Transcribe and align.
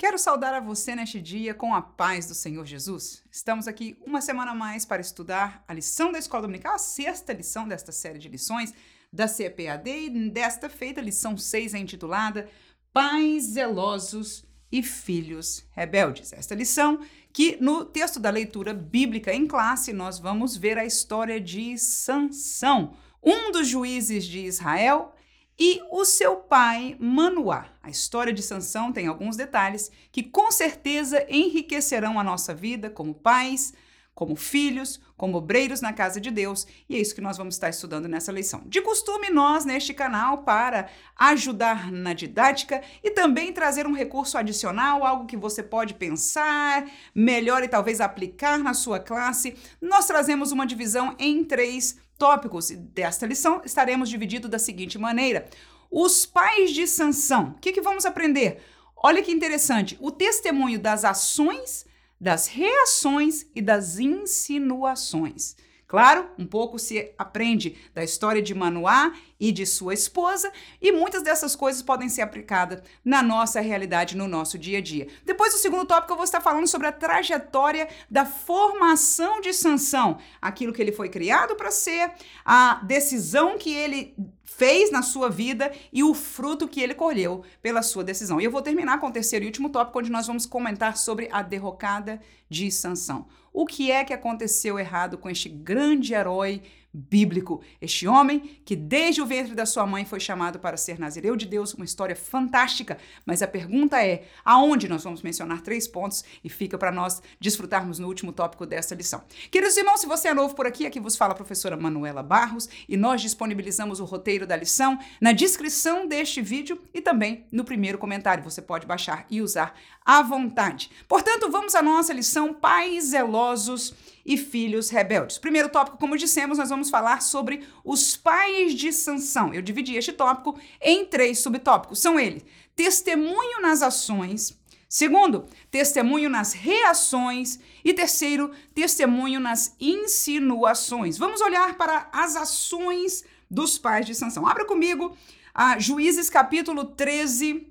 Quero 0.00 0.16
saudar 0.16 0.54
a 0.54 0.60
você 0.60 0.94
neste 0.94 1.20
dia 1.20 1.52
com 1.52 1.74
a 1.74 1.82
paz 1.82 2.24
do 2.24 2.32
Senhor 2.32 2.64
Jesus. 2.64 3.20
Estamos 3.32 3.66
aqui 3.66 3.98
uma 4.06 4.20
semana 4.20 4.54
mais 4.54 4.84
para 4.84 5.02
estudar 5.02 5.64
a 5.66 5.74
lição 5.74 6.12
da 6.12 6.20
Escola 6.20 6.42
Dominical, 6.42 6.76
a 6.76 6.78
sexta 6.78 7.32
lição 7.32 7.66
desta 7.66 7.90
série 7.90 8.20
de 8.20 8.28
lições 8.28 8.72
da 9.12 9.26
CPAD 9.26 9.90
e 9.90 10.30
desta 10.30 10.68
feita, 10.68 11.00
lição 11.00 11.36
6 11.36 11.74
é 11.74 11.78
intitulada 11.78 12.48
Pais 12.92 13.42
zelosos 13.42 14.44
e 14.70 14.84
filhos 14.84 15.66
rebeldes. 15.72 16.32
Esta 16.32 16.54
lição 16.54 17.00
que 17.32 17.58
no 17.60 17.84
texto 17.84 18.20
da 18.20 18.30
leitura 18.30 18.72
bíblica 18.72 19.34
em 19.34 19.48
classe 19.48 19.92
nós 19.92 20.20
vamos 20.20 20.56
ver 20.56 20.78
a 20.78 20.86
história 20.86 21.40
de 21.40 21.76
Sansão, 21.76 22.94
um 23.20 23.50
dos 23.50 23.66
juízes 23.66 24.24
de 24.26 24.44
Israel 24.44 25.12
e 25.58 25.82
o 25.90 26.04
seu 26.04 26.36
pai 26.36 26.96
Manoá. 27.00 27.66
A 27.82 27.90
história 27.90 28.32
de 28.32 28.42
Sansão 28.42 28.92
tem 28.92 29.06
alguns 29.06 29.36
detalhes 29.36 29.90
que 30.12 30.22
com 30.22 30.50
certeza 30.50 31.26
enriquecerão 31.28 32.18
a 32.18 32.24
nossa 32.24 32.54
vida 32.54 32.88
como 32.88 33.14
pais, 33.14 33.72
como 34.18 34.34
filhos, 34.34 35.00
como 35.16 35.38
obreiros 35.38 35.80
na 35.80 35.92
casa 35.92 36.20
de 36.20 36.28
Deus, 36.28 36.66
e 36.88 36.96
é 36.96 36.98
isso 36.98 37.14
que 37.14 37.20
nós 37.20 37.36
vamos 37.36 37.54
estar 37.54 37.68
estudando 37.68 38.08
nessa 38.08 38.32
lição. 38.32 38.64
De 38.66 38.82
costume, 38.82 39.30
nós 39.30 39.64
neste 39.64 39.94
canal, 39.94 40.38
para 40.38 40.88
ajudar 41.14 41.92
na 41.92 42.12
didática 42.12 42.82
e 43.02 43.12
também 43.12 43.52
trazer 43.52 43.86
um 43.86 43.94
recurso 43.94 44.36
adicional, 44.36 45.06
algo 45.06 45.26
que 45.26 45.36
você 45.36 45.62
pode 45.62 45.94
pensar 45.94 46.84
melhor 47.14 47.62
e 47.62 47.68
talvez 47.68 48.00
aplicar 48.00 48.58
na 48.58 48.74
sua 48.74 48.98
classe, 48.98 49.56
nós 49.80 50.06
trazemos 50.06 50.50
uma 50.50 50.66
divisão 50.66 51.14
em 51.16 51.44
três 51.44 51.96
tópicos 52.18 52.70
desta 52.70 53.24
lição 53.24 53.62
estaremos 53.64 54.10
divididos 54.10 54.50
da 54.50 54.58
seguinte 54.58 54.98
maneira: 54.98 55.48
os 55.90 56.26
pais 56.26 56.72
de 56.72 56.86
Sansão. 56.86 57.50
O 57.50 57.60
que, 57.60 57.72
que 57.72 57.80
vamos 57.80 58.04
aprender? 58.04 58.60
Olha 58.96 59.22
que 59.22 59.30
interessante, 59.30 59.96
o 60.00 60.10
testemunho 60.10 60.78
das 60.78 61.04
ações, 61.04 61.86
das 62.20 62.48
reações 62.48 63.46
e 63.54 63.62
das 63.62 63.98
insinuações. 64.00 65.56
Claro, 65.88 66.28
um 66.38 66.46
pouco 66.46 66.78
se 66.78 67.14
aprende 67.16 67.74
da 67.94 68.04
história 68.04 68.42
de 68.42 68.54
Manoá 68.54 69.10
e 69.40 69.50
de 69.50 69.64
sua 69.64 69.94
esposa, 69.94 70.52
e 70.82 70.92
muitas 70.92 71.22
dessas 71.22 71.56
coisas 71.56 71.80
podem 71.80 72.10
ser 72.10 72.20
aplicadas 72.20 72.82
na 73.02 73.22
nossa 73.22 73.58
realidade, 73.58 74.14
no 74.14 74.28
nosso 74.28 74.58
dia 74.58 74.78
a 74.78 74.80
dia. 74.82 75.08
Depois, 75.24 75.54
o 75.54 75.58
segundo 75.58 75.86
tópico, 75.86 76.12
eu 76.12 76.16
vou 76.16 76.24
estar 76.24 76.42
falando 76.42 76.66
sobre 76.66 76.88
a 76.88 76.92
trajetória 76.92 77.88
da 78.10 78.26
formação 78.26 79.40
de 79.40 79.54
Sansão, 79.54 80.18
aquilo 80.42 80.74
que 80.74 80.82
ele 80.82 80.92
foi 80.92 81.08
criado 81.08 81.56
para 81.56 81.70
ser, 81.70 82.12
a 82.44 82.82
decisão 82.84 83.56
que 83.56 83.72
ele 83.72 84.14
fez 84.58 84.90
na 84.90 85.02
sua 85.02 85.30
vida 85.30 85.70
e 85.92 86.02
o 86.02 86.12
fruto 86.12 86.66
que 86.66 86.80
ele 86.80 86.92
colheu 86.92 87.44
pela 87.62 87.80
sua 87.80 88.02
decisão. 88.02 88.40
E 88.40 88.44
eu 88.44 88.50
vou 88.50 88.60
terminar 88.60 88.98
com 88.98 89.06
o 89.06 89.12
terceiro 89.12 89.44
e 89.44 89.46
último 89.46 89.70
tópico, 89.70 90.00
onde 90.00 90.10
nós 90.10 90.26
vamos 90.26 90.46
comentar 90.46 90.96
sobre 90.96 91.28
a 91.30 91.42
derrocada 91.42 92.20
de 92.50 92.68
Sansão. 92.68 93.26
O 93.52 93.64
que 93.64 93.92
é 93.92 94.02
que 94.02 94.12
aconteceu 94.12 94.76
errado 94.76 95.16
com 95.16 95.30
este 95.30 95.48
grande 95.48 96.12
herói 96.12 96.60
bíblico. 96.92 97.62
Este 97.80 98.08
homem, 98.08 98.60
que 98.64 98.74
desde 98.74 99.20
o 99.20 99.26
ventre 99.26 99.54
da 99.54 99.66
sua 99.66 99.86
mãe 99.86 100.04
foi 100.04 100.20
chamado 100.20 100.58
para 100.58 100.76
ser 100.76 100.98
nazireu 100.98 101.36
de 101.36 101.46
Deus, 101.46 101.74
uma 101.74 101.84
história 101.84 102.16
fantástica. 102.16 102.98
Mas 103.26 103.42
a 103.42 103.46
pergunta 103.46 104.02
é: 104.04 104.24
aonde 104.44 104.88
nós 104.88 105.04
vamos 105.04 105.22
mencionar 105.22 105.60
três 105.60 105.86
pontos 105.86 106.24
e 106.42 106.48
fica 106.48 106.78
para 106.78 106.90
nós 106.90 107.22
desfrutarmos 107.40 107.98
no 107.98 108.08
último 108.08 108.32
tópico 108.32 108.66
desta 108.66 108.94
lição. 108.94 109.22
Queridos 109.50 109.76
irmãos, 109.76 110.00
se 110.00 110.06
você 110.06 110.28
é 110.28 110.34
novo 110.34 110.54
por 110.54 110.66
aqui, 110.66 110.86
aqui 110.86 111.00
vos 111.00 111.16
fala 111.16 111.32
a 111.32 111.36
professora 111.36 111.76
Manuela 111.76 112.22
Barros 112.22 112.68
e 112.88 112.96
nós 112.96 113.20
disponibilizamos 113.20 114.00
o 114.00 114.04
roteiro 114.04 114.46
da 114.46 114.56
lição 114.56 114.98
na 115.20 115.32
descrição 115.32 116.06
deste 116.06 116.40
vídeo 116.40 116.80
e 116.92 117.00
também 117.00 117.46
no 117.52 117.64
primeiro 117.64 117.98
comentário. 117.98 118.44
Você 118.44 118.62
pode 118.62 118.86
baixar 118.86 119.26
e 119.30 119.42
usar 119.42 119.74
à 120.04 120.22
vontade. 120.22 120.90
Portanto, 121.06 121.50
vamos 121.50 121.74
à 121.74 121.82
nossa 121.82 122.12
lição 122.12 122.54
Pais 122.54 123.06
Zelosos 123.06 123.94
e 124.28 124.36
filhos 124.36 124.90
rebeldes. 124.90 125.38
Primeiro 125.38 125.70
tópico, 125.70 125.96
como 125.96 126.16
dissemos, 126.16 126.58
nós 126.58 126.68
vamos 126.68 126.90
falar 126.90 127.22
sobre 127.22 127.66
os 127.82 128.14
pais 128.14 128.74
de 128.74 128.92
Sansão. 128.92 129.54
Eu 129.54 129.62
dividi 129.62 129.96
este 129.96 130.12
tópico 130.12 130.60
em 130.82 131.06
três 131.06 131.38
subtópicos. 131.38 131.98
São 131.98 132.20
eles: 132.20 132.44
testemunho 132.76 133.62
nas 133.62 133.80
ações, 133.80 134.56
Segundo, 134.90 135.44
testemunho 135.70 136.30
nas 136.30 136.54
reações. 136.54 137.58
E 137.84 137.92
terceiro, 137.92 138.50
testemunho 138.74 139.38
nas 139.38 139.74
insinuações. 139.78 141.18
Vamos 141.18 141.42
olhar 141.42 141.76
para 141.76 142.08
as 142.12 142.36
ações 142.36 143.22
dos 143.50 143.78
pais 143.78 144.06
de 144.06 144.14
Sansão. 144.14 144.46
Abra 144.46 144.64
comigo 144.64 145.16
a 145.54 145.78
Juízes 145.78 146.30
capítulo 146.30 146.84
13 146.84 147.66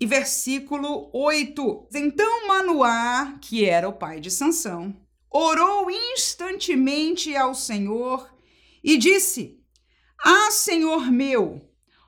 e 0.00 0.06
versículo 0.06 1.08
8. 1.12 1.88
Então 1.94 2.48
Manoá, 2.48 3.34
que 3.40 3.64
era 3.64 3.88
o 3.88 3.92
pai 3.92 4.18
de 4.18 4.30
Sansão, 4.30 4.96
orou 5.30 5.90
instantemente 5.90 7.36
ao 7.36 7.54
Senhor 7.54 8.28
e 8.82 8.98
disse: 8.98 9.58
Ah, 10.18 10.50
Senhor 10.50 11.10
meu, 11.10 11.60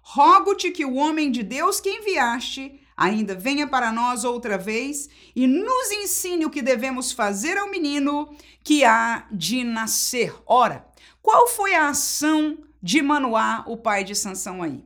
rogo-te 0.02 0.70
que 0.70 0.84
o 0.84 0.94
homem 0.94 1.30
de 1.30 1.42
Deus 1.42 1.80
que 1.80 1.90
enviaste 1.90 2.80
ainda 2.96 3.34
venha 3.34 3.66
para 3.66 3.92
nós 3.92 4.24
outra 4.24 4.58
vez 4.58 5.08
e 5.34 5.46
nos 5.46 5.90
ensine 5.90 6.44
o 6.44 6.50
que 6.50 6.60
devemos 6.60 7.12
fazer 7.12 7.56
ao 7.56 7.70
menino 7.70 8.34
que 8.62 8.84
há 8.84 9.26
de 9.30 9.64
nascer. 9.64 10.34
Ora, 10.46 10.86
qual 11.20 11.46
foi 11.46 11.74
a 11.74 11.88
ação 11.88 12.58
de 12.82 13.00
Manoá, 13.00 13.64
o 13.66 13.76
pai 13.76 14.04
de 14.04 14.14
Sansão 14.14 14.62
aí? 14.62 14.84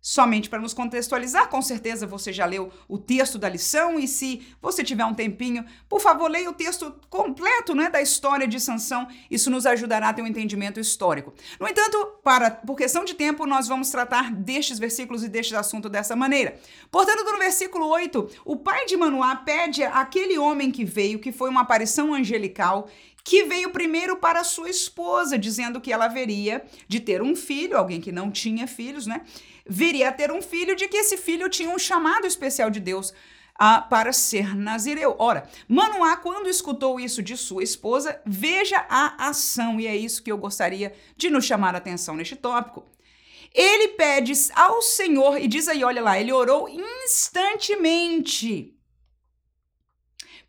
Somente 0.00 0.48
para 0.48 0.60
nos 0.60 0.74
contextualizar. 0.74 1.48
Com 1.48 1.60
certeza 1.60 2.06
você 2.06 2.32
já 2.32 2.46
leu 2.46 2.70
o 2.88 2.98
texto 2.98 3.38
da 3.38 3.48
lição 3.48 3.98
e 3.98 4.06
se 4.06 4.46
você 4.60 4.82
tiver 4.82 5.04
um 5.04 5.14
tempinho, 5.14 5.64
por 5.88 6.00
favor, 6.00 6.30
leia 6.30 6.50
o 6.50 6.54
texto 6.54 6.94
completo, 7.10 7.74
né, 7.74 7.90
da 7.90 8.00
história 8.00 8.46
de 8.46 8.60
Sansão. 8.60 9.08
Isso 9.30 9.50
nos 9.50 9.66
ajudará 9.66 10.08
a 10.08 10.12
ter 10.12 10.22
um 10.22 10.26
entendimento 10.26 10.80
histórico. 10.80 11.34
No 11.60 11.68
entanto, 11.68 11.98
para 12.22 12.50
por 12.50 12.76
questão 12.76 13.04
de 13.04 13.14
tempo, 13.14 13.46
nós 13.46 13.68
vamos 13.68 13.90
tratar 13.90 14.32
destes 14.32 14.78
versículos 14.78 15.22
e 15.24 15.28
destes 15.28 15.56
assuntos 15.56 15.90
dessa 15.90 16.14
maneira. 16.14 16.58
Portanto, 16.90 17.24
no 17.24 17.38
versículo 17.38 17.86
8, 17.86 18.42
o 18.44 18.56
pai 18.56 18.86
de 18.86 18.96
Manoá 18.96 19.36
pede 19.36 19.82
àquele 19.82 20.38
homem 20.38 20.70
que 20.70 20.84
veio, 20.84 21.18
que 21.18 21.32
foi 21.32 21.50
uma 21.50 21.62
aparição 21.62 22.14
angelical, 22.14 22.88
que 23.28 23.44
veio 23.44 23.70
primeiro 23.70 24.16
para 24.16 24.42
sua 24.42 24.70
esposa, 24.70 25.38
dizendo 25.38 25.82
que 25.82 25.92
ela 25.92 26.06
haveria 26.06 26.64
de 26.86 26.98
ter 26.98 27.20
um 27.20 27.36
filho, 27.36 27.76
alguém 27.76 28.00
que 28.00 28.10
não 28.10 28.30
tinha 28.30 28.66
filhos, 28.66 29.06
né? 29.06 29.20
Viria 29.68 30.08
a 30.08 30.12
ter 30.12 30.32
um 30.32 30.40
filho, 30.40 30.74
de 30.74 30.88
que 30.88 30.96
esse 30.96 31.16
filho 31.16 31.48
tinha 31.48 31.70
um 31.70 31.78
chamado 31.78 32.26
especial 32.26 32.70
de 32.70 32.80
Deus 32.80 33.12
ah, 33.58 33.82
para 33.82 34.12
ser 34.12 34.56
nazireu. 34.56 35.16
Ora, 35.18 35.50
Manoá, 35.66 36.16
quando 36.16 36.48
escutou 36.48 37.00
isso 37.00 37.20
de 37.22 37.36
sua 37.36 37.64
esposa, 37.64 38.22
veja 38.24 38.86
a 38.88 39.28
ação, 39.28 39.80
e 39.80 39.86
é 39.86 39.96
isso 39.96 40.22
que 40.22 40.30
eu 40.30 40.38
gostaria 40.38 40.94
de 41.16 41.28
nos 41.28 41.44
chamar 41.44 41.74
a 41.74 41.78
atenção 41.78 42.14
neste 42.14 42.36
tópico. 42.36 42.86
Ele 43.52 43.88
pede 43.88 44.32
ao 44.54 44.80
Senhor, 44.80 45.40
e 45.40 45.48
diz 45.48 45.66
aí, 45.68 45.82
olha 45.82 46.00
lá, 46.00 46.20
ele 46.20 46.32
orou 46.32 46.68
instantemente. 46.68 48.74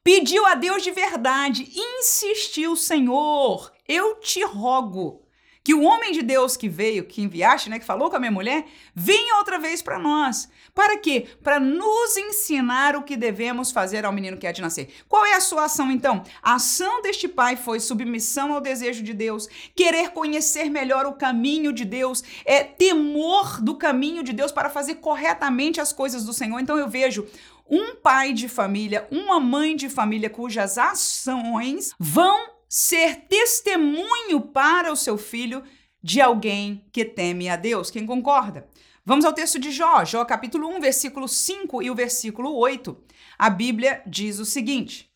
Pediu 0.03 0.45
a 0.45 0.53
Deus 0.55 0.83
de 0.83 0.91
verdade, 0.91 1.71
insistiu, 1.75 2.75
Senhor, 2.75 3.71
eu 3.87 4.15
te 4.15 4.43
rogo 4.43 5.25
que 5.69 5.73
o 5.75 5.83
homem 5.83 6.11
de 6.11 6.23
Deus 6.23 6.57
que 6.57 6.67
veio, 6.67 7.03
que 7.03 7.21
enviaste, 7.21 7.69
né, 7.69 7.77
que 7.77 7.85
falou 7.85 8.09
com 8.09 8.15
a 8.15 8.19
minha 8.19 8.31
mulher, 8.31 8.65
venha 8.95 9.35
outra 9.35 9.59
vez 9.59 9.83
para 9.83 9.99
nós. 9.99 10.49
Para 10.73 10.97
quê? 10.97 11.27
Para 11.43 11.59
nos 11.59 12.17
ensinar 12.17 12.95
o 12.95 13.03
que 13.03 13.15
devemos 13.15 13.69
fazer 13.69 14.03
ao 14.03 14.11
menino 14.11 14.35
que 14.35 14.47
há 14.47 14.51
de 14.51 14.63
nascer. 14.63 14.89
Qual 15.07 15.23
é 15.23 15.35
a 15.35 15.39
sua 15.39 15.65
ação 15.65 15.91
então? 15.91 16.23
A 16.41 16.55
ação 16.55 17.03
deste 17.03 17.27
pai 17.27 17.55
foi 17.55 17.79
submissão 17.79 18.51
ao 18.51 18.59
desejo 18.59 19.03
de 19.03 19.13
Deus, 19.13 19.47
querer 19.75 20.09
conhecer 20.09 20.71
melhor 20.71 21.05
o 21.05 21.13
caminho 21.13 21.71
de 21.71 21.85
Deus, 21.85 22.23
é 22.45 22.63
temor 22.63 23.61
do 23.61 23.75
caminho 23.75 24.23
de 24.23 24.33
Deus 24.33 24.51
para 24.51 24.71
fazer 24.71 24.95
corretamente 24.95 25.79
as 25.79 25.93
coisas 25.93 26.25
do 26.25 26.33
Senhor. 26.33 26.59
Então 26.59 26.79
eu 26.79 26.89
vejo 26.89 27.27
um 27.69 27.93
pai 27.93 28.33
de 28.33 28.49
família, 28.49 29.07
uma 29.11 29.39
mãe 29.39 29.75
de 29.75 29.87
família 29.87 30.31
cujas 30.31 30.79
ações 30.79 31.91
vão 31.99 32.57
ser 32.69 33.21
testemunho 33.27 34.39
para 34.39 34.93
o 34.93 34.95
seu 34.95 35.17
filho 35.17 35.63
de 36.01 36.21
alguém 36.21 36.85
que 36.93 37.03
teme 37.03 37.49
a 37.49 37.55
Deus. 37.55 37.89
Quem 37.89 38.05
concorda? 38.05 38.69
Vamos 39.03 39.25
ao 39.25 39.33
texto 39.33 39.57
de 39.57 39.71
Jó, 39.71 40.05
Jó 40.05 40.23
capítulo 40.23 40.67
1, 40.75 40.79
versículo 40.79 41.27
5 41.27 41.81
e 41.81 41.89
o 41.89 41.95
versículo 41.95 42.55
8. 42.55 42.95
A 43.39 43.49
Bíblia 43.49 44.03
diz 44.05 44.37
o 44.37 44.45
seguinte: 44.45 45.11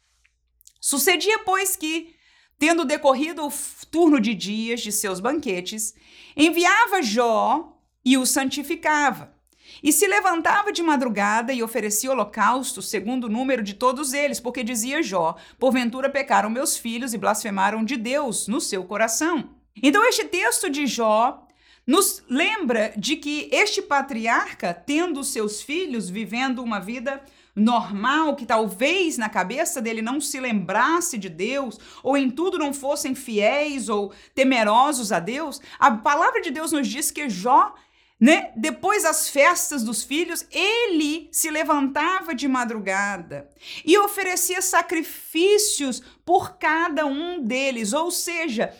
Sucedia, 0.82 1.40
pois, 1.46 1.76
que, 1.76 2.16
tendo 2.58 2.86
decorrido 2.86 3.46
o 3.46 3.54
turno 3.92 4.20
de 4.20 4.34
dias 4.34 4.82
de 4.82 4.92
seus 4.92 5.20
banquetes, 5.20 5.94
enviava 6.36 7.04
Jó 7.04 7.80
e 8.04 8.18
o 8.18 8.26
santificava 8.26 9.33
e 9.82 9.92
se 9.92 10.08
levantava 10.08 10.72
de 10.72 10.84
madrugada 10.84 11.54
e 11.54 11.64
oferecia 11.64 12.12
holocausto 12.12 12.82
segundo 12.82 13.26
o 13.26 13.30
número 13.30 13.64
de 13.64 13.74
todos 13.74 14.14
eles, 14.14 14.40
porque 14.40 14.64
dizia 14.64 15.02
Jó: 15.02 15.36
Porventura 15.58 16.10
pecaram 16.10 16.50
meus 16.50 16.78
filhos 16.78 17.14
e 17.14 17.18
blasfemaram 17.18 17.84
de 17.84 17.96
Deus 17.96 18.48
no 18.48 18.60
seu 18.60 18.84
coração. 18.84 19.50
Então, 19.82 20.06
este 20.06 20.26
texto 20.26 20.70
de 20.70 20.86
Jó 20.86 21.48
nos 21.86 22.24
lembra 22.30 22.94
de 22.96 23.16
que 23.16 23.50
este 23.52 23.82
patriarca, 23.82 24.74
tendo 24.74 25.24
seus 25.24 25.62
filhos, 25.62 26.10
vivendo 26.10 26.64
uma 26.64 26.80
vida 26.80 27.22
normal, 27.56 28.36
que 28.36 28.46
talvez 28.46 29.18
na 29.18 29.30
cabeça 29.30 29.82
dele 29.82 30.02
não 30.02 30.20
se 30.20 30.40
lembrasse 30.40 31.18
de 31.18 31.30
Deus, 31.30 31.80
ou 32.02 32.18
em 32.18 32.30
tudo 32.30 32.58
não 32.58 32.74
fossem 32.74 33.14
fiéis 33.14 33.90
ou 33.90 34.12
temerosos 34.34 35.12
a 35.12 35.20
Deus, 35.20 35.62
a 35.78 35.92
palavra 35.92 36.42
de 36.42 36.50
Deus 36.50 36.72
nos 36.72 36.88
diz 36.88 37.12
que 37.12 37.30
Jó 37.30 37.76
né? 38.24 38.54
Depois 38.56 39.04
das 39.04 39.28
festas 39.28 39.84
dos 39.84 40.02
filhos, 40.02 40.48
ele 40.50 41.28
se 41.30 41.50
levantava 41.50 42.34
de 42.34 42.48
madrugada 42.48 43.50
e 43.84 43.98
oferecia 43.98 44.62
sacrifícios 44.62 46.02
por 46.24 46.58
cada 46.58 47.06
um 47.06 47.44
deles, 47.44 47.92
ou 47.92 48.10
seja, 48.10 48.74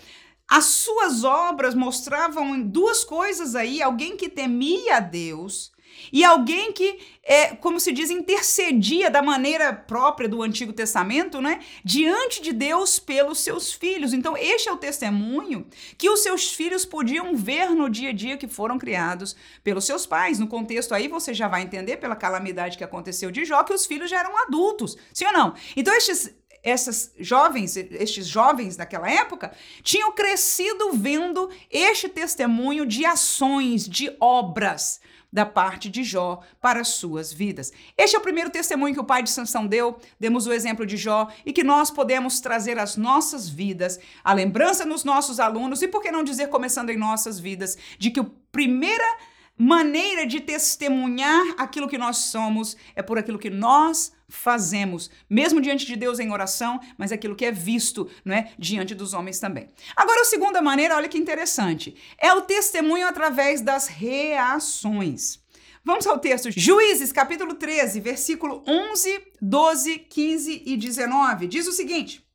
as 0.48 0.64
suas 0.64 1.26
obras 1.26 1.76
mostravam 1.76 2.58
duas 2.62 3.04
coisas 3.04 3.54
aí: 3.54 3.82
alguém 3.82 4.16
que 4.16 4.30
temia 4.30 4.96
a 4.96 5.00
Deus 5.02 5.73
e 6.12 6.24
alguém 6.24 6.72
que, 6.72 7.00
é, 7.24 7.56
como 7.56 7.80
se 7.80 7.92
diz, 7.92 8.10
intercedia 8.10 9.10
da 9.10 9.22
maneira 9.22 9.74
própria 9.74 10.28
do 10.28 10.42
Antigo 10.42 10.74
Testamento, 10.74 11.42
né, 11.42 11.60
diante 11.84 12.42
de 12.42 12.52
Deus 12.52 13.00
pelos 13.00 13.40
seus 13.40 13.72
filhos. 13.72 14.14
Então, 14.14 14.36
este 14.38 14.70
é 14.70 14.72
o 14.72 14.78
testemunho 14.78 15.68
que 15.98 16.10
os 16.10 16.22
seus 16.22 16.52
filhos 16.52 16.86
podiam 16.86 17.36
ver 17.36 17.70
no 17.72 17.90
dia 17.90 18.10
a 18.10 18.14
dia 18.14 18.38
que 18.38 18.48
foram 18.48 18.78
criados 18.78 19.36
pelos 19.64 19.86
seus 19.86 20.06
pais. 20.06 20.40
No 20.40 20.48
contexto 20.48 20.94
aí, 20.94 21.08
você 21.08 21.34
já 21.34 21.48
vai 21.48 21.62
entender 21.62 21.98
pela 21.98 22.16
calamidade 22.16 22.78
que 22.78 22.84
aconteceu 22.84 23.32
de 23.32 23.46
Jó 23.46 23.64
que 23.64 23.74
os 23.74 23.86
filhos 23.86 24.10
já 24.10 24.20
eram 24.20 24.38
adultos, 24.44 24.98
sim 25.14 25.26
ou 25.26 25.34
não? 25.34 25.54
Então, 25.76 25.96
estes 25.96 26.34
essas 26.64 27.14
jovens, 27.20 27.76
estes 27.76 28.26
jovens 28.26 28.78
daquela 28.78 29.12
época, 29.12 29.52
tinham 29.84 30.14
crescido 30.14 30.94
vendo 30.94 31.50
este 31.70 32.08
testemunho 32.08 32.86
de 32.86 33.06
ações, 33.06 33.88
de 33.88 34.16
obras 34.20 35.02
da 35.34 35.48
parte 35.48 35.90
de 35.90 36.04
Jó 36.04 36.42
para 36.62 36.84
suas 36.84 37.34
vidas. 37.34 37.74
Este 37.98 38.16
é 38.16 38.20
o 38.20 38.22
primeiro 38.22 38.52
testemunho 38.52 38.94
que 38.94 39.00
o 39.00 39.04
pai 39.04 39.24
de 39.24 39.32
Sansão 39.32 39.66
deu. 39.66 40.00
Demos 40.20 40.46
o 40.46 40.54
exemplo 40.54 40.86
de 40.86 40.96
Jó 40.96 41.28
e 41.44 41.52
que 41.52 41.64
nós 41.64 41.90
podemos 41.90 42.40
trazer 42.40 42.78
às 42.78 42.96
nossas 42.96 43.50
vidas, 43.50 44.00
a 44.24 44.32
lembrança 44.32 44.86
nos 44.86 45.04
nossos 45.04 45.40
alunos 45.40 45.82
e 45.82 45.88
por 45.88 46.04
que 46.04 46.12
não 46.12 46.24
dizer 46.24 46.50
começando 46.50 46.92
em 46.92 46.98
nossas 46.98 47.40
vidas, 47.40 47.76
de 47.98 48.12
que 48.12 48.20
a 48.20 48.26
primeira 48.52 49.18
maneira 49.58 50.28
de 50.28 50.40
testemunhar 50.40 51.56
aquilo 51.58 51.88
que 51.88 51.98
nós 51.98 52.18
somos 52.18 52.78
é 52.96 53.02
por 53.02 53.18
aquilo 53.18 53.40
que 53.40 53.50
nós 53.50 54.12
fazemos, 54.34 55.12
mesmo 55.30 55.62
diante 55.62 55.86
de 55.86 55.96
Deus 55.96 56.20
em 56.20 56.32
oração, 56.32 56.80
mas 56.98 57.12
aquilo 57.12 57.36
que 57.36 57.46
é 57.46 57.52
visto, 57.52 58.10
não 58.26 58.36
é, 58.36 58.52
diante 58.58 58.96
dos 58.96 59.14
homens 59.14 59.40
também. 59.40 59.70
Agora, 59.96 60.22
a 60.22 60.26
segunda 60.26 60.62
maneira, 60.62 60.96
olha 60.96 61.08
que 61.08 61.18
interessante, 61.18 61.96
é 62.18 62.34
o 62.34 62.42
testemunho 62.42 63.08
através 63.08 63.62
das 63.62 63.88
reações. 63.88 65.40
Vamos 65.86 66.08
ao 66.08 66.18
texto. 66.18 66.50
Juízes, 66.50 67.12
capítulo 67.12 67.56
13, 67.56 68.00
versículo 68.00 68.64
11, 68.68 69.22
12, 69.42 70.00
15 70.00 70.64
e 70.66 70.78
19. 70.78 71.48
Diz 71.48 71.68
o 71.68 71.74
seguinte: 71.74 72.26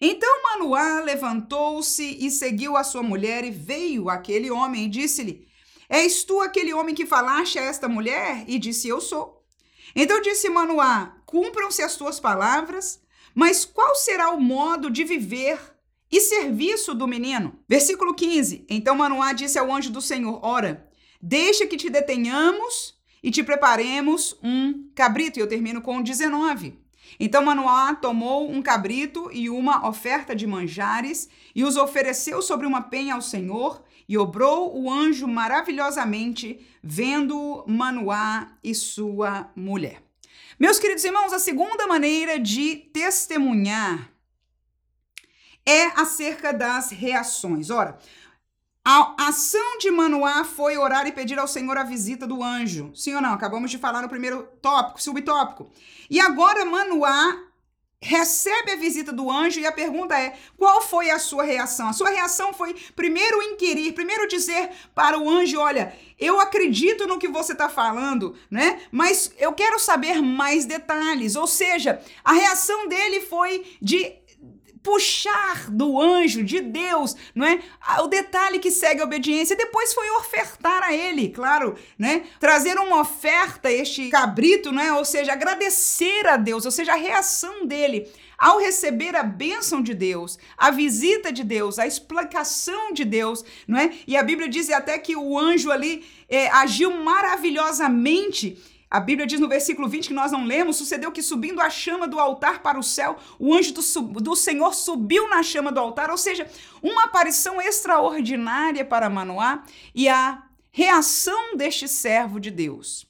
Então 0.00 0.42
Manoá 0.44 1.00
levantou-se 1.00 2.02
e 2.02 2.30
seguiu 2.30 2.76
a 2.76 2.84
sua 2.84 3.02
mulher, 3.02 3.44
e 3.44 3.50
veio 3.50 4.08
aquele 4.08 4.50
homem 4.50 4.86
e 4.86 4.88
disse-lhe: 4.88 5.48
És 5.88 6.22
tu 6.22 6.40
aquele 6.40 6.72
homem 6.72 6.94
que 6.94 7.06
falaste 7.06 7.58
a 7.58 7.64
esta 7.64 7.88
mulher? 7.88 8.44
E 8.46 8.58
disse: 8.58 8.88
Eu 8.88 9.00
sou. 9.00 9.37
Então 9.94 10.20
disse 10.20 10.48
Manoá: 10.48 11.16
Cumpram-se 11.24 11.82
as 11.82 11.96
tuas 11.96 12.18
palavras, 12.18 13.00
mas 13.34 13.64
qual 13.64 13.94
será 13.94 14.30
o 14.30 14.40
modo 14.40 14.90
de 14.90 15.04
viver 15.04 15.58
e 16.10 16.20
serviço 16.20 16.94
do 16.94 17.06
menino? 17.06 17.58
Versículo 17.68 18.14
15. 18.14 18.66
Então 18.68 18.96
Manoá 18.96 19.32
disse 19.32 19.58
ao 19.58 19.72
anjo 19.72 19.90
do 19.90 20.00
Senhor: 20.00 20.40
Ora, 20.42 20.88
deixa 21.20 21.66
que 21.66 21.76
te 21.76 21.90
detenhamos 21.90 22.98
e 23.22 23.30
te 23.30 23.42
preparemos 23.42 24.36
um 24.42 24.90
cabrito. 24.94 25.38
E 25.38 25.42
eu 25.42 25.48
termino 25.48 25.82
com 25.82 26.02
19. 26.02 26.78
Então 27.18 27.44
Manoá 27.44 27.94
tomou 27.94 28.50
um 28.50 28.60
cabrito 28.60 29.30
e 29.32 29.48
uma 29.48 29.88
oferta 29.88 30.34
de 30.34 30.46
manjares 30.46 31.28
e 31.54 31.64
os 31.64 31.76
ofereceu 31.76 32.42
sobre 32.42 32.66
uma 32.66 32.82
penha 32.82 33.14
ao 33.14 33.22
Senhor, 33.22 33.82
e 34.08 34.16
obrou 34.16 34.74
o 34.80 34.90
anjo 34.90 35.28
maravilhosamente, 35.28 36.66
vendo 36.82 37.64
Manoá 37.66 38.52
e 38.64 38.74
sua 38.74 39.50
mulher. 39.54 40.02
Meus 40.58 40.78
queridos 40.78 41.04
irmãos, 41.04 41.32
a 41.32 41.38
segunda 41.38 41.86
maneira 41.86 42.38
de 42.38 42.76
testemunhar 42.76 44.10
é 45.64 45.86
acerca 46.00 46.52
das 46.52 46.90
reações. 46.90 47.68
Ora, 47.68 47.98
a 48.82 49.28
ação 49.28 49.76
de 49.78 49.90
Manoá 49.90 50.42
foi 50.42 50.78
orar 50.78 51.06
e 51.06 51.12
pedir 51.12 51.38
ao 51.38 51.46
Senhor 51.46 51.76
a 51.76 51.84
visita 51.84 52.26
do 52.26 52.42
anjo. 52.42 52.90
Sim 52.94 53.14
ou 53.14 53.20
não? 53.20 53.34
Acabamos 53.34 53.70
de 53.70 53.76
falar 53.76 54.00
no 54.00 54.08
primeiro 54.08 54.44
tópico, 54.62 55.02
subtópico. 55.02 55.70
E 56.08 56.18
agora 56.18 56.64
Manoá 56.64 57.47
recebe 58.00 58.72
a 58.72 58.76
visita 58.76 59.12
do 59.12 59.30
anjo 59.30 59.60
e 59.60 59.66
a 59.66 59.72
pergunta 59.72 60.18
é: 60.18 60.36
qual 60.56 60.80
foi 60.80 61.10
a 61.10 61.18
sua 61.18 61.42
reação? 61.42 61.88
A 61.88 61.92
sua 61.92 62.10
reação 62.10 62.52
foi 62.52 62.74
primeiro 62.94 63.42
inquirir, 63.42 63.92
primeiro 63.92 64.28
dizer 64.28 64.70
para 64.94 65.18
o 65.18 65.28
anjo: 65.28 65.58
olha, 65.58 65.94
eu 66.18 66.40
acredito 66.40 67.06
no 67.06 67.18
que 67.18 67.28
você 67.28 67.52
está 67.52 67.68
falando, 67.68 68.36
né? 68.50 68.80
Mas 68.90 69.32
eu 69.38 69.52
quero 69.52 69.78
saber 69.78 70.22
mais 70.22 70.64
detalhes. 70.64 71.36
Ou 71.36 71.46
seja, 71.46 72.00
a 72.24 72.32
reação 72.32 72.88
dele 72.88 73.20
foi 73.20 73.64
de 73.82 74.16
puxar 74.82 75.70
do 75.70 76.00
anjo, 76.00 76.44
de 76.44 76.60
Deus, 76.60 77.16
não 77.34 77.46
é? 77.46 77.60
O 78.00 78.06
detalhe 78.06 78.58
que 78.58 78.70
segue 78.70 79.00
a 79.00 79.04
obediência, 79.04 79.56
depois 79.56 79.92
foi 79.92 80.08
ofertar 80.10 80.82
a 80.82 80.94
ele, 80.94 81.28
claro, 81.28 81.76
né? 81.98 82.24
Trazer 82.38 82.78
uma 82.78 83.00
oferta, 83.00 83.70
este 83.70 84.08
cabrito, 84.08 84.72
não 84.72 84.82
é? 84.82 84.92
Ou 84.92 85.04
seja, 85.04 85.32
agradecer 85.32 86.26
a 86.26 86.36
Deus, 86.36 86.64
ou 86.64 86.70
seja, 86.70 86.92
a 86.92 86.96
reação 86.96 87.66
dele 87.66 88.10
ao 88.38 88.58
receber 88.60 89.16
a 89.16 89.24
bênção 89.24 89.82
de 89.82 89.92
Deus, 89.92 90.38
a 90.56 90.70
visita 90.70 91.32
de 91.32 91.42
Deus, 91.42 91.76
a 91.78 91.86
explicação 91.86 92.92
de 92.92 93.04
Deus, 93.04 93.44
não 93.66 93.76
é? 93.78 93.92
E 94.06 94.16
a 94.16 94.22
Bíblia 94.22 94.48
diz 94.48 94.70
até 94.70 94.96
que 94.96 95.16
o 95.16 95.36
anjo 95.36 95.72
ali 95.72 96.06
é, 96.28 96.48
agiu 96.50 96.92
maravilhosamente 96.92 98.56
a 98.90 99.00
Bíblia 99.00 99.26
diz 99.26 99.38
no 99.38 99.48
versículo 99.48 99.88
20 99.88 100.08
que 100.08 100.14
nós 100.14 100.32
não 100.32 100.44
lemos: 100.44 100.76
sucedeu 100.76 101.12
que 101.12 101.22
subindo 101.22 101.60
a 101.60 101.68
chama 101.68 102.08
do 102.08 102.18
altar 102.18 102.62
para 102.62 102.78
o 102.78 102.82
céu, 102.82 103.18
o 103.38 103.54
anjo 103.54 103.72
do, 103.74 104.20
do 104.20 104.34
Senhor 104.34 104.74
subiu 104.74 105.28
na 105.28 105.42
chama 105.42 105.70
do 105.70 105.80
altar, 105.80 106.10
ou 106.10 106.16
seja, 106.16 106.50
uma 106.82 107.04
aparição 107.04 107.60
extraordinária 107.60 108.84
para 108.84 109.10
Manoá 109.10 109.62
e 109.94 110.08
a 110.08 110.42
reação 110.70 111.56
deste 111.56 111.86
servo 111.86 112.40
de 112.40 112.50
Deus. 112.50 113.06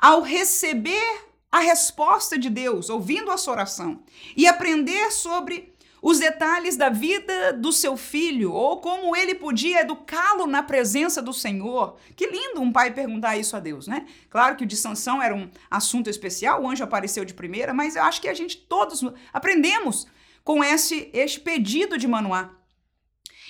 Ao 0.00 0.20
receber 0.20 1.30
a 1.50 1.60
resposta 1.60 2.38
de 2.38 2.50
Deus, 2.50 2.90
ouvindo 2.90 3.30
a 3.30 3.36
sua 3.36 3.54
oração 3.54 4.02
e 4.36 4.46
aprender 4.46 5.10
sobre 5.10 5.74
os 6.02 6.18
detalhes 6.18 6.76
da 6.76 6.88
vida 6.88 7.52
do 7.52 7.72
seu 7.72 7.96
filho 7.96 8.52
ou 8.52 8.80
como 8.80 9.14
ele 9.14 9.34
podia 9.34 9.80
educá-lo 9.80 10.46
na 10.46 10.62
presença 10.62 11.20
do 11.20 11.32
Senhor. 11.32 11.96
Que 12.16 12.26
lindo 12.26 12.60
um 12.60 12.72
pai 12.72 12.92
perguntar 12.92 13.36
isso 13.36 13.56
a 13.56 13.60
Deus, 13.60 13.86
né? 13.86 14.06
Claro 14.28 14.56
que 14.56 14.64
o 14.64 14.66
de 14.66 14.76
Sansão 14.76 15.22
era 15.22 15.34
um 15.34 15.50
assunto 15.70 16.08
especial, 16.08 16.62
o 16.62 16.68
anjo 16.68 16.84
apareceu 16.84 17.24
de 17.24 17.34
primeira, 17.34 17.74
mas 17.74 17.96
eu 17.96 18.02
acho 18.02 18.20
que 18.20 18.28
a 18.28 18.34
gente 18.34 18.56
todos 18.56 19.02
aprendemos 19.32 20.06
com 20.42 20.64
esse, 20.64 21.10
este 21.12 21.40
pedido 21.40 21.98
de 21.98 22.08
Manoá. 22.08 22.50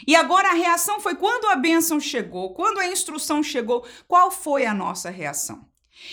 E 0.06 0.16
agora 0.16 0.48
a 0.48 0.54
reação 0.54 0.98
foi 0.98 1.14
quando 1.14 1.46
a 1.46 1.56
bênção 1.56 2.00
chegou, 2.00 2.54
quando 2.54 2.78
a 2.78 2.86
instrução 2.86 3.42
chegou, 3.42 3.86
qual 4.08 4.30
foi 4.30 4.64
a 4.64 4.74
nossa 4.74 5.10
reação? 5.10 5.68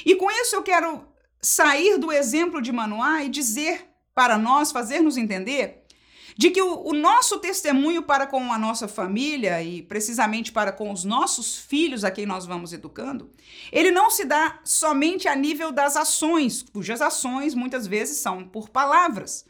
E 0.06 0.15
com 0.15 0.29
isso 0.29 0.56
eu 0.56 0.63
quero 0.63 1.08
sair 1.41 1.98
do 1.98 2.12
exemplo 2.12 2.62
de 2.62 2.72
Manoá 2.72 3.24
e 3.24 3.29
dizer 3.29 3.88
para 4.13 4.38
nós, 4.38 4.72
fazer-nos 4.72 5.15
entender 5.15 5.86
de 6.38 6.51
que 6.51 6.62
o, 6.62 6.88
o, 6.88 6.94
nosso 6.94 7.39
testemunho 7.39 8.03
para 8.03 8.27
com 8.27 8.53
a 8.53 8.60
nossa 8.60 8.88
família 8.88 9.62
e 9.63 9.82
precisamente 9.82 10.51
para 10.51 10.72
com 10.72 10.91
os 10.91 11.03
nossos 11.03 11.58
filhos 11.58 12.03
a 12.03 12.12
quem 12.12 12.27
nós 12.27 12.46
vamos 12.46 12.72
educando, 12.72 13.32
ele 13.72 13.89
não 13.89 14.12
se 14.12 14.24
dá 14.24 14.60
somente 14.63 15.27
a 15.27 15.36
nível 15.36 15.72
das 15.72 15.98
ações, 15.98 16.62
cujas 16.62 17.01
ações 17.01 17.56
muitas 17.56 17.88
vezes 17.88 18.20
são 18.20 18.48
por 18.48 18.70
palavras. 18.70 19.46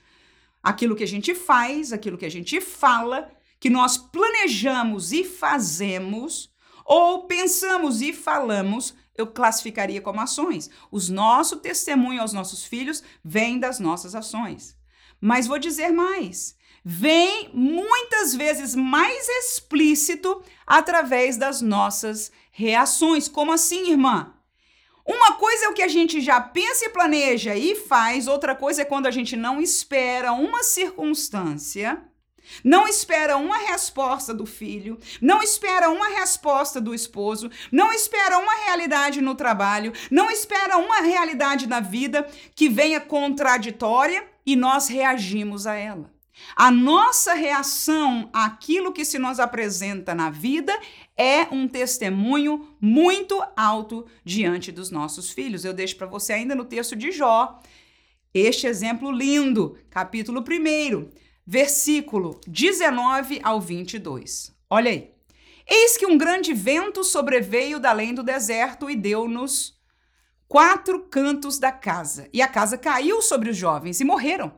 Aquilo 0.63 0.95
que 0.95 1.03
a 1.03 1.07
gente 1.07 1.35
faz, 1.35 1.91
aquilo 1.91 2.17
que 2.17 2.25
a 2.25 2.31
gente 2.31 2.61
fala, 2.61 3.29
que 3.59 3.69
nós 3.69 3.97
planejamos 3.97 5.11
e 5.11 5.25
fazemos, 5.25 6.49
ou 6.85 7.25
pensamos 7.25 8.01
e 8.01 8.13
falamos, 8.13 8.95
eu 9.13 9.27
classificaria 9.27 9.99
como 9.99 10.21
ações. 10.21 10.69
O 10.89 10.99
nosso 11.11 11.57
testemunho 11.57 12.21
aos 12.21 12.31
nossos 12.31 12.63
filhos 12.63 13.03
vem 13.21 13.59
das 13.59 13.77
nossas 13.77 14.15
ações. 14.15 14.77
Mas 15.19 15.47
vou 15.47 15.59
dizer 15.59 15.91
mais 15.91 16.56
vem 16.83 17.49
muitas 17.53 18.33
vezes 18.33 18.75
mais 18.75 19.27
explícito 19.27 20.41
através 20.65 21.37
das 21.37 21.61
nossas 21.61 22.31
reações. 22.51 23.27
Como 23.27 23.51
assim, 23.51 23.91
irmã? 23.91 24.33
Uma 25.05 25.33
coisa 25.33 25.65
é 25.65 25.69
o 25.69 25.73
que 25.73 25.81
a 25.81 25.87
gente 25.87 26.19
já 26.19 26.41
pensa 26.41 26.85
e 26.85 26.89
planeja 26.89 27.55
e 27.55 27.75
faz, 27.75 28.27
outra 28.27 28.53
coisa 28.53 28.81
é 28.81 28.85
quando 28.85 29.07
a 29.07 29.11
gente 29.11 29.37
não 29.37 29.61
espera 29.61 30.33
uma 30.33 30.63
circunstância 30.63 32.03
não 32.63 32.87
espera 32.87 33.37
uma 33.37 33.57
resposta 33.57 34.33
do 34.33 34.45
filho, 34.45 34.97
não 35.21 35.41
espera 35.41 35.89
uma 35.89 36.07
resposta 36.07 36.79
do 36.79 36.93
esposo, 36.93 37.51
não 37.71 37.91
espera 37.91 38.37
uma 38.37 38.53
realidade 38.65 39.21
no 39.21 39.35
trabalho, 39.35 39.93
não 40.09 40.31
espera 40.31 40.77
uma 40.77 41.01
realidade 41.01 41.67
na 41.67 41.79
vida 41.79 42.27
que 42.55 42.69
venha 42.69 42.99
contraditória 42.99 44.25
e 44.45 44.55
nós 44.55 44.87
reagimos 44.87 45.67
a 45.67 45.75
ela. 45.75 46.16
A 46.55 46.71
nossa 46.71 47.33
reação 47.33 48.29
àquilo 48.33 48.91
que 48.91 49.05
se 49.05 49.19
nos 49.19 49.39
apresenta 49.39 50.15
na 50.15 50.29
vida 50.29 50.77
é 51.15 51.43
um 51.51 51.67
testemunho 51.67 52.75
muito 52.81 53.43
alto 53.55 54.05
diante 54.23 54.71
dos 54.71 54.89
nossos 54.89 55.29
filhos. 55.29 55.63
Eu 55.63 55.73
deixo 55.73 55.95
para 55.95 56.07
você 56.07 56.33
ainda 56.33 56.55
no 56.55 56.65
texto 56.65 56.95
de 56.95 57.11
Jó 57.11 57.61
este 58.33 58.67
exemplo 58.67 59.11
lindo, 59.11 59.77
capítulo 59.89 60.41
1 60.41 61.09
versículo 61.45 62.41
19 62.45 63.39
ao 63.41 63.61
22. 63.61 64.53
Olha 64.69 64.91
aí. 64.91 65.11
Eis 65.65 65.97
que 65.97 66.05
um 66.05 66.17
grande 66.17 66.53
vento 66.53 67.03
sobreveio 67.03 67.79
da 67.79 67.89
além 67.89 68.13
do 68.13 68.23
deserto 68.23 68.89
e 68.89 68.95
deu-nos 68.95 69.77
quatro 70.47 71.03
cantos 71.03 71.57
da 71.57 71.71
casa. 71.71 72.29
E 72.33 72.41
a 72.41 72.47
casa 72.47 72.77
caiu 72.77 73.21
sobre 73.21 73.49
os 73.49 73.57
jovens 73.57 73.99
e 73.99 74.05
morreram. 74.05 74.57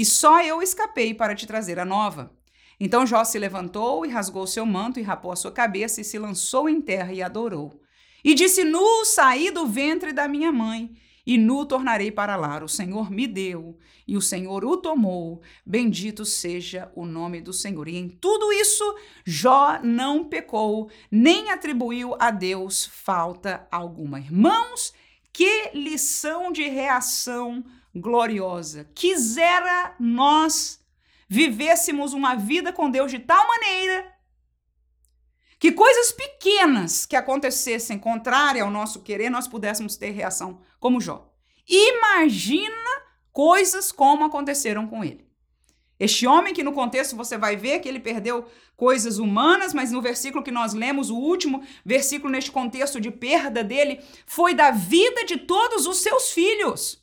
E 0.00 0.04
só 0.06 0.40
eu 0.40 0.62
escapei 0.62 1.12
para 1.12 1.34
te 1.34 1.46
trazer 1.46 1.78
a 1.78 1.84
nova. 1.84 2.34
Então 2.80 3.06
Jó 3.06 3.22
se 3.22 3.38
levantou 3.38 4.06
e 4.06 4.08
rasgou 4.08 4.46
seu 4.46 4.64
manto 4.64 4.98
e 4.98 5.02
rapou 5.02 5.30
a 5.30 5.36
sua 5.36 5.52
cabeça 5.52 6.00
e 6.00 6.04
se 6.04 6.18
lançou 6.18 6.70
em 6.70 6.80
terra 6.80 7.12
e 7.12 7.22
adorou. 7.22 7.78
E 8.24 8.32
disse: 8.32 8.64
Nu 8.64 9.04
saí 9.04 9.50
do 9.50 9.66
ventre 9.66 10.10
da 10.10 10.26
minha 10.26 10.50
mãe 10.50 10.90
e 11.26 11.36
nu 11.36 11.66
tornarei 11.66 12.10
para 12.10 12.34
lá. 12.34 12.64
O 12.64 12.68
Senhor 12.68 13.10
me 13.10 13.26
deu 13.26 13.76
e 14.08 14.16
o 14.16 14.22
Senhor 14.22 14.64
o 14.64 14.78
tomou. 14.78 15.42
Bendito 15.66 16.24
seja 16.24 16.90
o 16.96 17.04
nome 17.04 17.42
do 17.42 17.52
Senhor. 17.52 17.86
E 17.86 17.98
em 17.98 18.08
tudo 18.08 18.50
isso, 18.54 18.96
Jó 19.22 19.80
não 19.82 20.24
pecou, 20.24 20.90
nem 21.10 21.50
atribuiu 21.50 22.16
a 22.18 22.30
Deus 22.30 22.86
falta 22.86 23.68
alguma. 23.70 24.18
Irmãos, 24.18 24.94
que 25.30 25.72
lição 25.74 26.50
de 26.50 26.66
reação 26.66 27.62
gloriosa. 27.94 28.90
Quisera 28.94 29.94
nós 29.98 30.80
vivêssemos 31.28 32.12
uma 32.12 32.34
vida 32.34 32.72
com 32.72 32.90
Deus 32.90 33.10
de 33.10 33.18
tal 33.18 33.46
maneira 33.46 34.20
que 35.60 35.70
coisas 35.70 36.10
pequenas 36.10 37.04
que 37.04 37.14
acontecessem 37.14 37.98
contrária 37.98 38.62
ao 38.62 38.70
nosso 38.70 39.00
querer, 39.00 39.28
nós 39.28 39.46
pudéssemos 39.46 39.94
ter 39.94 40.10
reação 40.10 40.62
como 40.80 41.02
Jó. 41.02 41.30
Imagina 41.68 42.74
coisas 43.30 43.92
como 43.92 44.24
aconteceram 44.24 44.86
com 44.86 45.04
ele. 45.04 45.28
Este 46.00 46.26
homem 46.26 46.54
que 46.54 46.62
no 46.62 46.72
contexto 46.72 47.14
você 47.14 47.36
vai 47.36 47.56
ver 47.56 47.80
que 47.80 47.88
ele 47.88 48.00
perdeu 48.00 48.46
coisas 48.74 49.18
humanas, 49.18 49.74
mas 49.74 49.92
no 49.92 50.00
versículo 50.00 50.42
que 50.42 50.50
nós 50.50 50.72
lemos, 50.72 51.10
o 51.10 51.16
último 51.16 51.62
versículo 51.84 52.32
neste 52.32 52.50
contexto 52.50 52.98
de 52.98 53.10
perda 53.10 53.62
dele, 53.62 54.00
foi 54.24 54.54
da 54.54 54.70
vida 54.70 55.26
de 55.26 55.36
todos 55.36 55.86
os 55.86 55.98
seus 55.98 56.30
filhos, 56.30 56.99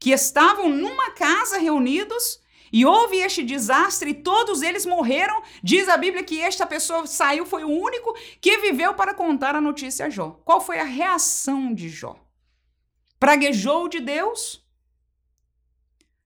que 0.00 0.10
estavam 0.10 0.70
numa 0.70 1.10
casa 1.10 1.58
reunidos 1.58 2.40
e 2.72 2.86
houve 2.86 3.18
este 3.18 3.42
desastre 3.42 4.10
e 4.10 4.14
todos 4.14 4.62
eles 4.62 4.86
morreram. 4.86 5.42
Diz 5.62 5.88
a 5.88 5.96
Bíblia 5.96 6.24
que 6.24 6.40
esta 6.40 6.66
pessoa 6.66 7.06
saiu, 7.06 7.44
foi 7.44 7.64
o 7.64 7.68
único 7.68 8.16
que 8.40 8.58
viveu 8.58 8.94
para 8.94 9.12
contar 9.12 9.54
a 9.54 9.60
notícia 9.60 10.06
a 10.06 10.10
Jó. 10.10 10.40
Qual 10.44 10.60
foi 10.60 10.78
a 10.78 10.84
reação 10.84 11.74
de 11.74 11.90
Jó? 11.90 12.16
Praguejou 13.18 13.88
de 13.88 14.00
Deus? 14.00 14.64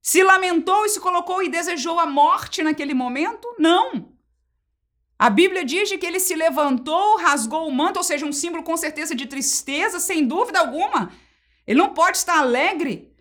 Se 0.00 0.22
lamentou 0.22 0.86
e 0.86 0.90
se 0.90 1.00
colocou 1.00 1.42
e 1.42 1.48
desejou 1.48 1.98
a 1.98 2.06
morte 2.06 2.62
naquele 2.62 2.94
momento? 2.94 3.48
Não. 3.58 4.12
A 5.18 5.30
Bíblia 5.30 5.64
diz 5.64 5.90
que 5.90 6.06
ele 6.06 6.20
se 6.20 6.34
levantou, 6.34 7.16
rasgou 7.16 7.66
o 7.66 7.72
manto, 7.72 7.96
ou 7.96 8.04
seja, 8.04 8.26
um 8.26 8.32
símbolo 8.32 8.62
com 8.62 8.76
certeza 8.76 9.14
de 9.14 9.26
tristeza, 9.26 9.98
sem 9.98 10.26
dúvida 10.26 10.60
alguma. 10.60 11.10
Ele 11.66 11.78
não 11.78 11.94
pode 11.94 12.18
estar 12.18 12.38
alegre. 12.38 13.13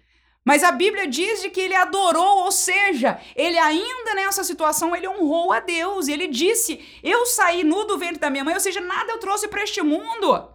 Mas 0.45 0.61
a 0.61 0.71
Bíblia 0.71 1.07
diz 1.07 1.41
de 1.41 1.49
que 1.49 1.61
ele 1.61 1.75
adorou, 1.75 2.43
ou 2.43 2.51
seja, 2.51 3.19
ele 3.35 3.57
ainda 3.57 4.13
nessa 4.13 4.43
situação 4.43 4.95
ele 4.95 5.07
honrou 5.07 5.53
a 5.53 5.59
Deus. 5.59 6.07
Ele 6.07 6.27
disse: 6.27 6.79
"Eu 7.01 7.25
saí 7.25 7.63
nu 7.63 7.85
do 7.85 7.97
ventre 7.97 8.19
da 8.19 8.29
minha 8.29 8.43
mãe", 8.43 8.53
ou 8.53 8.59
seja, 8.59 8.81
nada 8.81 9.13
eu 9.13 9.19
trouxe 9.19 9.47
para 9.47 9.63
este 9.63 9.81
mundo. 9.81 10.49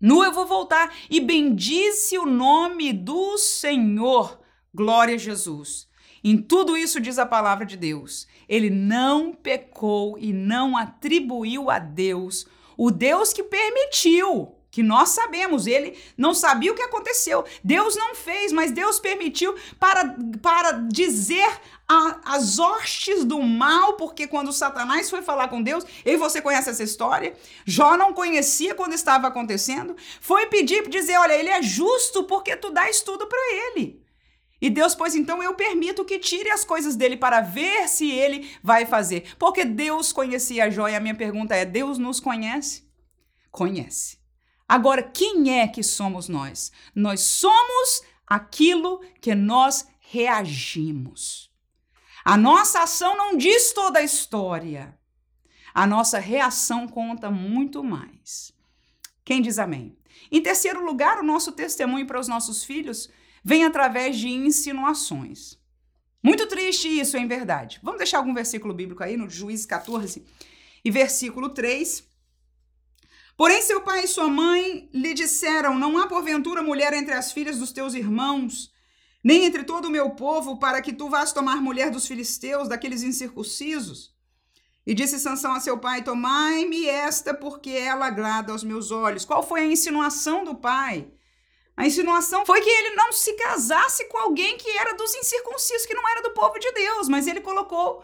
Nu 0.00 0.22
eu 0.22 0.32
vou 0.32 0.46
voltar 0.46 0.94
e 1.10 1.20
bendice 1.20 2.16
o 2.18 2.24
nome 2.24 2.92
do 2.92 3.36
Senhor. 3.36 4.38
Glória 4.72 5.16
a 5.16 5.18
Jesus. 5.18 5.88
Em 6.22 6.36
tudo 6.36 6.76
isso 6.76 7.00
diz 7.00 7.18
a 7.18 7.26
palavra 7.26 7.66
de 7.66 7.76
Deus. 7.76 8.28
Ele 8.48 8.70
não 8.70 9.32
pecou 9.32 10.16
e 10.18 10.32
não 10.32 10.76
atribuiu 10.76 11.68
a 11.68 11.80
Deus 11.80 12.46
o 12.76 12.92
Deus 12.92 13.32
que 13.32 13.42
permitiu 13.42 14.57
que 14.78 14.82
nós 14.84 15.08
sabemos, 15.08 15.66
ele 15.66 15.98
não 16.16 16.32
sabia 16.32 16.70
o 16.70 16.74
que 16.76 16.82
aconteceu. 16.82 17.44
Deus 17.64 17.96
não 17.96 18.14
fez, 18.14 18.52
mas 18.52 18.70
Deus 18.70 19.00
permitiu 19.00 19.52
para, 19.76 20.14
para 20.40 20.70
dizer 20.88 21.50
a, 21.88 22.20
as 22.36 22.60
hostes 22.60 23.24
do 23.24 23.42
mal, 23.42 23.94
porque 23.94 24.28
quando 24.28 24.52
Satanás 24.52 25.10
foi 25.10 25.20
falar 25.20 25.48
com 25.48 25.60
Deus, 25.60 25.84
e 26.04 26.16
você 26.16 26.40
conhece 26.40 26.70
essa 26.70 26.84
história, 26.84 27.36
Jó 27.66 27.96
não 27.96 28.12
conhecia 28.12 28.72
quando 28.72 28.92
estava 28.92 29.26
acontecendo, 29.26 29.96
foi 30.20 30.46
pedir 30.46 30.88
dizer: 30.88 31.18
Olha, 31.18 31.32
ele 31.32 31.48
é 31.48 31.60
justo 31.60 32.22
porque 32.22 32.54
tu 32.54 32.70
dás 32.70 33.00
tudo 33.00 33.26
para 33.26 33.54
ele. 33.54 34.00
E 34.60 34.70
Deus, 34.70 34.94
pois 34.94 35.16
então 35.16 35.42
eu 35.42 35.54
permito 35.54 36.04
que 36.04 36.20
tire 36.20 36.50
as 36.50 36.64
coisas 36.64 36.94
dele 36.94 37.16
para 37.16 37.40
ver 37.40 37.88
se 37.88 38.12
ele 38.12 38.48
vai 38.62 38.86
fazer. 38.86 39.34
Porque 39.40 39.64
Deus 39.64 40.12
conhecia 40.12 40.70
Jó 40.70 40.86
e 40.86 40.94
a 40.94 41.00
minha 41.00 41.16
pergunta 41.16 41.56
é: 41.56 41.64
Deus 41.64 41.98
nos 41.98 42.20
conhece? 42.20 42.86
Conhece. 43.50 44.17
Agora, 44.68 45.02
quem 45.02 45.58
é 45.58 45.66
que 45.66 45.82
somos 45.82 46.28
nós? 46.28 46.70
Nós 46.94 47.20
somos 47.20 48.02
aquilo 48.26 49.00
que 49.20 49.34
nós 49.34 49.88
reagimos. 49.98 51.50
A 52.24 52.36
nossa 52.36 52.82
ação 52.82 53.16
não 53.16 53.36
diz 53.36 53.72
toda 53.72 54.00
a 54.00 54.04
história. 54.04 54.98
A 55.72 55.86
nossa 55.86 56.18
reação 56.18 56.86
conta 56.86 57.30
muito 57.30 57.82
mais. 57.82 58.52
Quem 59.24 59.40
diz 59.40 59.58
amém? 59.58 59.96
Em 60.30 60.42
terceiro 60.42 60.84
lugar, 60.84 61.18
o 61.18 61.22
nosso 61.22 61.52
testemunho 61.52 62.06
para 62.06 62.20
os 62.20 62.28
nossos 62.28 62.64
filhos 62.64 63.08
vem 63.42 63.64
através 63.64 64.18
de 64.18 64.28
insinuações. 64.28 65.58
Muito 66.22 66.46
triste 66.46 66.88
isso, 66.88 67.16
em 67.16 67.26
verdade. 67.26 67.78
Vamos 67.82 67.98
deixar 67.98 68.18
algum 68.18 68.34
versículo 68.34 68.74
bíblico 68.74 69.02
aí 69.02 69.16
no 69.16 69.30
Juízes 69.30 69.64
14 69.64 70.24
e 70.84 70.90
versículo 70.90 71.50
3. 71.50 72.07
Porém, 73.38 73.62
seu 73.62 73.80
pai 73.80 74.02
e 74.02 74.08
sua 74.08 74.26
mãe 74.26 74.90
lhe 74.92 75.14
disseram: 75.14 75.78
Não 75.78 75.96
há 75.96 76.08
porventura 76.08 76.60
mulher 76.60 76.92
entre 76.92 77.14
as 77.14 77.30
filhas 77.30 77.56
dos 77.56 77.70
teus 77.70 77.94
irmãos, 77.94 78.72
nem 79.22 79.44
entre 79.44 79.62
todo 79.62 79.84
o 79.84 79.90
meu 79.90 80.10
povo, 80.10 80.58
para 80.58 80.82
que 80.82 80.92
tu 80.92 81.08
vás 81.08 81.32
tomar 81.32 81.62
mulher 81.62 81.88
dos 81.88 82.04
filisteus, 82.04 82.66
daqueles 82.68 83.04
incircuncisos. 83.04 84.12
E 84.84 84.92
disse 84.92 85.20
Sansão 85.20 85.52
a 85.52 85.60
seu 85.60 85.78
pai: 85.78 86.02
Tomai-me 86.02 86.88
esta, 86.88 87.32
porque 87.32 87.70
ela 87.70 88.08
agrada 88.08 88.50
aos 88.50 88.64
meus 88.64 88.90
olhos. 88.90 89.24
Qual 89.24 89.46
foi 89.46 89.60
a 89.60 89.66
insinuação 89.66 90.44
do 90.44 90.56
pai? 90.56 91.08
A 91.76 91.86
insinuação 91.86 92.44
foi 92.44 92.60
que 92.60 92.68
ele 92.68 92.96
não 92.96 93.12
se 93.12 93.34
casasse 93.34 94.06
com 94.06 94.18
alguém 94.18 94.58
que 94.58 94.68
era 94.68 94.94
dos 94.94 95.14
incircuncisos, 95.14 95.86
que 95.86 95.94
não 95.94 96.08
era 96.08 96.22
do 96.22 96.34
povo 96.34 96.58
de 96.58 96.72
Deus, 96.72 97.08
mas 97.08 97.28
ele 97.28 97.40
colocou 97.40 98.02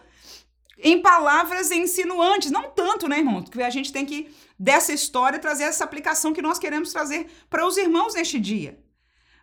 em 0.78 1.00
palavras 1.00 1.70
insinuantes, 1.70 2.50
não 2.50 2.70
tanto, 2.70 3.08
né, 3.08 3.18
irmão? 3.18 3.42
Que 3.42 3.62
a 3.62 3.70
gente 3.70 3.92
tem 3.92 4.04
que 4.04 4.34
dessa 4.58 4.92
história 4.92 5.38
trazer 5.38 5.64
essa 5.64 5.84
aplicação 5.84 6.32
que 6.32 6.42
nós 6.42 6.58
queremos 6.58 6.92
trazer 6.92 7.30
para 7.48 7.66
os 7.66 7.76
irmãos 7.76 8.14
neste 8.14 8.38
dia. 8.38 8.78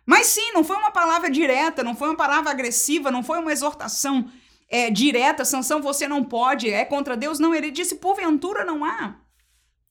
Mas 0.04 0.26
sim, 0.26 0.52
não 0.52 0.64
foi 0.64 0.76
uma 0.76 0.90
palavra 0.90 1.30
direta, 1.30 1.82
não 1.84 1.94
foi 1.94 2.08
uma 2.08 2.16
palavra 2.16 2.50
agressiva, 2.50 3.10
não 3.10 3.22
foi 3.22 3.38
uma 3.38 3.52
exortação 3.52 4.30
é, 4.68 4.90
direta, 4.90 5.44
sanção 5.44 5.80
você 5.80 6.08
não 6.08 6.24
pode, 6.24 6.68
é 6.68 6.84
contra 6.84 7.16
Deus. 7.16 7.38
Não, 7.38 7.54
ele 7.54 7.70
disse, 7.70 7.96
porventura 7.96 8.64
não 8.64 8.84
há. 8.84 9.16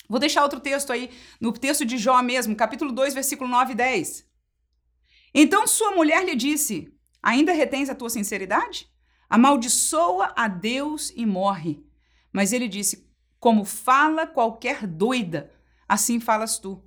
Vou 0.10 0.20
deixar 0.20 0.44
outro 0.44 0.60
texto 0.60 0.92
aí, 0.92 1.10
no 1.40 1.54
texto 1.54 1.86
de 1.86 1.98
Jó 1.98 2.22
mesmo, 2.22 2.56
capítulo 2.56 2.92
2, 2.92 3.14
versículo 3.14 3.50
9 3.50 3.72
e 3.72 3.76
10. 3.76 4.26
Então 5.34 5.66
sua 5.66 5.92
mulher 5.92 6.26
lhe 6.26 6.36
disse: 6.36 6.92
Ainda 7.24 7.54
retens 7.54 7.90
a 7.90 7.96
tua 7.96 8.10
sinceridade? 8.10 8.91
Amaldiçoa 9.32 10.34
a 10.36 10.50
Deus 10.50 11.14
e 11.16 11.26
morre. 11.26 11.82
Mas 12.34 12.52
ele 12.52 12.68
disse: 12.68 13.10
como 13.40 13.64
fala 13.64 14.28
qualquer 14.28 14.86
doida, 14.86 15.50
assim 15.88 16.20
falas 16.20 16.60
tu. 16.60 16.84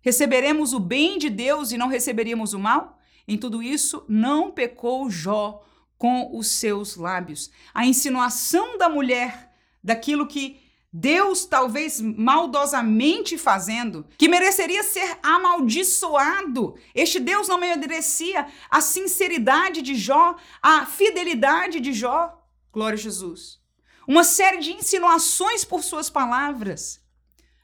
Receberemos 0.00 0.72
o 0.72 0.80
bem 0.80 1.18
de 1.18 1.28
Deus 1.28 1.72
e 1.72 1.78
não 1.78 1.88
receberíamos 1.88 2.54
o 2.54 2.58
mal? 2.58 2.98
Em 3.28 3.36
tudo 3.36 3.62
isso, 3.62 4.02
não 4.08 4.50
pecou 4.50 5.10
Jó 5.10 5.62
com 5.98 6.36
os 6.36 6.48
seus 6.48 6.96
lábios. 6.96 7.50
A 7.74 7.86
insinuação 7.86 8.78
da 8.78 8.88
mulher, 8.88 9.54
daquilo 9.82 10.26
que 10.26 10.60
Deus 10.96 11.44
talvez 11.44 12.00
maldosamente 12.00 13.36
fazendo, 13.36 14.06
que 14.16 14.28
mereceria 14.28 14.84
ser 14.84 15.18
amaldiçoado. 15.24 16.76
Este 16.94 17.18
Deus 17.18 17.48
não 17.48 17.58
merecia 17.58 18.46
a 18.70 18.80
sinceridade 18.80 19.82
de 19.82 19.96
Jó, 19.96 20.36
a 20.62 20.86
fidelidade 20.86 21.80
de 21.80 21.92
Jó. 21.92 22.40
Glória 22.72 22.94
a 22.94 23.00
Jesus. 23.00 23.60
uma 24.06 24.22
série 24.22 24.58
de 24.58 24.70
insinuações 24.72 25.64
por 25.64 25.82
suas 25.82 26.08
palavras. 26.08 27.02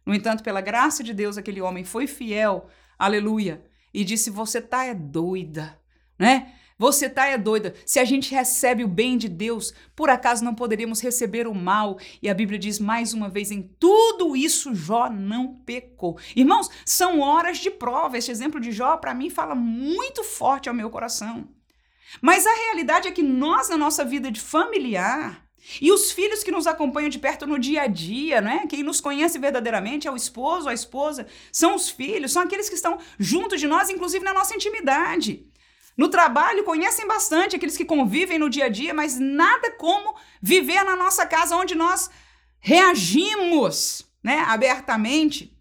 No 0.04 0.12
entanto, 0.12 0.42
pela 0.42 0.60
graça 0.60 1.04
de 1.04 1.14
Deus, 1.14 1.38
aquele 1.38 1.60
homem 1.60 1.84
foi 1.84 2.08
fiel, 2.08 2.68
aleluia, 2.98 3.64
e 3.94 4.02
disse: 4.02 4.28
Você 4.30 4.60
tá 4.60 4.84
é 4.84 4.94
doida, 4.94 5.78
né? 6.18 6.52
Você 6.80 7.10
tá 7.10 7.26
é 7.26 7.36
doida. 7.36 7.74
Se 7.84 8.00
a 8.00 8.06
gente 8.06 8.34
recebe 8.34 8.82
o 8.82 8.88
bem 8.88 9.18
de 9.18 9.28
Deus, 9.28 9.74
por 9.94 10.08
acaso 10.08 10.42
não 10.42 10.54
poderíamos 10.54 11.02
receber 11.02 11.46
o 11.46 11.54
mal? 11.54 11.98
E 12.22 12.28
a 12.30 12.32
Bíblia 12.32 12.58
diz 12.58 12.78
mais 12.78 13.12
uma 13.12 13.28
vez: 13.28 13.50
em 13.50 13.70
tudo 13.78 14.34
isso 14.34 14.74
Jó 14.74 15.10
não 15.10 15.56
pecou. 15.56 16.18
Irmãos, 16.34 16.70
são 16.86 17.20
horas 17.20 17.58
de 17.58 17.70
prova. 17.70 18.16
Este 18.16 18.30
exemplo 18.30 18.58
de 18.58 18.72
Jó, 18.72 18.96
para 18.96 19.12
mim, 19.12 19.28
fala 19.28 19.54
muito 19.54 20.24
forte 20.24 20.70
ao 20.70 20.74
meu 20.74 20.88
coração. 20.88 21.46
Mas 22.22 22.46
a 22.46 22.54
realidade 22.54 23.08
é 23.08 23.12
que 23.12 23.22
nós, 23.22 23.68
na 23.68 23.76
nossa 23.76 24.02
vida 24.02 24.30
de 24.30 24.40
familiar, 24.40 25.44
e 25.82 25.92
os 25.92 26.10
filhos 26.10 26.42
que 26.42 26.50
nos 26.50 26.66
acompanham 26.66 27.10
de 27.10 27.18
perto 27.18 27.46
no 27.46 27.58
dia 27.58 27.82
a 27.82 27.86
dia, 27.88 28.40
né? 28.40 28.64
Quem 28.66 28.82
nos 28.82 29.02
conhece 29.02 29.38
verdadeiramente 29.38 30.08
é 30.08 30.10
o 30.10 30.16
esposo, 30.16 30.66
a 30.66 30.72
esposa, 30.72 31.26
são 31.52 31.74
os 31.74 31.90
filhos, 31.90 32.32
são 32.32 32.40
aqueles 32.40 32.70
que 32.70 32.74
estão 32.74 32.98
junto 33.18 33.58
de 33.58 33.66
nós, 33.66 33.90
inclusive 33.90 34.24
na 34.24 34.32
nossa 34.32 34.54
intimidade. 34.54 35.46
No 35.96 36.08
trabalho, 36.08 36.64
conhecem 36.64 37.06
bastante 37.06 37.56
aqueles 37.56 37.76
que 37.76 37.84
convivem 37.84 38.38
no 38.38 38.48
dia 38.48 38.66
a 38.66 38.68
dia, 38.68 38.94
mas 38.94 39.18
nada 39.18 39.72
como 39.72 40.14
viver 40.40 40.82
na 40.84 40.96
nossa 40.96 41.26
casa 41.26 41.56
onde 41.56 41.74
nós 41.74 42.10
reagimos 42.58 44.06
né, 44.22 44.44
abertamente. 44.46 45.56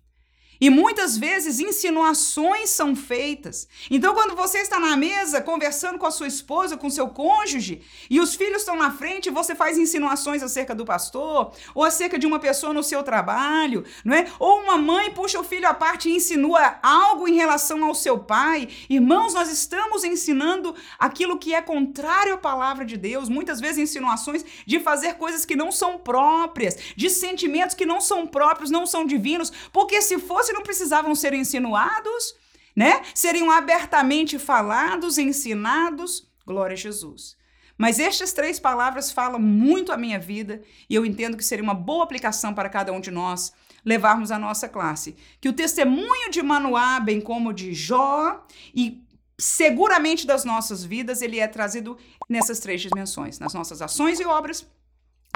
E 0.59 0.69
muitas 0.69 1.17
vezes 1.17 1.59
insinuações 1.59 2.69
são 2.69 2.95
feitas. 2.95 3.67
Então, 3.89 4.13
quando 4.13 4.35
você 4.35 4.59
está 4.59 4.79
na 4.79 4.97
mesa 4.97 5.41
conversando 5.41 5.97
com 5.97 6.05
a 6.05 6.11
sua 6.11 6.27
esposa, 6.27 6.75
com 6.75 6.89
seu 6.89 7.07
cônjuge, 7.09 7.81
e 8.09 8.19
os 8.19 8.35
filhos 8.35 8.61
estão 8.61 8.75
na 8.75 8.91
frente, 8.91 9.29
você 9.29 9.55
faz 9.55 9.77
insinuações 9.77 10.43
acerca 10.43 10.75
do 10.75 10.85
pastor, 10.85 11.53
ou 11.73 11.83
acerca 11.83 12.19
de 12.19 12.27
uma 12.27 12.39
pessoa 12.39 12.73
no 12.73 12.83
seu 12.83 13.03
trabalho, 13.03 13.85
não 14.03 14.15
é? 14.15 14.27
Ou 14.37 14.61
uma 14.61 14.77
mãe 14.77 15.11
puxa 15.11 15.39
o 15.39 15.43
filho 15.43 15.67
à 15.67 15.73
parte 15.73 16.09
e 16.09 16.15
insinua 16.15 16.77
algo 16.83 17.27
em 17.27 17.35
relação 17.35 17.83
ao 17.85 17.95
seu 17.95 18.19
pai. 18.19 18.67
Irmãos, 18.89 19.33
nós 19.33 19.49
estamos 19.49 20.03
ensinando 20.03 20.75
aquilo 20.97 21.37
que 21.37 21.53
é 21.53 21.61
contrário 21.61 22.33
à 22.33 22.37
palavra 22.37 22.85
de 22.85 22.97
Deus, 22.97 23.29
muitas 23.29 23.61
vezes 23.61 23.77
insinuações 23.77 24.43
de 24.65 24.79
fazer 24.79 25.13
coisas 25.13 25.45
que 25.45 25.55
não 25.55 25.71
são 25.71 25.97
próprias, 25.97 26.77
de 26.95 27.09
sentimentos 27.09 27.75
que 27.75 27.85
não 27.85 28.01
são 28.01 28.27
próprios, 28.27 28.69
não 28.69 28.85
são 28.85 29.05
divinos, 29.05 29.51
porque 29.71 30.01
se 30.01 30.19
fosse 30.19 30.48
não 30.53 30.63
precisavam 30.63 31.13
ser 31.15 31.33
insinuados, 31.33 32.35
né? 32.75 33.01
Seriam 33.13 33.51
abertamente 33.51 34.37
falados, 34.39 35.17
ensinados. 35.17 36.29
Glória 36.45 36.73
a 36.73 36.77
Jesus. 36.77 37.37
Mas 37.77 37.97
estas 37.97 38.33
três 38.33 38.59
palavras 38.59 39.09
falam 39.09 39.39
muito 39.39 39.93
a 39.93 39.97
minha 39.97 40.19
vida 40.19 40.61
e 40.89 40.95
eu 40.95 41.05
entendo 41.05 41.37
que 41.37 41.45
seria 41.45 41.63
uma 41.63 41.73
boa 41.73 42.03
aplicação 42.03 42.53
para 42.53 42.67
cada 42.67 42.91
um 42.91 42.99
de 42.99 43.09
nós 43.09 43.53
levarmos 43.85 44.31
a 44.31 44.37
nossa 44.37 44.67
classe. 44.67 45.15
Que 45.39 45.47
o 45.47 45.53
testemunho 45.53 46.29
de 46.29 46.41
Manoá, 46.41 46.99
bem 46.99 47.21
como 47.21 47.53
de 47.53 47.73
Jó 47.73 48.45
e 48.75 49.01
seguramente 49.37 50.27
das 50.27 50.43
nossas 50.43 50.83
vidas, 50.83 51.21
ele 51.21 51.39
é 51.39 51.47
trazido 51.47 51.97
nessas 52.27 52.59
três 52.59 52.81
dimensões, 52.81 53.39
nas 53.39 53.53
nossas 53.53 53.81
ações 53.81 54.19
e 54.19 54.25
obras, 54.25 54.67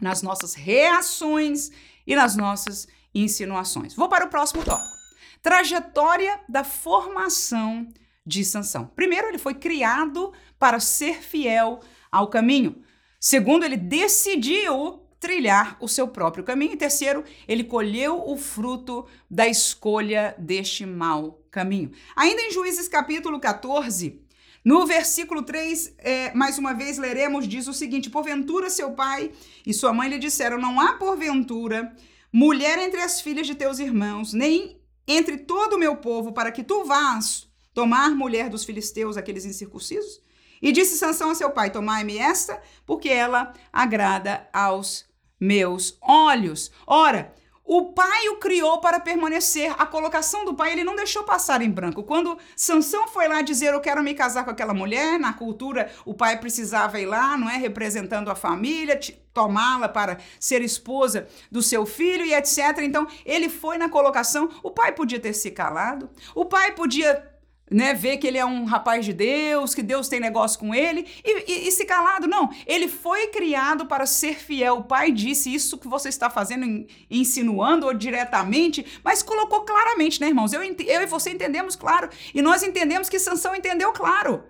nas 0.01 0.21
nossas 0.21 0.53
reações 0.53 1.71
e 2.05 2.13
nas 2.13 2.35
nossas 2.35 2.87
insinuações. 3.15 3.95
Vou 3.95 4.09
para 4.09 4.25
o 4.25 4.29
próximo 4.29 4.63
tópico. 4.63 5.02
Trajetória 5.43 6.39
da 6.47 6.63
formação 6.63 7.87
de 8.25 8.45
Sansão. 8.45 8.87
Primeiro, 8.95 9.27
ele 9.27 9.37
foi 9.37 9.53
criado 9.53 10.31
para 10.57 10.79
ser 10.79 11.21
fiel 11.21 11.81
ao 12.09 12.29
caminho. 12.29 12.81
Segundo, 13.19 13.65
ele 13.65 13.75
decidiu 13.75 15.01
trilhar 15.19 15.77
o 15.81 15.87
seu 15.87 16.07
próprio 16.07 16.45
caminho. 16.45 16.73
E 16.73 16.77
terceiro, 16.77 17.25
ele 17.45 17.65
colheu 17.65 18.23
o 18.25 18.37
fruto 18.37 19.05
da 19.29 19.45
escolha 19.45 20.33
deste 20.37 20.85
mau 20.85 21.43
caminho. 21.51 21.91
Ainda 22.15 22.41
em 22.41 22.51
Juízes 22.51 22.87
capítulo 22.87 23.37
14, 23.37 24.21
no 24.63 24.85
versículo 24.85 25.43
3, 25.43 25.95
é, 25.97 26.33
mais 26.33 26.57
uma 26.57 26.73
vez 26.73 26.97
leremos, 26.97 27.47
diz 27.47 27.67
o 27.67 27.73
seguinte: 27.73 28.09
Porventura 28.09 28.69
seu 28.69 28.91
pai 28.91 29.31
e 29.65 29.73
sua 29.73 29.91
mãe 29.91 30.09
lhe 30.09 30.19
disseram: 30.19 30.57
Não 30.57 30.79
há 30.79 30.93
porventura 30.93 31.93
mulher 32.31 32.77
entre 32.79 33.01
as 33.01 33.19
filhas 33.19 33.45
de 33.45 33.55
teus 33.55 33.79
irmãos, 33.79 34.31
nem 34.33 34.81
entre 35.07 35.37
todo 35.37 35.73
o 35.73 35.79
meu 35.79 35.97
povo 35.97 36.31
para 36.31 36.51
que 36.51 36.63
tu 36.63 36.85
vás 36.85 37.47
tomar 37.73 38.11
mulher 38.11 38.49
dos 38.49 38.63
filisteus, 38.63 39.17
aqueles 39.17 39.45
incircuncisos? 39.45 40.21
E 40.61 40.71
disse 40.71 40.97
Sansão 40.97 41.29
a 41.29 41.35
seu 41.35 41.51
pai: 41.51 41.71
Tomai-me 41.71 42.17
esta, 42.17 42.61
porque 42.85 43.09
ela 43.09 43.53
agrada 43.71 44.47
aos 44.53 45.05
meus 45.39 45.97
olhos. 46.01 46.71
Ora, 46.87 47.33
o 47.65 47.93
pai 47.93 48.27
o 48.29 48.37
criou 48.37 48.79
para 48.79 48.99
permanecer. 48.99 49.73
A 49.77 49.85
colocação 49.85 50.43
do 50.43 50.53
pai 50.53 50.73
ele 50.73 50.83
não 50.83 50.95
deixou 50.95 51.23
passar 51.23 51.61
em 51.61 51.69
branco. 51.69 52.03
Quando 52.03 52.37
Sansão 52.55 53.07
foi 53.07 53.27
lá 53.27 53.41
dizer 53.41 53.73
eu 53.73 53.79
quero 53.79 54.03
me 54.03 54.13
casar 54.13 54.43
com 54.43 54.51
aquela 54.51 54.73
mulher, 54.73 55.17
na 55.19 55.33
cultura 55.33 55.89
o 56.05 56.13
pai 56.13 56.39
precisava 56.39 56.99
ir 56.99 57.05
lá, 57.05 57.37
não 57.37 57.49
é, 57.49 57.57
representando 57.57 58.29
a 58.29 58.35
família, 58.35 58.99
tomá-la 59.33 59.89
para 59.89 60.17
ser 60.39 60.61
esposa 60.61 61.27
do 61.51 61.61
seu 61.61 61.85
filho 61.85 62.25
e 62.25 62.33
etc. 62.33 62.79
Então 62.81 63.07
ele 63.25 63.49
foi 63.49 63.77
na 63.77 63.89
colocação. 63.89 64.49
O 64.61 64.71
pai 64.71 64.91
podia 64.91 65.19
ter 65.19 65.33
se 65.33 65.49
calado. 65.51 66.09
O 66.35 66.45
pai 66.45 66.73
podia 66.73 67.32
né, 67.69 67.93
ver 67.93 68.17
que 68.17 68.27
ele 68.27 68.37
é 68.37 68.45
um 68.45 68.65
rapaz 68.65 69.05
de 69.05 69.13
Deus, 69.13 69.73
que 69.73 69.81
Deus 69.81 70.07
tem 70.07 70.19
negócio 70.19 70.59
com 70.59 70.75
ele, 70.75 71.07
e, 71.23 71.51
e, 71.51 71.67
e, 71.67 71.71
se 71.71 71.85
calado. 71.85 72.27
Não, 72.27 72.49
ele 72.67 72.87
foi 72.87 73.27
criado 73.27 73.85
para 73.85 74.05
ser 74.05 74.35
fiel. 74.35 74.77
O 74.77 74.83
pai 74.83 75.11
disse 75.11 75.53
isso 75.53 75.77
que 75.77 75.87
você 75.87 76.09
está 76.09 76.29
fazendo, 76.29 76.85
insinuando 77.09 77.85
ou 77.85 77.93
diretamente, 77.93 78.85
mas 79.03 79.23
colocou 79.23 79.61
claramente, 79.61 80.19
né, 80.21 80.27
irmãos? 80.27 80.53
Eu, 80.53 80.61
eu 80.61 81.01
e 81.01 81.05
você 81.05 81.31
entendemos 81.31 81.75
claro, 81.75 82.09
e 82.33 82.41
nós 82.41 82.63
entendemos 82.63 83.09
que 83.09 83.19
Sansão 83.19 83.55
entendeu 83.55 83.91
claro. 83.91 84.43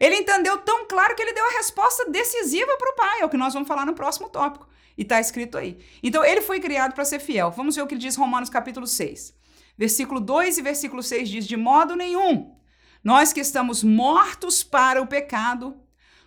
Ele 0.00 0.16
entendeu 0.16 0.58
tão 0.58 0.86
claro 0.86 1.14
que 1.14 1.22
ele 1.22 1.32
deu 1.32 1.46
a 1.46 1.56
resposta 1.58 2.10
decisiva 2.10 2.76
para 2.76 2.90
o 2.90 2.96
pai, 2.96 3.20
é 3.20 3.24
o 3.24 3.28
que 3.28 3.36
nós 3.36 3.54
vamos 3.54 3.68
falar 3.68 3.86
no 3.86 3.94
próximo 3.94 4.28
tópico. 4.28 4.68
E 4.96 5.02
está 5.02 5.20
escrito 5.20 5.58
aí. 5.58 5.78
Então, 6.02 6.24
ele 6.24 6.40
foi 6.40 6.60
criado 6.60 6.94
para 6.94 7.04
ser 7.04 7.18
fiel. 7.18 7.50
Vamos 7.50 7.74
ver 7.74 7.82
o 7.82 7.86
que 7.86 7.96
diz 7.96 8.14
Romanos 8.14 8.48
capítulo 8.48 8.86
6. 8.86 9.34
Versículo 9.76 10.20
2 10.20 10.58
e 10.58 10.62
versículo 10.62 11.02
6 11.02 11.28
diz: 11.28 11.46
De 11.46 11.56
modo 11.56 11.96
nenhum, 11.96 12.54
nós 13.02 13.32
que 13.32 13.40
estamos 13.40 13.82
mortos 13.82 14.62
para 14.62 15.02
o 15.02 15.06
pecado, 15.06 15.76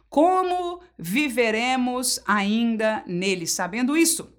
como 0.09 0.81
viveremos 0.97 2.19
ainda 2.25 3.03
nele? 3.07 3.47
Sabendo 3.47 3.97
isso, 3.97 4.33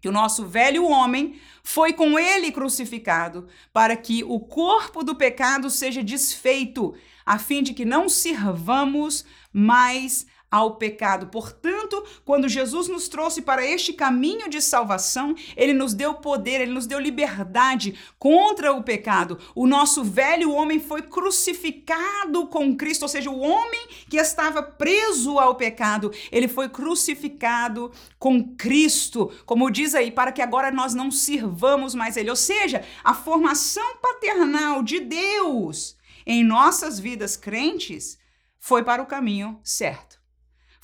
que 0.00 0.08
o 0.08 0.12
nosso 0.12 0.46
velho 0.46 0.84
homem 0.84 1.40
foi 1.62 1.92
com 1.92 2.18
ele 2.18 2.52
crucificado, 2.52 3.48
para 3.72 3.96
que 3.96 4.24
o 4.24 4.40
corpo 4.40 5.02
do 5.02 5.14
pecado 5.14 5.68
seja 5.68 6.02
desfeito, 6.02 6.94
a 7.26 7.38
fim 7.38 7.62
de 7.62 7.74
que 7.74 7.84
não 7.84 8.08
sirvamos 8.08 9.24
mais 9.52 10.26
ao 10.50 10.76
pecado. 10.76 11.26
Portanto, 11.26 12.02
quando 12.24 12.48
Jesus 12.48 12.88
nos 12.88 13.08
trouxe 13.08 13.42
para 13.42 13.64
este 13.64 13.92
caminho 13.92 14.48
de 14.48 14.60
salvação, 14.62 15.34
ele 15.56 15.72
nos 15.72 15.94
deu 15.94 16.14
poder, 16.14 16.60
ele 16.60 16.72
nos 16.72 16.86
deu 16.86 16.98
liberdade 16.98 17.98
contra 18.18 18.72
o 18.72 18.82
pecado. 18.82 19.38
O 19.54 19.66
nosso 19.66 20.02
velho 20.02 20.52
homem 20.52 20.80
foi 20.80 21.02
crucificado 21.02 22.46
com 22.46 22.76
Cristo, 22.76 23.02
ou 23.02 23.08
seja, 23.08 23.30
o 23.30 23.40
homem 23.40 23.88
que 24.08 24.16
estava 24.16 24.62
preso 24.62 25.38
ao 25.38 25.54
pecado, 25.54 26.10
ele 26.32 26.48
foi 26.48 26.68
crucificado 26.68 27.92
com 28.18 28.54
Cristo, 28.56 29.30
como 29.44 29.70
diz 29.70 29.94
aí, 29.94 30.10
para 30.10 30.32
que 30.32 30.42
agora 30.42 30.70
nós 30.70 30.94
não 30.94 31.10
sirvamos 31.10 31.94
mais 31.94 32.16
ele. 32.16 32.30
Ou 32.30 32.36
seja, 32.36 32.84
a 33.04 33.12
formação 33.12 33.96
paternal 34.00 34.82
de 34.82 35.00
Deus 35.00 35.96
em 36.26 36.44
nossas 36.44 36.98
vidas 36.98 37.36
crentes 37.36 38.18
foi 38.58 38.82
para 38.82 39.02
o 39.02 39.06
caminho 39.06 39.58
certo. 39.62 40.07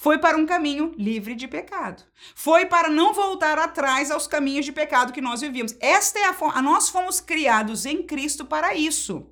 Foi 0.04 0.18
para 0.18 0.36
um 0.36 0.44
caminho 0.44 0.92
livre 0.98 1.34
de 1.34 1.48
pecado. 1.48 2.02
Foi 2.34 2.66
para 2.66 2.90
não 2.90 3.14
voltar 3.14 3.58
atrás 3.58 4.10
aos 4.10 4.26
caminhos 4.26 4.66
de 4.66 4.70
pecado 4.70 5.14
que 5.14 5.20
nós 5.22 5.40
vivíamos. 5.40 5.74
Esta 5.80 6.18
é 6.18 6.26
a 6.26 6.34
forma. 6.34 6.60
Nós 6.60 6.90
fomos 6.90 7.20
criados 7.22 7.86
em 7.86 8.02
Cristo 8.02 8.44
para 8.44 8.74
isso, 8.74 9.26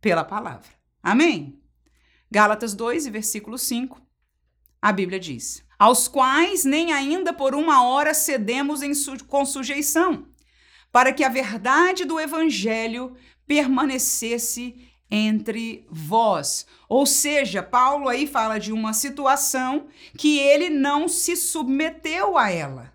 pela 0.00 0.22
palavra. 0.22 0.68
Amém? 1.02 1.60
Gálatas 2.30 2.72
2, 2.72 3.08
versículo 3.08 3.58
5. 3.58 4.00
A 4.80 4.92
Bíblia 4.92 5.18
diz: 5.18 5.66
Aos 5.76 6.06
quais 6.06 6.64
nem 6.64 6.92
ainda 6.92 7.32
por 7.32 7.52
uma 7.52 7.82
hora 7.82 8.14
cedemos 8.14 8.78
su 8.96 9.24
com 9.24 9.44
sujeição, 9.44 10.28
para 10.92 11.12
que 11.12 11.24
a 11.24 11.28
verdade 11.28 12.04
do 12.04 12.20
evangelho 12.20 13.16
permanecesse 13.44 14.88
entre 15.14 15.86
vós. 15.90 16.66
Ou 16.88 17.04
seja, 17.04 17.62
Paulo 17.62 18.08
aí 18.08 18.26
fala 18.26 18.58
de 18.58 18.72
uma 18.72 18.94
situação 18.94 19.88
que 20.16 20.38
ele 20.38 20.70
não 20.70 21.06
se 21.06 21.36
submeteu 21.36 22.38
a 22.38 22.50
ela. 22.50 22.94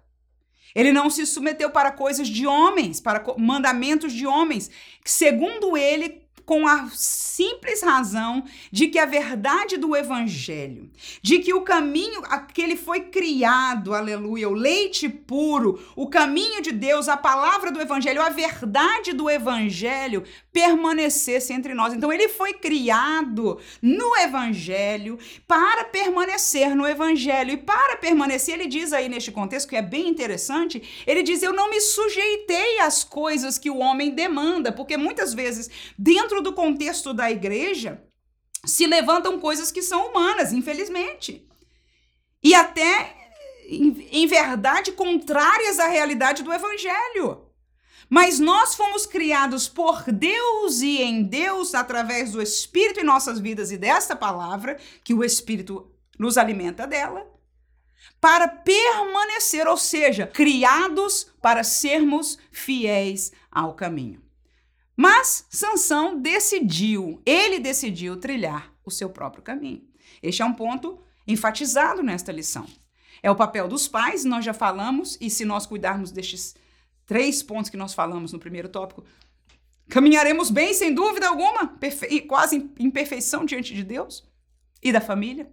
Ele 0.73 0.91
não 0.91 1.11
se 1.11 1.27
submeteu 1.27 1.69
para 1.69 1.91
coisas 1.91 2.27
de 2.27 2.47
homens, 2.47 2.99
para 2.99 3.23
mandamentos 3.37 4.11
de 4.13 4.25
homens, 4.25 4.71
segundo 5.05 5.77
ele 5.77 6.26
com 6.47 6.65
a 6.65 6.89
simples 6.93 7.83
razão 7.83 8.41
de 8.71 8.87
que 8.87 8.97
a 8.97 9.05
verdade 9.05 9.75
do 9.75 9.93
evangelho, 9.93 10.89
de 11.21 11.39
que 11.39 11.53
o 11.53 11.61
caminho, 11.61 12.21
aquele 12.23 12.77
foi 12.77 13.01
criado, 13.01 13.93
aleluia, 13.93 14.47
o 14.47 14.53
leite 14.53 15.09
puro, 15.09 15.77
o 15.93 16.07
caminho 16.07 16.61
de 16.61 16.71
Deus, 16.71 17.09
a 17.09 17.17
palavra 17.17 17.69
do 17.69 17.81
evangelho, 17.81 18.21
a 18.21 18.29
verdade 18.29 19.11
do 19.11 19.29
evangelho 19.29 20.23
permanecesse 20.53 21.51
entre 21.51 21.73
nós. 21.73 21.93
Então 21.93 22.13
ele 22.13 22.29
foi 22.29 22.53
criado 22.53 23.59
no 23.81 24.15
evangelho 24.15 25.19
para 25.45 25.83
permanecer 25.83 26.73
no 26.73 26.87
evangelho 26.87 27.51
e 27.51 27.57
para 27.57 27.97
permanecer, 27.97 28.55
ele 28.55 28.67
diz 28.67 28.93
aí 28.93 29.09
neste 29.09 29.33
contexto 29.33 29.67
que 29.67 29.75
é 29.75 29.81
bem 29.81 30.07
interessante, 30.07 31.03
ele 31.05 31.23
diz: 31.23 31.43
"Eu 31.43 31.51
não 31.51 31.69
me 31.69 31.81
sujeitei 31.81 32.79
às 32.79 33.03
coisas 33.03 33.57
que 33.57 33.69
o 33.69 33.79
homem 33.79 34.11
demanda", 34.11 34.71
porque 34.71 34.95
muitas 34.95 35.33
vezes 35.33 35.69
dentro 35.97 36.36
do 36.41 36.53
contexto 36.53 37.13
da 37.13 37.31
igreja 37.31 38.03
se 38.65 38.85
levantam 38.85 39.39
coisas 39.39 39.71
que 39.71 39.81
são 39.81 40.09
humanas, 40.09 40.51
infelizmente. 40.51 41.47
E 42.43 42.53
até 42.53 43.15
em, 43.67 44.07
em 44.11 44.27
verdade 44.27 44.91
contrárias 44.91 45.79
à 45.79 45.87
realidade 45.87 46.43
do 46.43 46.53
evangelho. 46.53 47.45
Mas 48.09 48.39
nós 48.39 48.73
fomos 48.73 49.05
criados 49.05 49.67
por 49.67 50.03
Deus 50.11 50.81
e 50.81 51.01
em 51.01 51.23
Deus 51.23 51.75
através 51.75 52.31
do 52.31 52.41
Espírito 52.41 53.01
em 53.01 53.03
nossas 53.03 53.39
vidas 53.39 53.71
e 53.71 53.77
desta 53.77 54.15
palavra, 54.15 54.79
que 55.03 55.13
o 55.13 55.23
Espírito 55.23 55.91
nos 56.17 56.37
alimenta 56.37 56.87
dela, 56.87 57.27
para 58.19 58.47
permanecer, 58.47 59.67
ou 59.67 59.77
seja, 59.77 60.25
criados 60.25 61.29
para 61.41 61.63
sermos 61.63 62.39
fiéis 62.49 63.31
ao 63.51 63.73
caminho. 63.73 64.26
Mas 64.97 65.45
Sansão 65.51 66.19
decidiu, 66.19 67.21
ele 67.23 67.59
decidiu 67.59 68.17
trilhar 68.17 68.73
o 68.83 68.89
seu 68.89 69.11
próprio 69.11 69.43
caminho. 69.43 69.87
Este 70.23 70.41
é 70.41 70.45
um 70.45 70.53
ponto 70.53 70.99
enfatizado 71.27 72.01
nesta 72.01 72.31
lição. 72.31 72.65
É 73.21 73.29
o 73.29 73.35
papel 73.35 73.67
dos 73.67 73.87
pais, 73.87 74.25
nós 74.25 74.43
já 74.43 74.55
falamos, 74.55 75.15
e 75.21 75.29
se 75.29 75.45
nós 75.45 75.67
cuidarmos 75.67 76.09
destes 76.09 76.55
três 77.05 77.43
pontos 77.43 77.69
que 77.69 77.77
nós 77.77 77.93
falamos 77.93 78.33
no 78.33 78.39
primeiro 78.39 78.69
tópico, 78.69 79.05
caminharemos 79.87 80.49
bem, 80.49 80.73
sem 80.73 80.91
dúvida 80.91 81.27
alguma, 81.27 81.77
quase 82.27 82.71
em 82.79 82.89
perfeição 82.89 83.45
diante 83.45 83.75
de 83.75 83.83
Deus 83.83 84.27
e 84.81 84.91
da 84.91 84.99
família. 84.99 85.51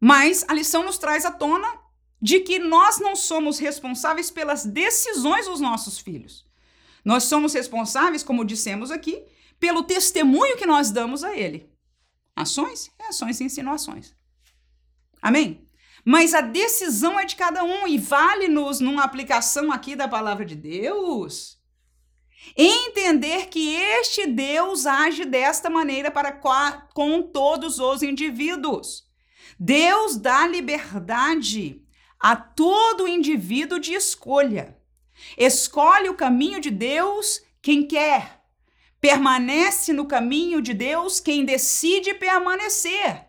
Mas 0.00 0.44
a 0.46 0.54
lição 0.54 0.84
nos 0.84 0.98
traz 0.98 1.24
à 1.24 1.32
tona 1.32 1.68
de 2.22 2.40
que 2.40 2.60
nós 2.60 3.00
não 3.00 3.16
somos 3.16 3.58
responsáveis 3.58 4.30
pelas 4.30 4.64
decisões 4.64 5.46
dos 5.46 5.60
nossos 5.60 5.98
filhos. 5.98 6.47
Nós 7.08 7.24
somos 7.24 7.54
responsáveis, 7.54 8.22
como 8.22 8.44
dissemos 8.44 8.90
aqui, 8.90 9.24
pelo 9.58 9.82
testemunho 9.82 10.58
que 10.58 10.66
nós 10.66 10.90
damos 10.90 11.24
a 11.24 11.34
ele. 11.34 11.72
Ações, 12.36 12.90
ações 13.08 13.40
e 13.40 13.44
insinuações. 13.44 14.14
Amém? 15.22 15.66
Mas 16.04 16.34
a 16.34 16.42
decisão 16.42 17.18
é 17.18 17.24
de 17.24 17.34
cada 17.34 17.64
um 17.64 17.88
e 17.88 17.96
vale-nos, 17.96 18.78
numa 18.80 19.04
aplicação 19.04 19.72
aqui 19.72 19.96
da 19.96 20.06
palavra 20.06 20.44
de 20.44 20.54
Deus, 20.54 21.58
entender 22.54 23.46
que 23.46 23.74
este 23.74 24.26
Deus 24.26 24.84
age 24.84 25.24
desta 25.24 25.70
maneira 25.70 26.10
para 26.10 26.30
com 26.92 27.22
todos 27.22 27.78
os 27.78 28.02
indivíduos. 28.02 29.08
Deus 29.58 30.18
dá 30.18 30.46
liberdade 30.46 31.82
a 32.20 32.36
todo 32.36 33.08
indivíduo 33.08 33.78
de 33.78 33.94
escolha. 33.94 34.77
Escolhe 35.36 36.08
o 36.08 36.14
caminho 36.14 36.60
de 36.60 36.70
Deus 36.70 37.42
quem 37.62 37.86
quer. 37.86 38.40
Permanece 39.00 39.92
no 39.92 40.06
caminho 40.06 40.60
de 40.60 40.74
Deus 40.74 41.20
quem 41.20 41.44
decide 41.44 42.14
permanecer. 42.14 43.28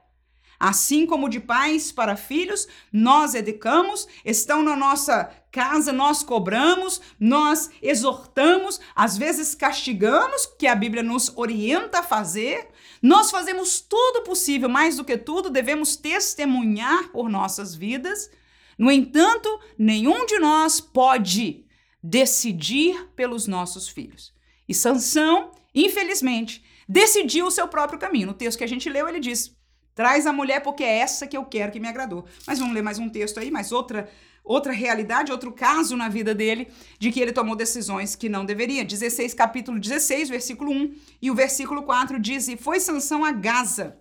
Assim 0.59 1.05
como 1.05 1.29
de 1.29 1.39
pais 1.39 1.89
para 1.89 2.17
filhos, 2.17 2.67
nós 2.91 3.33
educamos, 3.33 4.05
estão 4.25 4.61
na 4.61 4.75
nossa 4.75 5.31
casa, 5.53 5.93
nós 5.93 6.21
cobramos, 6.21 6.99
nós 7.17 7.69
exortamos, 7.81 8.81
às 8.93 9.17
vezes 9.17 9.55
castigamos, 9.55 10.45
que 10.45 10.67
a 10.67 10.75
Bíblia 10.75 11.01
nos 11.01 11.31
orienta 11.37 11.99
a 11.99 12.03
fazer. 12.03 12.67
Nós 13.01 13.31
fazemos 13.31 13.79
tudo 13.79 14.23
possível, 14.23 14.67
mais 14.67 14.97
do 14.97 15.05
que 15.05 15.17
tudo, 15.17 15.49
devemos 15.49 15.95
testemunhar 15.95 17.07
por 17.09 17.29
nossas 17.29 17.73
vidas. 17.73 18.29
No 18.77 18.91
entanto, 18.91 19.47
nenhum 19.77 20.25
de 20.25 20.39
nós 20.39 20.81
pode 20.81 21.65
decidir 22.01 23.09
pelos 23.15 23.47
nossos 23.47 23.87
filhos. 23.87 24.33
E 24.67 24.73
Sansão, 24.73 25.51
infelizmente, 25.73 26.63
decidiu 26.87 27.47
o 27.47 27.51
seu 27.51 27.67
próprio 27.67 27.99
caminho. 27.99 28.27
No 28.27 28.33
texto 28.33 28.57
que 28.57 28.63
a 28.63 28.67
gente 28.67 28.89
leu, 28.89 29.07
ele 29.07 29.19
diz: 29.19 29.55
Traz 29.93 30.25
a 30.25 30.31
mulher 30.31 30.61
porque 30.61 30.83
é 30.83 30.99
essa 30.99 31.27
que 31.27 31.35
eu 31.35 31.43
quero 31.43 31.71
que 31.71 31.79
me 31.79 31.87
agradou. 31.87 32.25
Mas 32.47 32.57
vamos 32.59 32.73
ler 32.73 32.81
mais 32.81 32.99
um 32.99 33.09
texto 33.09 33.39
aí, 33.39 33.51
mais 33.51 33.71
outra 33.71 34.09
outra 34.41 34.71
realidade, 34.71 35.31
outro 35.31 35.51
caso 35.51 35.95
na 35.95 36.09
vida 36.09 36.33
dele 36.33 36.71
de 36.97 37.11
que 37.11 37.19
ele 37.19 37.31
tomou 37.31 37.55
decisões 37.55 38.15
que 38.15 38.29
não 38.29 38.45
deveria. 38.45 38.83
16, 38.83 39.33
capítulo 39.33 39.79
16, 39.79 40.29
versículo 40.29 40.71
1 40.71 40.95
e 41.21 41.29
o 41.29 41.35
versículo 41.35 41.83
4 41.83 42.19
diz: 42.19 42.47
"E 42.47 42.57
foi 42.57 42.79
Sansão 42.79 43.25
a 43.25 43.31
Gaza, 43.31 43.97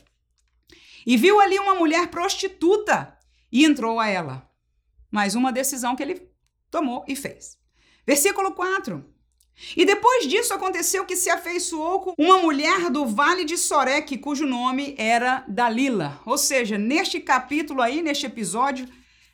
e 1.04 1.16
viu 1.16 1.40
ali 1.40 1.58
uma 1.58 1.74
mulher 1.74 2.08
prostituta, 2.08 3.18
e 3.50 3.64
entrou 3.64 3.98
a 3.98 4.08
ela." 4.08 4.48
Mais 5.10 5.34
uma 5.34 5.52
decisão 5.52 5.96
que 5.96 6.02
ele 6.02 6.30
tomou 6.70 7.04
e 7.08 7.16
fez. 7.16 7.57
Versículo 8.08 8.52
4. 8.52 9.04
E 9.76 9.84
depois 9.84 10.26
disso 10.26 10.54
aconteceu 10.54 11.04
que 11.04 11.14
se 11.14 11.28
afeiçoou 11.28 12.00
com 12.00 12.14
uma 12.16 12.38
mulher 12.38 12.88
do 12.88 13.04
vale 13.04 13.44
de 13.44 13.58
Soreque, 13.58 14.16
cujo 14.16 14.46
nome 14.46 14.94
era 14.96 15.44
Dalila. 15.46 16.18
Ou 16.24 16.38
seja, 16.38 16.78
neste 16.78 17.20
capítulo 17.20 17.82
aí, 17.82 18.00
neste 18.00 18.24
episódio 18.24 18.88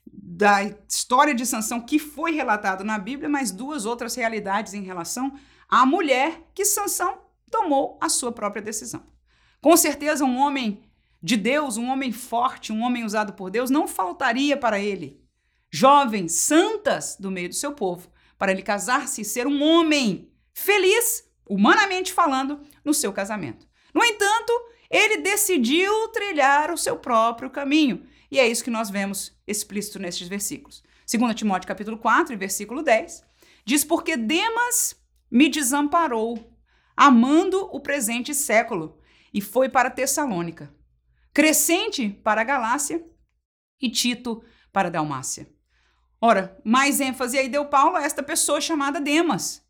da 0.04 0.64
história 0.88 1.32
de 1.32 1.46
Sansão 1.46 1.80
que 1.80 2.00
foi 2.00 2.32
relatado 2.32 2.82
na 2.82 2.98
Bíblia, 2.98 3.28
mas 3.28 3.52
duas 3.52 3.86
outras 3.86 4.16
realidades 4.16 4.74
em 4.74 4.82
relação 4.82 5.38
à 5.68 5.86
mulher 5.86 6.42
que 6.52 6.64
Sansão 6.64 7.18
tomou 7.52 7.96
a 8.02 8.08
sua 8.08 8.32
própria 8.32 8.60
decisão. 8.60 9.04
Com 9.60 9.76
certeza 9.76 10.24
um 10.24 10.36
homem 10.38 10.82
de 11.22 11.36
Deus, 11.36 11.76
um 11.76 11.86
homem 11.86 12.10
forte, 12.10 12.72
um 12.72 12.82
homem 12.82 13.04
usado 13.04 13.34
por 13.34 13.50
Deus, 13.50 13.70
não 13.70 13.86
faltaria 13.86 14.56
para 14.56 14.80
ele 14.80 15.22
jovens 15.70 16.32
santas 16.32 17.16
do 17.20 17.30
meio 17.30 17.48
do 17.48 17.54
seu 17.54 17.72
povo 17.72 18.12
para 18.38 18.52
ele 18.52 18.62
casar-se 18.62 19.22
e 19.22 19.24
ser 19.24 19.46
um 19.46 19.62
homem 19.62 20.30
feliz, 20.52 21.28
humanamente 21.48 22.12
falando, 22.12 22.60
no 22.84 22.94
seu 22.94 23.12
casamento. 23.12 23.66
No 23.94 24.04
entanto, 24.04 24.52
ele 24.90 25.18
decidiu 25.18 26.08
trilhar 26.08 26.70
o 26.70 26.78
seu 26.78 26.96
próprio 26.96 27.50
caminho. 27.50 28.06
E 28.30 28.38
é 28.38 28.46
isso 28.46 28.64
que 28.64 28.70
nós 28.70 28.90
vemos 28.90 29.36
explícito 29.46 29.98
nestes 29.98 30.28
versículos. 30.28 30.82
2 31.10 31.34
Timóteo 31.34 31.68
capítulo 31.68 31.98
4, 31.98 32.36
versículo 32.36 32.82
10, 32.82 33.24
diz: 33.64 33.84
Porque 33.84 34.16
Demas 34.16 34.96
me 35.30 35.48
desamparou, 35.48 36.52
amando 36.96 37.68
o 37.72 37.80
presente 37.80 38.34
século, 38.34 38.98
e 39.32 39.40
foi 39.40 39.68
para 39.68 39.90
Tessalônica. 39.90 40.72
Crescente 41.32 42.08
para 42.22 42.40
a 42.40 42.44
Galácia 42.44 43.04
e 43.80 43.90
Tito 43.90 44.42
para 44.72 44.88
a 44.88 44.90
Dalmácia. 44.90 45.48
Ora, 46.26 46.56
mais 46.64 47.02
ênfase 47.02 47.36
aí 47.36 47.50
deu 47.50 47.66
Paulo 47.66 47.96
a 47.96 48.02
esta 48.02 48.22
pessoa 48.22 48.58
chamada 48.58 48.98
Demas, 48.98 49.62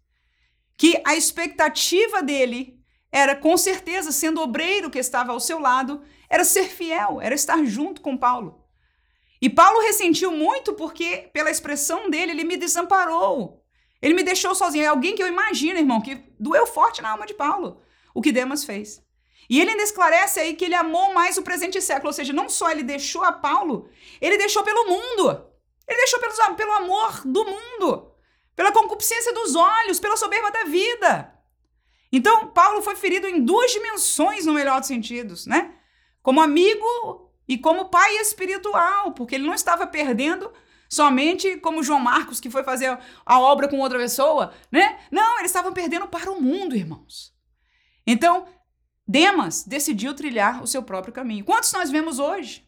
que 0.76 1.02
a 1.04 1.16
expectativa 1.16 2.22
dele 2.22 2.78
era, 3.10 3.34
com 3.34 3.56
certeza, 3.56 4.12
sendo 4.12 4.40
obreiro 4.40 4.88
que 4.88 5.00
estava 5.00 5.32
ao 5.32 5.40
seu 5.40 5.58
lado, 5.58 6.04
era 6.30 6.44
ser 6.44 6.68
fiel, 6.68 7.20
era 7.20 7.34
estar 7.34 7.64
junto 7.64 8.00
com 8.00 8.16
Paulo. 8.16 8.64
E 9.42 9.50
Paulo 9.50 9.80
ressentiu 9.80 10.30
muito 10.30 10.74
porque, 10.74 11.28
pela 11.32 11.50
expressão 11.50 12.08
dele, 12.08 12.30
ele 12.30 12.44
me 12.44 12.56
desamparou. 12.56 13.60
Ele 14.00 14.14
me 14.14 14.22
deixou 14.22 14.54
sozinho. 14.54 14.84
É 14.84 14.86
alguém 14.86 15.16
que 15.16 15.22
eu 15.24 15.26
imagino, 15.26 15.80
irmão, 15.80 16.00
que 16.00 16.22
doeu 16.38 16.68
forte 16.68 17.02
na 17.02 17.10
alma 17.10 17.26
de 17.26 17.34
Paulo, 17.34 17.82
o 18.14 18.22
que 18.22 18.30
Demas 18.30 18.62
fez. 18.62 19.02
E 19.50 19.60
ele 19.60 19.72
ainda 19.72 19.82
esclarece 19.82 20.38
aí 20.38 20.54
que 20.54 20.66
ele 20.66 20.76
amou 20.76 21.12
mais 21.12 21.36
o 21.36 21.42
presente 21.42 21.82
século, 21.82 22.10
ou 22.10 22.12
seja, 22.12 22.32
não 22.32 22.48
só 22.48 22.70
ele 22.70 22.84
deixou 22.84 23.24
a 23.24 23.32
Paulo, 23.32 23.88
ele 24.20 24.38
deixou 24.38 24.62
pelo 24.62 24.86
mundo. 24.86 25.52
Ele 25.86 25.98
deixou 25.98 26.20
pelos, 26.20 26.38
pelo 26.56 26.72
amor 26.72 27.22
do 27.24 27.44
mundo, 27.44 28.12
pela 28.56 28.72
concupiscência 28.72 29.32
dos 29.32 29.54
olhos, 29.54 30.00
pela 30.00 30.16
soberba 30.16 30.50
da 30.50 30.64
vida. 30.64 31.34
Então, 32.12 32.48
Paulo 32.48 32.80
foi 32.82 32.94
ferido 32.94 33.26
em 33.26 33.44
duas 33.44 33.72
dimensões, 33.72 34.46
no 34.46 34.52
melhor 34.52 34.78
dos 34.78 34.88
sentidos, 34.88 35.46
né? 35.46 35.74
Como 36.22 36.40
amigo 36.40 37.32
e 37.48 37.58
como 37.58 37.90
pai 37.90 38.16
espiritual, 38.18 39.12
porque 39.12 39.34
ele 39.34 39.46
não 39.46 39.54
estava 39.54 39.86
perdendo 39.86 40.52
somente 40.88 41.56
como 41.56 41.82
João 41.82 41.98
Marcos, 41.98 42.38
que 42.38 42.48
foi 42.48 42.62
fazer 42.62 42.98
a 43.26 43.40
obra 43.40 43.68
com 43.68 43.80
outra 43.80 43.98
pessoa, 43.98 44.52
né? 44.70 44.98
Não, 45.10 45.38
ele 45.38 45.46
estava 45.46 45.72
perdendo 45.72 46.06
para 46.06 46.30
o 46.30 46.40
mundo, 46.40 46.76
irmãos. 46.76 47.34
Então, 48.06 48.46
Demas 49.06 49.64
decidiu 49.64 50.14
trilhar 50.14 50.62
o 50.62 50.66
seu 50.66 50.82
próprio 50.82 51.12
caminho. 51.12 51.44
Quantos 51.44 51.72
nós 51.72 51.90
vemos 51.90 52.18
hoje? 52.18 52.63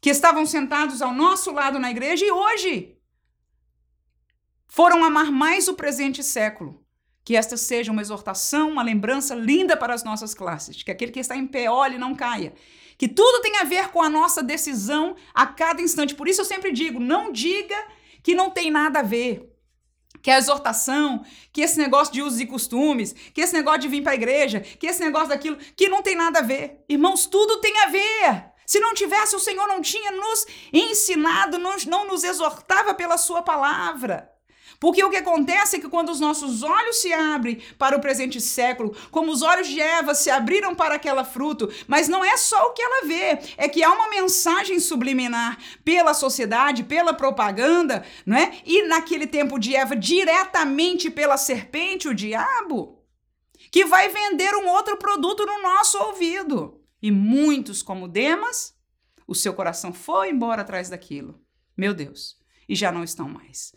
Que 0.00 0.10
estavam 0.10 0.46
sentados 0.46 1.02
ao 1.02 1.12
nosso 1.12 1.52
lado 1.52 1.78
na 1.78 1.90
igreja 1.90 2.24
e 2.24 2.30
hoje 2.30 2.96
foram 4.66 5.04
amar 5.04 5.30
mais 5.30 5.68
o 5.68 5.74
presente 5.74 6.22
século, 6.22 6.84
Que 7.24 7.34
esta 7.34 7.56
seja 7.56 7.90
uma 7.90 8.02
exortação, 8.02 8.70
uma 8.70 8.84
lembrança 8.84 9.34
linda 9.34 9.76
para 9.76 9.92
as 9.92 10.04
nossas 10.04 10.32
classes, 10.32 10.82
que 10.82 10.92
aquele 10.92 11.10
que 11.10 11.18
está 11.18 11.36
em 11.36 11.46
pé 11.46 11.68
olhe 11.68 11.98
não 11.98 12.14
caia. 12.14 12.54
Que 12.96 13.08
tudo 13.08 13.42
tem 13.42 13.56
a 13.56 13.64
ver 13.64 13.88
com 13.88 14.00
a 14.00 14.08
nossa 14.08 14.42
decisão 14.42 15.16
a 15.34 15.44
cada 15.44 15.82
instante. 15.82 16.14
Por 16.14 16.28
isso 16.28 16.40
eu 16.40 16.44
sempre 16.44 16.70
digo: 16.70 17.00
não 17.00 17.32
diga 17.32 17.76
que 18.22 18.34
não 18.34 18.48
tem 18.48 18.70
nada 18.70 19.00
a 19.00 19.02
ver 19.02 19.56
que 20.22 20.30
a 20.30 20.38
exortação, 20.38 21.24
que 21.52 21.60
esse 21.60 21.78
negócio 21.78 22.12
de 22.12 22.20
usos 22.20 22.40
e 22.40 22.46
costumes, 22.46 23.14
que 23.32 23.40
esse 23.40 23.52
negócio 23.52 23.82
de 23.82 23.88
vir 23.88 24.02
para 24.02 24.12
a 24.12 24.16
igreja, 24.16 24.58
que 24.58 24.86
esse 24.86 25.00
negócio 25.00 25.28
daquilo, 25.28 25.56
que 25.76 25.88
não 25.88 26.02
tem 26.02 26.16
nada 26.16 26.40
a 26.40 26.42
ver. 26.42 26.84
Irmãos, 26.88 27.26
tudo 27.26 27.60
tem 27.60 27.78
a 27.80 27.86
ver. 27.86 28.55
Se 28.66 28.80
não 28.80 28.92
tivesse, 28.92 29.36
o 29.36 29.40
Senhor 29.40 29.66
não 29.68 29.80
tinha 29.80 30.10
nos 30.10 30.46
ensinado, 30.72 31.58
não, 31.58 32.06
nos 32.06 32.24
exortava 32.24 32.92
pela 32.92 33.16
sua 33.16 33.40
palavra. 33.42 34.30
Porque 34.78 35.02
o 35.02 35.08
que 35.10 35.16
acontece 35.16 35.76
é 35.76 35.80
que 35.80 35.88
quando 35.88 36.10
os 36.10 36.20
nossos 36.20 36.62
olhos 36.62 36.96
se 36.96 37.12
abrem 37.12 37.62
para 37.78 37.96
o 37.96 38.00
presente 38.00 38.40
século, 38.40 38.94
como 39.10 39.32
os 39.32 39.40
olhos 39.40 39.68
de 39.68 39.80
Eva 39.80 40.14
se 40.14 40.28
abriram 40.28 40.74
para 40.74 40.96
aquela 40.96 41.24
fruto, 41.24 41.72
mas 41.86 42.08
não 42.08 42.24
é 42.24 42.36
só 42.36 42.62
o 42.66 42.72
que 42.72 42.82
ela 42.82 43.06
vê, 43.06 43.38
é 43.56 43.68
que 43.68 43.82
há 43.82 43.90
uma 43.90 44.10
mensagem 44.10 44.78
subliminar 44.78 45.58
pela 45.84 46.12
sociedade, 46.12 46.84
pela 46.84 47.14
propaganda, 47.14 48.04
não 48.26 48.36
é? 48.36 48.60
E 48.66 48.82
naquele 48.82 49.26
tempo 49.26 49.58
de 49.58 49.74
Eva, 49.74 49.96
diretamente 49.96 51.10
pela 51.10 51.38
serpente, 51.38 52.08
o 52.08 52.14
diabo, 52.14 53.02
que 53.70 53.84
vai 53.84 54.08
vender 54.08 54.54
um 54.56 54.68
outro 54.68 54.96
produto 54.96 55.46
no 55.46 55.62
nosso 55.62 55.98
ouvido. 55.98 56.75
E 57.02 57.10
muitos, 57.10 57.82
como 57.82 58.08
Demas, 58.08 58.74
o 59.26 59.34
seu 59.34 59.54
coração 59.54 59.92
foi 59.92 60.30
embora 60.30 60.62
atrás 60.62 60.88
daquilo. 60.88 61.40
Meu 61.76 61.92
Deus, 61.92 62.36
e 62.68 62.74
já 62.74 62.90
não 62.90 63.04
estão 63.04 63.28
mais 63.28 63.72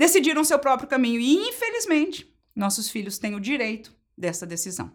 decidiram 0.00 0.42
seu 0.42 0.58
próprio 0.58 0.88
caminho. 0.88 1.20
E, 1.20 1.34
infelizmente, 1.50 2.34
nossos 2.56 2.88
filhos 2.88 3.18
têm 3.18 3.34
o 3.34 3.40
direito 3.40 3.94
dessa 4.16 4.46
decisão. 4.46 4.90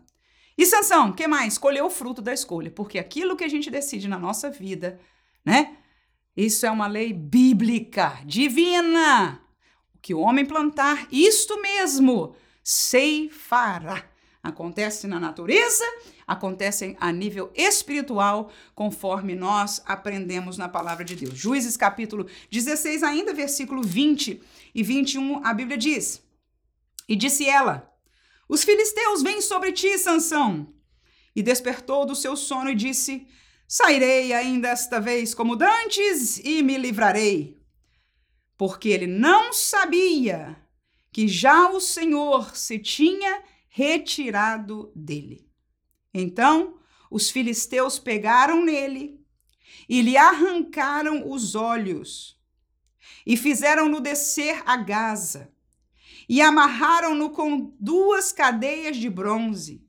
E 0.57 0.65
Sansão, 0.65 1.13
que 1.13 1.27
mais? 1.27 1.53
Escolheu 1.53 1.85
o 1.85 1.91
fruto 1.91 2.23
da 2.23 2.33
escolha, 2.33 2.71
porque 2.71 2.97
aquilo 2.97 3.35
que 3.35 3.43
a 3.43 3.47
gente 3.47 3.69
decide 3.69 4.07
na 4.07 4.17
nossa 4.17 4.49
vida, 4.49 4.99
né? 5.45 5.77
Isso 6.35 6.65
é 6.65 6.71
uma 6.71 6.87
lei 6.87 7.13
bíblica, 7.13 8.19
divina. 8.25 9.39
O 9.93 9.99
que 9.99 10.15
o 10.15 10.21
homem 10.21 10.43
plantar, 10.43 11.07
isto 11.11 11.61
mesmo, 11.61 12.35
ceifará. 12.63 14.09
Acontece 14.41 15.05
na 15.05 15.19
natureza, 15.19 15.85
acontece 16.27 16.95
a 16.99 17.11
nível 17.11 17.51
espiritual, 17.55 18.51
conforme 18.73 19.35
nós 19.35 19.81
aprendemos 19.85 20.57
na 20.57 20.67
palavra 20.67 21.05
de 21.05 21.15
Deus. 21.15 21.37
Juízes 21.37 21.77
capítulo 21.77 22.27
16, 22.49 23.03
ainda 23.03 23.33
versículo 23.33 23.83
20 23.83 24.41
e 24.73 24.83
21, 24.83 25.45
a 25.45 25.53
Bíblia 25.53 25.77
diz: 25.77 26.21
E 27.07 27.15
disse 27.15 27.47
ela: 27.47 27.91
Os 28.49 28.63
filisteus 28.63 29.21
vêm 29.21 29.41
sobre 29.41 29.71
ti, 29.71 29.97
Sansão. 29.97 30.73
E 31.35 31.43
despertou 31.43 32.05
do 32.05 32.15
seu 32.15 32.35
sono 32.35 32.69
e 32.69 32.75
disse: 32.75 33.27
Sairei 33.67 34.31
ainda 34.33 34.69
esta 34.69 34.99
vez 34.99 35.33
como 35.33 35.55
dantes 35.55 36.37
e 36.37 36.63
me 36.63 36.77
livrarei. 36.77 37.59
Porque 38.57 38.89
ele 38.89 39.07
não 39.07 39.51
sabia 39.51 40.55
que 41.11 41.27
já 41.27 41.69
o 41.69 41.79
Senhor 41.79 42.55
se 42.55 42.79
tinha 42.79 43.43
retirado 43.67 44.91
dele. 44.95 45.45
Então 46.17 46.79
os 47.11 47.29
filisteus 47.29 47.99
pegaram 47.99 48.63
nele 48.63 49.21
e 49.89 50.01
lhe 50.01 50.15
arrancaram 50.15 51.29
os 51.29 51.55
olhos 51.55 52.41
e 53.25 53.35
fizeram-no 53.35 53.99
descer 53.99 54.63
a 54.65 54.77
Gaza 54.77 55.53
e 56.29 56.41
amarraram-no 56.41 57.31
com 57.31 57.75
duas 57.77 58.31
cadeias 58.31 58.95
de 58.95 59.09
bronze 59.09 59.85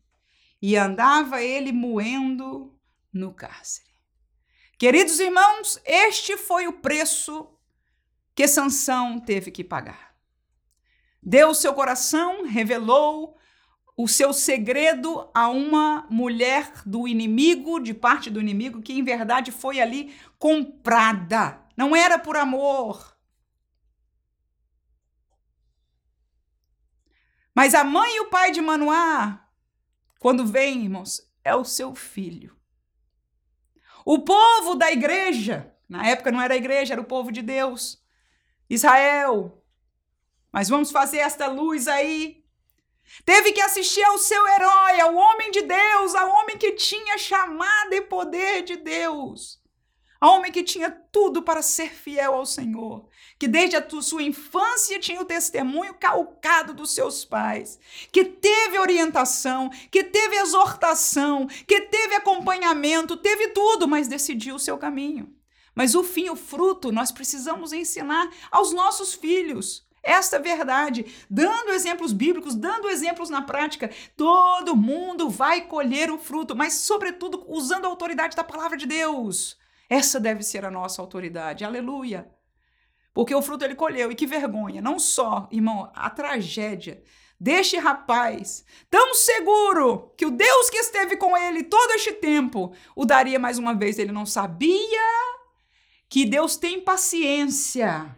e 0.60 0.76
andava 0.76 1.40
ele 1.40 1.70
moendo 1.70 2.76
no 3.12 3.32
cárcere. 3.32 3.86
Queridos 4.76 5.20
irmãos, 5.20 5.80
este 5.84 6.36
foi 6.36 6.66
o 6.66 6.80
preço 6.80 7.48
que 8.34 8.48
Sansão 8.48 9.20
teve 9.20 9.52
que 9.52 9.62
pagar. 9.62 10.16
Deu 11.22 11.54
seu 11.54 11.72
coração, 11.72 12.44
revelou 12.44 13.35
o 13.96 14.06
seu 14.06 14.32
segredo 14.32 15.30
a 15.32 15.48
uma 15.48 16.06
mulher 16.10 16.82
do 16.84 17.08
inimigo, 17.08 17.80
de 17.80 17.94
parte 17.94 18.28
do 18.28 18.40
inimigo, 18.40 18.82
que 18.82 18.92
em 18.92 19.02
verdade 19.02 19.50
foi 19.50 19.80
ali 19.80 20.14
comprada. 20.38 21.60
Não 21.74 21.96
era 21.96 22.18
por 22.18 22.36
amor. 22.36 23.16
Mas 27.54 27.74
a 27.74 27.82
mãe 27.82 28.16
e 28.16 28.20
o 28.20 28.28
pai 28.28 28.50
de 28.50 28.60
Manoá, 28.60 29.48
quando 30.18 30.44
vem, 30.44 30.84
irmãos, 30.84 31.26
é 31.42 31.56
o 31.56 31.64
seu 31.64 31.94
filho. 31.94 32.54
O 34.04 34.18
povo 34.18 34.74
da 34.74 34.92
igreja, 34.92 35.74
na 35.88 36.06
época 36.06 36.30
não 36.30 36.40
era 36.40 36.52
a 36.52 36.58
igreja, 36.58 36.92
era 36.92 37.00
o 37.00 37.06
povo 37.06 37.32
de 37.32 37.40
Deus, 37.40 38.04
Israel. 38.68 39.64
Mas 40.52 40.68
vamos 40.68 40.90
fazer 40.90 41.18
esta 41.18 41.46
luz 41.46 41.88
aí 41.88 42.45
Teve 43.24 43.52
que 43.52 43.60
assistir 43.60 44.02
ao 44.04 44.18
seu 44.18 44.46
herói, 44.46 45.00
ao 45.00 45.14
homem 45.14 45.50
de 45.50 45.62
Deus, 45.62 46.14
ao 46.14 46.30
homem 46.30 46.58
que 46.58 46.72
tinha 46.72 47.16
chamada 47.18 47.94
e 47.94 48.00
poder 48.00 48.62
de 48.62 48.76
Deus. 48.76 49.60
Ao 50.20 50.36
homem 50.36 50.50
que 50.50 50.62
tinha 50.62 50.90
tudo 50.90 51.42
para 51.42 51.60
ser 51.60 51.92
fiel 51.92 52.34
ao 52.34 52.46
Senhor, 52.46 53.06
que 53.38 53.46
desde 53.46 53.76
a 53.76 53.86
sua 54.00 54.22
infância 54.22 54.98
tinha 54.98 55.20
o 55.20 55.26
testemunho 55.26 55.94
calcado 55.94 56.72
dos 56.72 56.94
seus 56.94 57.24
pais, 57.24 57.78
que 58.10 58.24
teve 58.24 58.78
orientação, 58.78 59.70
que 59.90 60.02
teve 60.02 60.36
exortação, 60.36 61.46
que 61.66 61.82
teve 61.82 62.14
acompanhamento, 62.14 63.16
teve 63.16 63.48
tudo, 63.48 63.86
mas 63.86 64.08
decidiu 64.08 64.56
o 64.56 64.60
seu 64.60 64.78
caminho. 64.78 65.32
Mas 65.74 65.94
o 65.94 66.02
fim, 66.02 66.30
o 66.30 66.36
fruto, 66.36 66.90
nós 66.90 67.12
precisamos 67.12 67.74
ensinar 67.74 68.30
aos 68.50 68.72
nossos 68.72 69.12
filhos 69.12 69.85
esta 70.06 70.38
verdade, 70.38 71.04
dando 71.28 71.72
exemplos 71.72 72.12
bíblicos, 72.12 72.54
dando 72.54 72.88
exemplos 72.88 73.28
na 73.28 73.42
prática, 73.42 73.90
todo 74.16 74.76
mundo 74.76 75.28
vai 75.28 75.62
colher 75.62 76.12
o 76.12 76.18
fruto, 76.18 76.54
mas, 76.54 76.74
sobretudo, 76.74 77.44
usando 77.48 77.86
a 77.86 77.88
autoridade 77.88 78.36
da 78.36 78.44
palavra 78.44 78.76
de 78.76 78.86
Deus. 78.86 79.58
Essa 79.90 80.20
deve 80.20 80.44
ser 80.44 80.64
a 80.64 80.70
nossa 80.70 81.02
autoridade. 81.02 81.64
Aleluia. 81.64 82.30
Porque 83.12 83.34
o 83.34 83.42
fruto 83.42 83.64
ele 83.64 83.74
colheu, 83.74 84.12
e 84.12 84.14
que 84.14 84.26
vergonha, 84.26 84.80
não 84.80 84.98
só, 84.98 85.48
irmão, 85.50 85.90
a 85.92 86.08
tragédia 86.08 87.02
deste 87.38 87.76
rapaz, 87.76 88.64
tão 88.88 89.12
seguro 89.12 90.12
que 90.16 90.24
o 90.24 90.30
Deus 90.30 90.70
que 90.70 90.78
esteve 90.78 91.16
com 91.16 91.36
ele 91.36 91.64
todo 91.64 91.90
este 91.92 92.12
tempo 92.12 92.72
o 92.94 93.04
daria 93.04 93.38
mais 93.38 93.58
uma 93.58 93.74
vez. 93.74 93.98
Ele 93.98 94.12
não 94.12 94.24
sabia 94.24 95.02
que 96.08 96.24
Deus 96.24 96.56
tem 96.56 96.80
paciência 96.80 98.16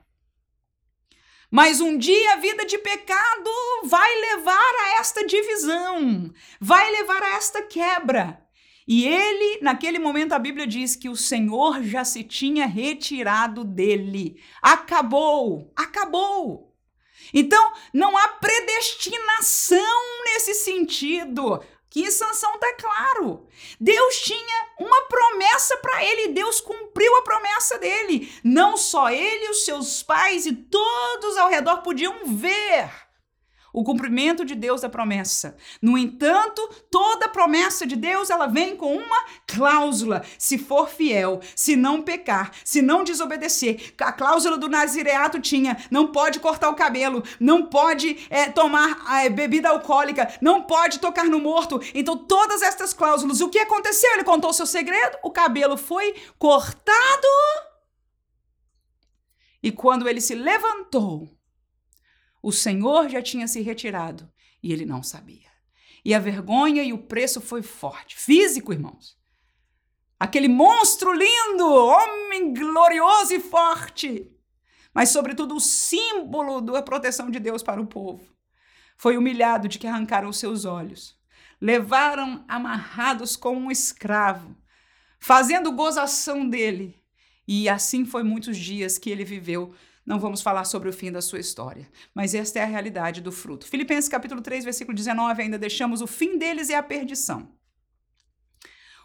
mas 1.51 1.81
um 1.81 1.97
dia 1.97 2.35
a 2.35 2.37
vida 2.37 2.65
de 2.65 2.79
pecado 2.79 3.51
vai 3.85 4.15
levar 4.21 4.75
a 4.85 5.01
esta 5.01 5.27
divisão, 5.27 6.33
vai 6.61 6.91
levar 6.91 7.23
a 7.23 7.37
esta 7.37 7.63
quebra. 7.63 8.43
E 8.87 9.07
ele, 9.07 9.61
naquele 9.61 9.99
momento, 9.99 10.33
a 10.33 10.39
Bíblia 10.39 10.67
diz 10.67 10.97
que 10.97 11.11
o 11.11 11.17
Senhor 11.17 11.83
já 11.83 12.05
se 12.05 12.25
tinha 12.25 12.67
retirado 12.67 13.63
dele. 13.63 14.43
Acabou, 14.63 15.71
acabou. 15.77 16.75
Então, 17.35 17.73
não 17.93 18.17
há 18.17 18.29
predestinação 18.29 20.25
nesse 20.25 20.55
sentido 20.55 21.63
que 21.91 22.11
Sansão 22.11 22.55
está 22.55 22.75
claro. 22.75 23.47
Deus 23.81 24.21
tinha 24.21 24.67
uma 24.79 25.03
promessa 25.03 25.77
para 25.79 26.05
ele, 26.05 26.29
Deus 26.29 26.61
cumpriu 26.61 27.17
a 27.17 27.23
promessa 27.23 27.79
dele. 27.79 28.33
Não 28.45 28.77
só 28.77 29.11
ele, 29.11 29.51
os 29.51 29.65
seus 29.65 30.03
pais 30.03 30.47
e 30.47 30.53
todos 30.55 31.37
ao 31.37 31.49
redor 31.49 31.79
podiam 31.79 32.27
ver 32.27 33.08
o 33.73 33.85
cumprimento 33.85 34.45
de 34.45 34.55
Deus 34.55 34.81
da 34.81 34.89
promessa. 34.89 35.57
No 35.81 35.97
entanto, 35.97 36.69
toda 36.91 37.29
promessa 37.29 37.87
de 37.87 37.97
Deus, 37.97 38.31
ela 38.31 38.47
vem 38.47 38.77
com 38.77 38.97
uma 38.97 39.25
cláusula. 39.47 40.25
Se 40.39 40.59
for 40.59 40.89
fiel, 40.89 41.41
se 41.55 41.77
não 41.77 42.03
pecar, 42.03 42.53
se 42.65 42.83
não 42.83 43.05
desobedecer. 43.05 43.95
A 44.01 44.13
cláusula 44.13 44.57
do 44.57 44.69
nazireato 44.69 45.41
tinha, 45.41 45.77
não 45.91 46.09
pode 46.09 46.41
cortar 46.41 46.71
o 46.71 46.75
cabelo, 46.75 47.23
não 47.39 47.67
pode 47.67 48.27
é, 48.31 48.51
tomar 48.51 49.05
é, 49.23 49.29
bebida 49.29 49.69
alcoólica, 49.69 50.33
não 50.41 50.63
pode 50.63 50.99
tocar 50.99 51.25
no 51.27 51.39
morto. 51.39 51.81
Então, 51.95 52.17
todas 52.17 52.63
estas 52.63 52.93
cláusulas, 52.93 53.41
o 53.41 53.49
que 53.49 53.59
aconteceu? 53.59 54.13
Ele 54.15 54.25
contou 54.25 54.53
seu 54.53 54.67
segredo, 54.67 55.19
o 55.23 55.31
cabelo 55.31 55.77
foi 55.77 56.15
cortado. 56.39 57.29
E 59.63 59.73
quando 59.73 60.09
ele 60.09 60.21
se 60.21 60.35
levantou, 60.35 61.29
o 62.43 62.53
Senhor 62.53 63.09
já 63.09 63.23
tinha 63.23 63.49
se 63.49 63.61
retirado 63.61 64.31
e 64.63 64.73
ele 64.73 64.87
não 64.87 65.03
sabia. 65.03 65.49
E 66.05 66.15
a 66.15 66.19
vergonha 66.19 66.83
e 66.83 66.93
o 66.93 66.99
preço 66.99 67.41
foi 67.41 67.63
forte, 67.63 68.17
físico, 68.17 68.73
irmãos. 68.73 69.17
Aquele 70.19 70.49
monstro 70.49 71.13
lindo, 71.13 71.67
homem 71.67 72.53
glorioso 72.53 73.35
e 73.35 73.41
forte, 73.41 74.31
mas 74.93 75.11
sobretudo 75.11 75.55
o 75.55 75.61
símbolo 75.61 76.61
da 76.61 76.83
proteção 76.83 77.31
de 77.31 77.39
Deus 77.39 77.63
para 77.63 77.81
o 77.81 77.87
povo. 77.87 78.27
Foi 78.97 79.17
humilhado 79.17 79.69
de 79.69 79.79
que 79.79 79.87
arrancaram 79.87 80.33
seus 80.33 80.65
olhos. 80.65 81.17
Levaram 81.61 82.45
amarrados 82.49 83.37
como 83.37 83.61
um 83.61 83.71
escravo, 83.71 84.57
fazendo 85.21 85.73
gozação 85.73 86.49
dele. 86.49 87.01
E 87.47 87.69
assim 87.69 88.05
foi 88.05 88.23
muitos 88.25 88.57
dias 88.57 88.99
que 88.99 89.09
ele 89.09 89.25
viveu 89.25 89.75
não 90.09 90.19
vamos 90.19 90.41
falar 90.41 90.65
sobre 90.65 90.89
o 90.89 90.93
fim 90.93 91.13
da 91.13 91.21
sua 91.21 91.39
história, 91.39 91.87
mas 92.15 92.35
esta 92.35 92.59
é 92.59 92.63
a 92.63 92.67
realidade 92.67 93.21
do 93.21 93.31
fruto. 93.31 93.67
Filipenses 93.67 94.09
capítulo 94.09 94.41
3, 94.41 94.65
versículo 94.65 94.97
19, 94.97 95.43
ainda 95.43 95.59
deixamos 95.59 96.01
o 96.01 96.07
fim 96.07 96.39
deles 96.39 96.71
é 96.71 96.77
a 96.77 96.83
perdição. 96.83 97.53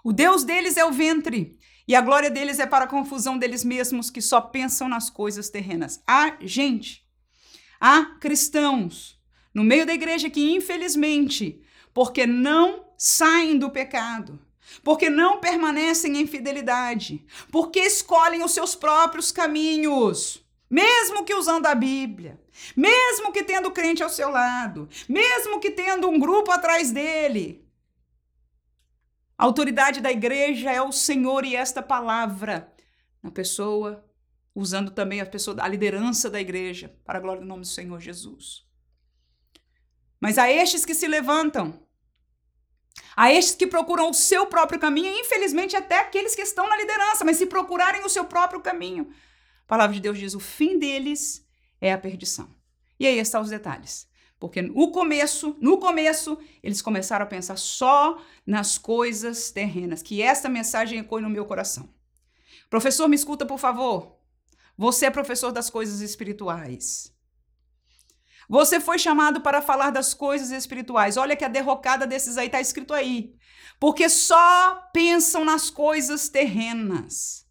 O 0.01 0.13
Deus 0.13 0.45
deles 0.45 0.77
é 0.77 0.85
o 0.85 0.93
ventre, 0.93 1.59
e 1.85 1.93
a 1.93 1.99
glória 1.99 2.31
deles 2.31 2.57
é 2.57 2.65
para 2.65 2.85
a 2.85 2.87
confusão 2.87 3.37
deles 3.37 3.65
mesmos 3.65 4.09
que 4.09 4.21
só 4.21 4.39
pensam 4.39 4.87
nas 4.87 5.09
coisas 5.09 5.49
terrenas. 5.49 6.01
Há 6.07 6.37
gente, 6.39 7.05
há 7.81 8.05
cristãos 8.21 9.21
no 9.53 9.61
meio 9.61 9.85
da 9.85 9.93
igreja 9.93 10.29
que, 10.29 10.53
infelizmente, 10.53 11.61
porque 11.93 12.25
não 12.25 12.85
saem 12.97 13.57
do 13.57 13.69
pecado, 13.69 14.39
porque 14.81 15.09
não 15.09 15.41
permanecem 15.41 16.15
em 16.15 16.25
fidelidade, 16.25 17.25
porque 17.51 17.81
escolhem 17.81 18.41
os 18.41 18.53
seus 18.53 18.73
próprios 18.73 19.33
caminhos, 19.33 20.42
mesmo 20.73 21.23
que 21.23 21.35
usando 21.35 21.67
a 21.67 21.75
Bíblia, 21.75 22.41
mesmo 22.75 23.31
que 23.31 23.43
tendo 23.43 23.69
crente 23.69 24.01
ao 24.01 24.09
seu 24.09 24.31
lado, 24.31 24.89
mesmo 25.07 25.59
que 25.59 25.69
tendo 25.69 26.09
um 26.09 26.19
grupo 26.19 26.51
atrás 26.51 26.91
dele. 26.91 27.63
A 29.37 29.43
autoridade 29.43 30.01
da 30.01 30.11
igreja 30.11 30.71
é 30.71 30.81
o 30.81 30.91
Senhor 30.91 31.45
e 31.45 31.55
esta 31.55 31.83
palavra 31.83 32.73
na 33.21 33.29
pessoa, 33.29 34.03
usando 34.55 34.89
também 34.89 35.21
a 35.21 35.27
pessoa, 35.27 35.55
a 35.61 35.67
liderança 35.67 36.27
da 36.27 36.41
igreja, 36.41 36.97
para 37.05 37.19
a 37.19 37.21
glória 37.21 37.43
do 37.43 37.47
nome 37.47 37.61
do 37.61 37.67
Senhor 37.67 37.99
Jesus. 37.99 38.65
Mas 40.19 40.39
a 40.39 40.51
estes 40.51 40.83
que 40.83 40.95
se 40.95 41.07
levantam, 41.07 41.79
a 43.15 43.31
estes 43.31 43.53
que 43.53 43.67
procuram 43.67 44.09
o 44.09 44.13
seu 44.13 44.47
próprio 44.47 44.79
caminho, 44.79 45.13
e 45.13 45.19
infelizmente 45.19 45.75
até 45.75 45.99
aqueles 45.99 46.33
que 46.33 46.41
estão 46.41 46.67
na 46.67 46.77
liderança, 46.77 47.23
mas 47.23 47.37
se 47.37 47.45
procurarem 47.45 48.03
o 48.03 48.09
seu 48.09 48.25
próprio 48.25 48.59
caminho, 48.59 49.13
a 49.65 49.67
palavra 49.67 49.93
de 49.93 50.01
Deus 50.01 50.17
diz: 50.17 50.33
o 50.33 50.39
fim 50.39 50.77
deles 50.77 51.45
é 51.79 51.91
a 51.91 51.97
perdição. 51.97 52.49
E 52.99 53.07
aí 53.07 53.17
estão 53.19 53.41
os 53.41 53.49
detalhes. 53.49 54.07
Porque 54.39 54.61
no 54.61 54.91
começo, 54.91 55.55
no 55.61 55.77
começo, 55.77 56.37
eles 56.61 56.81
começaram 56.81 57.23
a 57.23 57.27
pensar 57.27 57.57
só 57.57 58.21
nas 58.45 58.77
coisas 58.77 59.51
terrenas. 59.51 60.01
Que 60.01 60.21
esta 60.21 60.49
mensagem 60.49 60.99
ecoe 60.99 61.21
no 61.21 61.29
meu 61.29 61.45
coração. 61.45 61.89
Professor, 62.69 63.07
me 63.07 63.15
escuta, 63.15 63.45
por 63.45 63.57
favor. 63.57 64.17
Você 64.77 65.05
é 65.05 65.09
professor 65.09 65.51
das 65.51 65.69
coisas 65.69 66.01
espirituais. 66.01 67.13
Você 68.49 68.79
foi 68.79 68.99
chamado 68.99 69.41
para 69.41 69.61
falar 69.61 69.91
das 69.91 70.13
coisas 70.13 70.51
espirituais. 70.51 71.15
Olha 71.15 71.35
que 71.35 71.45
a 71.45 71.47
derrocada 71.47 72.05
desses 72.05 72.37
aí 72.37 72.47
está 72.47 72.59
escrito 72.59 72.93
aí. 72.93 73.35
Porque 73.79 74.09
só 74.09 74.89
pensam 74.93 75.45
nas 75.45 75.69
coisas 75.69 76.27
terrenas. 76.27 77.42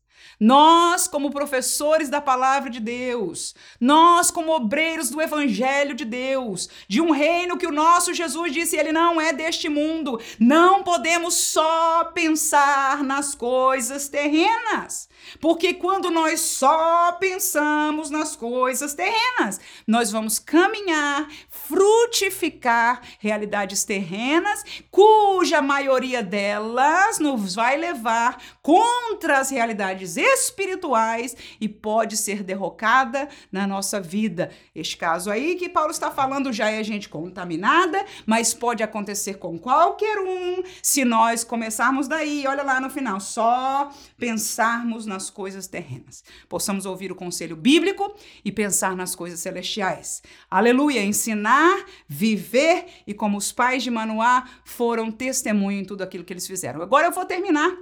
Nós, 0.45 1.07
como 1.07 1.31
professores 1.31 2.09
da 2.09 2.21
palavra 2.21 2.69
de 2.69 2.81
Deus, 2.81 3.55
nós, 3.79 4.29
como 4.29 4.51
obreiros 4.51 5.09
do 5.09 5.23
evangelho 5.23 5.95
de 5.95 6.05
Deus, 6.05 6.69
de 6.89 7.01
um 7.01 7.13
reino 7.13 7.57
que 7.57 7.65
o 7.65 7.71
nosso 7.71 8.13
Jesus 8.13 8.53
disse, 8.53 8.77
ele 8.77 8.91
não 8.91 9.21
é 9.21 9.33
deste 9.33 9.69
mundo, 9.69 10.21
não 10.41 10.83
podemos 10.83 11.35
só 11.35 12.07
pensar 12.07 13.05
nas 13.05 13.37
coisas 13.37 14.09
terrenas. 14.09 15.09
Porque 15.41 15.75
quando 15.75 16.11
nós 16.11 16.41
só 16.41 17.13
pensamos 17.13 18.11
nas 18.11 18.35
coisas 18.35 18.95
terrenas, 18.95 19.61
nós 19.87 20.11
vamos 20.11 20.41
caminhar, 20.41 21.29
frutificar 21.49 23.01
realidades 23.21 23.85
terrenas, 23.85 24.65
cuja 24.91 25.63
maioria 25.63 26.21
delas 26.21 27.21
nos 27.21 27.55
vai 27.55 27.77
levar 27.77 28.43
contra 28.61 29.39
as 29.39 29.51
realidades 29.51 30.17
espirituais 30.35 31.37
e 31.61 31.69
pode 31.69 32.17
ser 32.17 32.43
derrocada 32.43 33.29
na 33.51 33.67
nossa 33.67 34.01
vida. 34.01 34.51
Este 34.75 34.97
caso 34.97 35.31
aí 35.31 35.57
que 35.57 35.69
Paulo 35.69 35.91
está 35.91 36.11
falando 36.11 36.53
já 36.53 36.71
é 36.71 36.83
gente 36.83 37.09
contaminada, 37.09 38.05
mas 38.27 38.55
pode 38.55 38.83
acontecer 38.83 39.35
com 39.35 39.59
qualquer 39.59 40.19
um 40.19 40.63
se 40.83 41.05
nós 41.05 41.45
começarmos 41.45 42.09
daí, 42.09 42.47
olha 42.47 42.63
lá 42.63 42.81
no 42.81 42.91
final, 42.91 43.21
só 43.21 43.91
pensarmos 44.17 45.07
nas 45.07 45.31
coisas 45.31 45.67
terrenas. 45.67 46.25
Possamos 46.49 46.87
ouvir 46.87 47.13
o 47.13 47.17
conselho 47.17 47.57
bíblico 47.57 48.15
e 48.45 48.51
pensar 48.51 48.97
nas 48.97 49.15
coisas 49.15 49.41
celestiais. 49.41 50.23
Aleluia! 50.51 51.05
Ensinar, 51.05 51.85
viver 52.09 52.87
e 53.07 53.15
como 53.15 53.39
os 53.39 53.53
pais 53.53 53.83
de 53.83 53.91
Manoá 53.91 54.49
foram 54.65 55.11
testemunho 55.11 55.81
em 55.81 55.85
tudo 55.85 56.03
aquilo 56.03 56.25
que 56.25 56.33
eles 56.33 56.47
fizeram. 56.47 56.83
Agora 56.83 57.07
eu 57.07 57.13
vou 57.13 57.25
terminar 57.25 57.77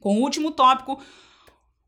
com 0.00 0.18
o 0.18 0.20
último 0.20 0.50
tópico, 0.50 1.00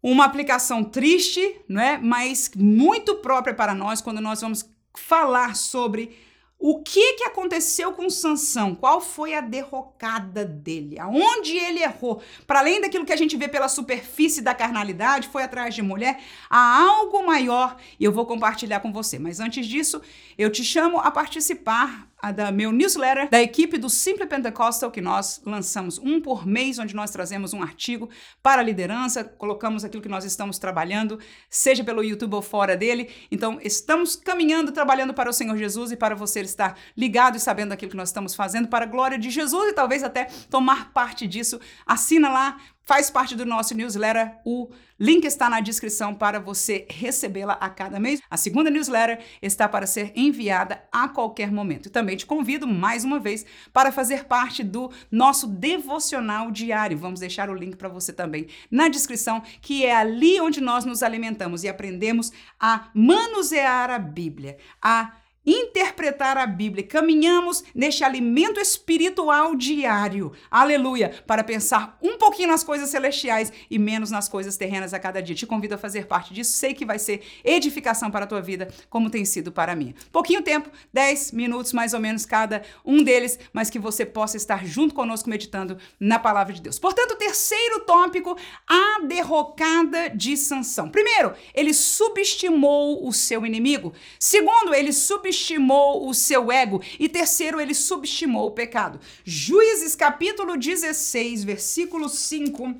uma 0.04 0.26
aplicação 0.26 0.84
triste, 0.84 1.62
não 1.66 1.80
é? 1.80 1.96
mas 1.96 2.50
muito 2.54 3.14
própria 3.16 3.54
para 3.54 3.74
nós 3.74 4.02
quando 4.02 4.20
nós 4.20 4.42
vamos 4.42 4.68
falar 4.92 5.56
sobre 5.56 6.14
o 6.58 6.82
que 6.82 7.14
que 7.14 7.24
aconteceu 7.24 7.92
com 7.92 8.08
Sansão? 8.10 8.74
Qual 8.74 9.00
foi 9.00 9.34
a 9.34 9.40
derrocada 9.40 10.44
dele? 10.44 10.98
Aonde 10.98 11.56
ele 11.56 11.82
errou? 11.82 12.22
Para 12.46 12.60
além 12.60 12.82
daquilo 12.82 13.04
que 13.04 13.12
a 13.12 13.16
gente 13.16 13.36
vê 13.36 13.48
pela 13.48 13.68
superfície 13.68 14.42
da 14.42 14.54
carnalidade, 14.54 15.28
foi 15.28 15.42
atrás 15.42 15.74
de 15.74 15.80
mulher, 15.80 16.20
há 16.48 16.82
algo 16.82 17.26
maior 17.26 17.76
e 17.98 18.04
eu 18.04 18.12
vou 18.12 18.26
compartilhar 18.26 18.80
com 18.80 18.92
você. 18.92 19.18
Mas 19.18 19.40
antes 19.40 19.66
disso, 19.66 20.02
eu 20.36 20.50
te 20.50 20.62
chamo 20.62 20.98
a 20.98 21.10
participar 21.10 22.08
a 22.20 22.32
da 22.32 22.50
meu 22.50 22.72
newsletter 22.72 23.28
da 23.30 23.42
equipe 23.42 23.78
do 23.78 23.90
Simple 23.90 24.26
Pentecostal, 24.26 24.90
que 24.90 25.00
nós 25.00 25.40
lançamos 25.44 25.98
um 25.98 26.20
por 26.20 26.46
mês, 26.46 26.78
onde 26.78 26.94
nós 26.94 27.10
trazemos 27.10 27.52
um 27.52 27.62
artigo 27.62 28.08
para 28.42 28.60
a 28.62 28.64
liderança, 28.64 29.24
colocamos 29.24 29.84
aquilo 29.84 30.02
que 30.02 30.08
nós 30.08 30.24
estamos 30.24 30.58
trabalhando, 30.58 31.18
seja 31.48 31.84
pelo 31.84 32.02
YouTube 32.02 32.34
ou 32.34 32.42
fora 32.42 32.76
dele. 32.76 33.10
Então, 33.30 33.58
estamos 33.62 34.16
caminhando, 34.16 34.72
trabalhando 34.72 35.12
para 35.12 35.28
o 35.28 35.32
Senhor 35.32 35.56
Jesus 35.56 35.92
e 35.92 35.96
para 35.96 36.14
você 36.14 36.40
estar 36.40 36.78
ligado 36.96 37.36
e 37.36 37.40
sabendo 37.40 37.70
daquilo 37.70 37.90
que 37.90 37.96
nós 37.96 38.08
estamos 38.08 38.34
fazendo 38.34 38.68
para 38.68 38.84
a 38.84 38.88
glória 38.88 39.18
de 39.18 39.30
Jesus 39.30 39.70
e 39.70 39.72
talvez 39.72 40.02
até 40.02 40.28
tomar 40.50 40.92
parte 40.92 41.26
disso. 41.26 41.60
Assina 41.86 42.28
lá, 42.28 42.56
faz 42.84 43.10
parte 43.10 43.34
do 43.34 43.44
nosso 43.44 43.74
newsletter. 43.74 44.38
O 44.44 44.70
link 44.98 45.24
está 45.24 45.48
na 45.48 45.60
descrição 45.60 46.14
para 46.14 46.38
você 46.38 46.86
recebê-la 46.90 47.54
a 47.54 47.68
cada 47.68 47.98
mês. 47.98 48.20
A 48.30 48.36
segunda 48.36 48.70
newsletter 48.70 49.20
está 49.42 49.68
para 49.68 49.86
ser 49.86 50.12
enviada 50.14 50.82
a 50.92 51.08
qualquer 51.08 51.50
momento. 51.50 51.86
E 51.86 51.90
também 51.90 52.16
te 52.16 52.26
convido 52.26 52.66
mais 52.66 53.04
uma 53.04 53.18
vez 53.18 53.44
para 53.72 53.90
fazer 53.90 54.24
parte 54.24 54.62
do 54.62 54.90
nosso 55.10 55.46
devocional 55.46 56.50
diário. 56.50 56.98
Vamos 56.98 57.20
deixar 57.20 57.50
o 57.50 57.54
link 57.54 57.76
para 57.76 57.88
você 57.88 58.12
também 58.12 58.46
na 58.70 58.88
descrição, 58.88 59.42
que 59.60 59.84
é 59.84 59.94
ali 59.94 60.40
onde 60.40 60.60
nós 60.60 60.84
nos 60.84 61.02
alimentamos 61.02 61.64
e 61.64 61.68
aprendemos 61.68 62.32
a 62.60 62.88
manusear 62.94 63.90
a 63.90 63.98
Bíblia, 63.98 64.58
a 64.80 65.12
interpretar 65.46 66.36
a 66.38 66.46
Bíblia. 66.46 66.86
Caminhamos 66.86 67.62
neste 67.74 68.02
alimento 68.02 68.60
espiritual 68.60 69.54
diário. 69.54 70.32
Aleluia! 70.50 71.22
Para 71.26 71.44
pensar 71.44 71.98
um 72.02 72.16
pouquinho 72.16 72.48
nas 72.48 72.64
coisas 72.64 72.88
celestiais 72.88 73.52
e 73.70 73.78
menos 73.78 74.10
nas 74.10 74.28
coisas 74.28 74.56
terrenas 74.56 74.94
a 74.94 74.98
cada 74.98 75.22
dia. 75.22 75.34
Te 75.34 75.46
convido 75.46 75.74
a 75.74 75.78
fazer 75.78 76.06
parte 76.06 76.32
disso. 76.32 76.52
Sei 76.52 76.72
que 76.74 76.84
vai 76.84 76.98
ser 76.98 77.22
edificação 77.44 78.10
para 78.10 78.24
a 78.24 78.28
tua 78.28 78.40
vida, 78.40 78.68
como 78.88 79.10
tem 79.10 79.24
sido 79.24 79.52
para 79.52 79.76
mim. 79.76 79.94
Pouquinho 80.10 80.42
tempo, 80.42 80.70
10 80.92 81.32
minutos 81.32 81.72
mais 81.72 81.92
ou 81.92 82.00
menos 82.00 82.24
cada 82.24 82.62
um 82.84 83.02
deles, 83.02 83.38
mas 83.52 83.68
que 83.68 83.78
você 83.78 84.06
possa 84.06 84.36
estar 84.36 84.64
junto 84.64 84.94
conosco 84.94 85.28
meditando 85.28 85.76
na 85.98 86.18
palavra 86.18 86.52
de 86.52 86.62
Deus. 86.62 86.78
Portanto, 86.78 87.16
terceiro 87.16 87.80
tópico, 87.80 88.36
a 88.66 89.00
derrocada 89.06 90.08
de 90.10 90.36
Sansão. 90.36 90.88
Primeiro, 90.88 91.34
ele 91.54 91.74
subestimou 91.74 93.06
o 93.06 93.12
seu 93.12 93.44
inimigo. 93.44 93.92
Segundo, 94.18 94.74
ele 94.74 94.92
subestimou 94.92 95.33
subestimou 95.34 96.08
o 96.08 96.14
seu 96.14 96.50
ego. 96.50 96.80
E 96.98 97.08
terceiro, 97.08 97.60
ele 97.60 97.74
subestimou 97.74 98.46
o 98.46 98.52
pecado. 98.52 99.00
Juízes 99.24 99.94
capítulo 99.94 100.56
16, 100.56 101.44
versículo 101.44 102.08
5. 102.08 102.74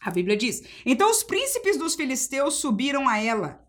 A 0.00 0.10
Bíblia 0.10 0.36
diz: 0.36 0.62
Então 0.84 1.10
os 1.10 1.22
príncipes 1.22 1.78
dos 1.78 1.94
filisteus 1.94 2.54
subiram 2.54 3.08
a 3.08 3.18
ela 3.18 3.64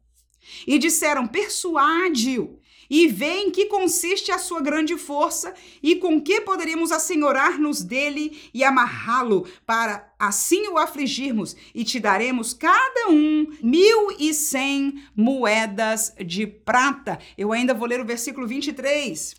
e 0.67 0.77
disseram: 0.77 1.27
Persuade-o 1.27 2.59
e 2.89 3.07
vê 3.07 3.39
em 3.39 3.51
que 3.51 3.65
consiste 3.65 4.31
a 4.31 4.37
sua 4.37 4.61
grande 4.61 4.97
força 4.97 5.53
e 5.81 5.95
com 5.95 6.21
que 6.21 6.41
poderíamos 6.41 6.91
assenhorar-nos 6.91 7.81
dele 7.81 8.49
e 8.53 8.63
amarrá-lo 8.63 9.47
para 9.65 10.13
assim 10.19 10.67
o 10.67 10.77
afligirmos 10.77 11.55
e 11.73 11.83
te 11.83 11.99
daremos 11.99 12.53
cada 12.53 13.09
um 13.09 13.47
mil 13.61 14.15
e 14.19 14.33
cem 14.33 15.03
moedas 15.15 16.13
de 16.25 16.47
prata. 16.47 17.19
Eu 17.37 17.51
ainda 17.51 17.73
vou 17.73 17.87
ler 17.87 17.99
o 17.99 18.05
versículo 18.05 18.47
23. 18.47 19.35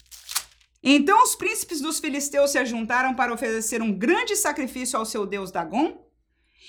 Então 0.83 1.23
os 1.23 1.35
príncipes 1.35 1.81
dos 1.81 1.99
filisteus 1.99 2.53
se 2.53 2.59
ajuntaram 2.59 3.15
para 3.15 3.33
oferecer 3.33 3.83
um 3.83 3.93
grande 3.93 4.37
sacrifício 4.37 4.99
ao 4.99 5.05
seu 5.05 5.27
deus 5.27 5.51
Dagon 5.51 6.07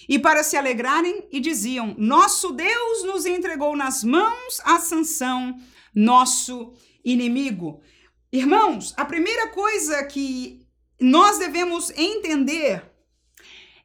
e 0.08 0.18
para 0.18 0.44
se 0.44 0.58
alegrarem 0.58 1.28
e 1.32 1.40
diziam: 1.40 1.96
Nosso 1.98 2.52
Deus 2.52 3.04
nos 3.04 3.26
entregou 3.26 3.76
nas 3.76 4.04
mãos 4.04 4.60
a 4.64 4.80
Sansão, 4.80 5.60
nosso 5.98 6.74
inimigo. 7.04 7.82
Irmãos, 8.32 8.94
a 8.96 9.04
primeira 9.04 9.48
coisa 9.48 10.04
que 10.04 10.68
nós 11.00 11.40
devemos 11.40 11.90
entender 11.98 12.84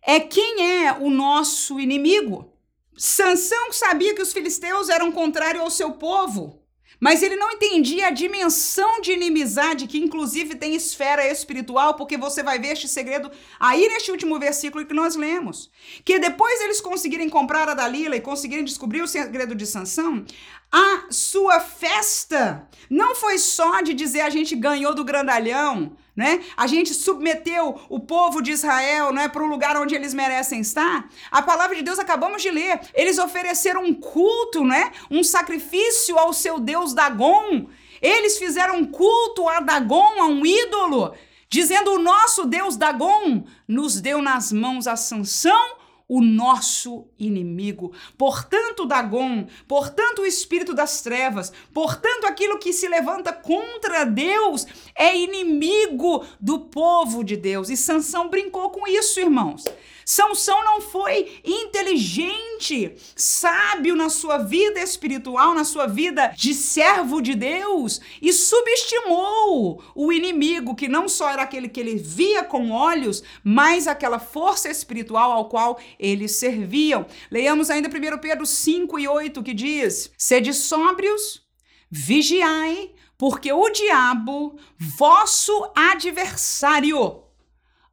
é 0.02 0.20
quem 0.20 0.84
é 0.84 0.92
o 0.92 1.08
nosso 1.08 1.80
inimigo. 1.80 2.52
Sansão 2.98 3.72
sabia 3.72 4.14
que 4.14 4.20
os 4.20 4.32
filisteus 4.32 4.90
eram 4.90 5.10
contrários 5.10 5.62
ao 5.62 5.70
seu 5.70 5.92
povo. 5.92 6.62
Mas 7.02 7.20
ele 7.20 7.34
não 7.34 7.50
entendia 7.50 8.06
a 8.06 8.10
dimensão 8.12 9.00
de 9.00 9.10
inimizade 9.10 9.88
que, 9.88 9.98
inclusive, 9.98 10.54
tem 10.54 10.76
esfera 10.76 11.26
espiritual, 11.28 11.94
porque 11.94 12.16
você 12.16 12.44
vai 12.44 12.60
ver 12.60 12.74
este 12.74 12.86
segredo 12.86 13.28
aí 13.58 13.88
neste 13.88 14.12
último 14.12 14.38
versículo 14.38 14.86
que 14.86 14.94
nós 14.94 15.16
lemos. 15.16 15.68
Que 16.04 16.20
depois 16.20 16.60
eles 16.60 16.80
conseguirem 16.80 17.28
comprar 17.28 17.68
a 17.68 17.74
Dalila 17.74 18.14
e 18.14 18.20
conseguirem 18.20 18.64
descobrir 18.64 19.02
o 19.02 19.08
segredo 19.08 19.52
de 19.52 19.66
Sansão, 19.66 20.24
a 20.72 21.04
sua 21.10 21.60
festa 21.60 22.66
não 22.88 23.14
foi 23.14 23.36
só 23.36 23.82
de 23.82 23.92
dizer 23.92 24.22
a 24.22 24.30
gente 24.30 24.56
ganhou 24.56 24.94
do 24.94 25.04
grandalhão, 25.04 25.94
né? 26.16 26.42
A 26.56 26.66
gente 26.66 26.94
submeteu 26.94 27.78
o 27.90 28.00
povo 28.00 28.40
de 28.40 28.52
Israel, 28.52 29.12
né, 29.12 29.28
para 29.28 29.42
o 29.42 29.46
lugar 29.46 29.76
onde 29.76 29.94
eles 29.94 30.14
merecem 30.14 30.60
estar. 30.60 31.08
A 31.30 31.42
palavra 31.42 31.76
de 31.76 31.82
Deus 31.82 31.98
acabamos 31.98 32.42
de 32.42 32.50
ler. 32.50 32.80
Eles 32.94 33.18
ofereceram 33.18 33.84
um 33.84 33.94
culto, 33.94 34.64
né? 34.64 34.92
Um 35.10 35.22
sacrifício 35.22 36.18
ao 36.18 36.32
seu 36.32 36.58
deus 36.58 36.94
Dagon. 36.94 37.66
Eles 38.00 38.38
fizeram 38.38 38.78
um 38.78 38.84
culto 38.84 39.48
a 39.48 39.60
Dagon, 39.60 40.20
a 40.20 40.26
um 40.26 40.44
ídolo, 40.44 41.14
dizendo: 41.48 41.92
"O 41.92 41.98
nosso 41.98 42.46
deus 42.46 42.76
Dagon 42.76 43.44
nos 43.68 44.00
deu 44.00 44.20
nas 44.20 44.52
mãos 44.52 44.86
a 44.86 44.96
Sansão 44.96 45.81
o 46.12 46.20
nosso 46.20 47.06
inimigo. 47.18 47.90
Portanto, 48.18 48.84
Dagon, 48.84 49.46
portanto, 49.66 50.20
o 50.20 50.26
espírito 50.26 50.74
das 50.74 51.00
trevas, 51.00 51.50
portanto, 51.72 52.26
aquilo 52.26 52.58
que 52.58 52.70
se 52.70 52.86
levanta 52.86 53.32
contra 53.32 54.04
Deus 54.04 54.66
é 54.94 55.16
inimigo 55.16 56.22
do 56.38 56.60
povo 56.60 57.24
de 57.24 57.34
Deus. 57.34 57.70
E 57.70 57.78
Sansão 57.78 58.28
brincou 58.28 58.68
com 58.68 58.86
isso, 58.86 59.20
irmãos. 59.20 59.64
Sansão 60.04 60.64
não 60.64 60.80
foi 60.80 61.40
inteligente, 61.44 62.94
sábio 63.14 63.94
na 63.94 64.08
sua 64.08 64.38
vida 64.38 64.80
espiritual, 64.80 65.54
na 65.54 65.64
sua 65.64 65.86
vida 65.86 66.28
de 66.36 66.54
servo 66.54 67.20
de 67.20 67.34
Deus 67.34 68.00
e 68.20 68.32
subestimou 68.32 69.82
o 69.94 70.12
inimigo, 70.12 70.74
que 70.74 70.88
não 70.88 71.08
só 71.08 71.30
era 71.30 71.42
aquele 71.42 71.68
que 71.68 71.80
ele 71.80 71.96
via 71.96 72.42
com 72.44 72.70
olhos, 72.70 73.22
mas 73.44 73.86
aquela 73.86 74.18
força 74.18 74.68
espiritual 74.68 75.32
ao 75.32 75.48
qual 75.48 75.78
eles 75.98 76.32
serviam. 76.32 77.06
Leiamos 77.30 77.70
ainda 77.70 77.88
1 77.88 78.18
Pedro 78.18 78.46
5 78.46 78.98
e 78.98 79.08
8 79.08 79.42
que 79.42 79.54
diz: 79.54 80.10
Sede 80.16 80.52
sóbrios, 80.52 81.42
vigiai, 81.90 82.92
porque 83.16 83.52
o 83.52 83.68
diabo, 83.70 84.58
vosso 84.78 85.70
adversário, 85.76 87.22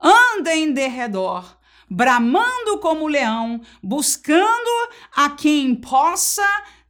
anda 0.02 0.56
em 0.56 0.72
derredor 0.72 1.59
bramando 1.90 2.80
como 2.80 3.08
leão, 3.08 3.62
buscando 3.82 4.90
a 5.16 5.30
quem 5.30 5.76
possa 5.76 6.48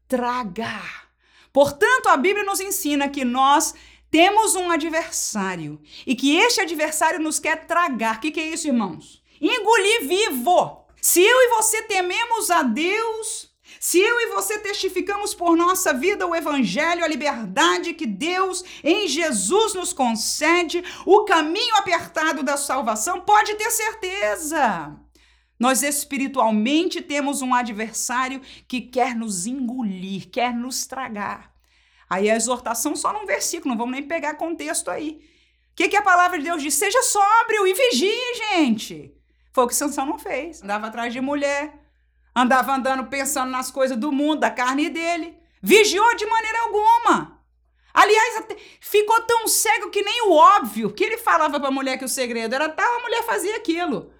tragar. 0.08 1.10
Portanto, 1.54 2.08
a 2.08 2.18
Bíblia 2.18 2.46
nos 2.46 2.60
ensina 2.60 3.10
que 3.10 3.24
nós 3.24 3.74
temos 4.12 4.56
um 4.56 4.72
adversário 4.72 5.80
e 6.06 6.16
que 6.16 6.36
este 6.36 6.62
adversário 6.62 7.20
nos 7.20 7.40
quer 7.40 7.66
tragar. 7.66 8.18
O 8.18 8.20
que, 8.20 8.32
que 8.32 8.40
é 8.40 8.48
isso, 8.48 8.68
irmãos? 8.68 9.24
Engolir 9.40 10.08
vivo. 10.08 10.86
Se 11.02 11.22
eu 11.22 11.38
e 11.38 11.50
você 11.56 11.84
tememos 11.84 12.52
a 12.52 12.64
Deus, 12.64 13.49
se 13.80 14.00
eu 14.00 14.20
e 14.20 14.28
você 14.28 14.60
testificamos 14.60 15.34
por 15.34 15.56
nossa 15.56 15.94
vida 15.94 16.28
o 16.28 16.36
evangelho, 16.36 17.04
a 17.04 17.08
liberdade 17.08 17.94
que 17.94 18.06
Deus 18.06 18.64
em 18.84 19.08
Jesus 19.08 19.74
nos 19.74 19.94
concede, 19.94 20.84
o 21.06 21.24
caminho 21.24 21.76
apertado 21.78 22.44
da 22.44 22.58
salvação, 22.58 23.22
pode 23.22 23.56
ter 23.56 23.72
certeza. 23.72 25.00
Nós 25.58 25.82
espiritualmente 25.82 27.02
temos 27.02 27.42
um 27.42 27.54
adversário 27.54 28.42
que 28.68 28.82
quer 28.82 29.16
nos 29.16 29.46
engolir, 29.46 30.30
quer 30.30 30.54
nos 30.54 30.86
tragar. 30.86 31.54
Aí 32.10 32.30
a 32.30 32.36
exortação 32.36 32.96
só 32.96 33.14
num 33.14 33.26
versículo, 33.26 33.72
não 33.72 33.78
vamos 33.78 33.94
nem 33.94 34.08
pegar 34.08 34.34
contexto 34.34 34.92
aí. 34.92 35.22
O 35.72 35.76
que, 35.76 35.88
que 35.88 35.96
a 35.96 36.02
palavra 36.02 36.38
de 36.38 36.44
Deus 36.44 36.62
diz? 36.62 36.74
Seja 36.74 37.02
sóbrio 37.04 37.66
e 37.66 37.74
vigie, 37.74 38.36
gente. 38.36 39.14
Foi 39.54 39.64
o 39.64 39.68
que 39.68 39.76
Sansão 39.76 40.06
não 40.06 40.20
fez. 40.20 40.62
Andava 40.62 40.88
atrás 40.88 41.14
de 41.14 41.22
mulher, 41.22 41.79
Andava 42.40 42.74
andando 42.74 43.06
pensando 43.08 43.52
nas 43.52 43.70
coisas 43.70 43.98
do 43.98 44.14
mundo, 44.14 44.40
da 44.40 44.50
carne 44.50 44.90
dele. 44.90 45.38
Vigiou 45.62 46.16
de 46.16 46.26
maneira 46.26 46.62
alguma. 46.62 47.38
Aliás, 47.94 48.46
ficou 48.80 49.20
tão 49.24 49.46
cego 49.46 49.90
que 49.90 50.02
nem 50.02 50.22
o 50.30 50.32
óbvio 50.32 50.94
que 50.94 51.04
ele 51.04 51.18
falava 51.18 51.60
para 51.60 51.68
a 51.68 51.72
mulher 51.72 51.98
que 51.98 52.06
o 52.06 52.08
segredo 52.08 52.56
era 52.56 52.70
tal, 52.70 52.96
a 52.96 53.02
mulher 53.02 53.24
fazia 53.24 53.58
aquilo. 53.58 54.14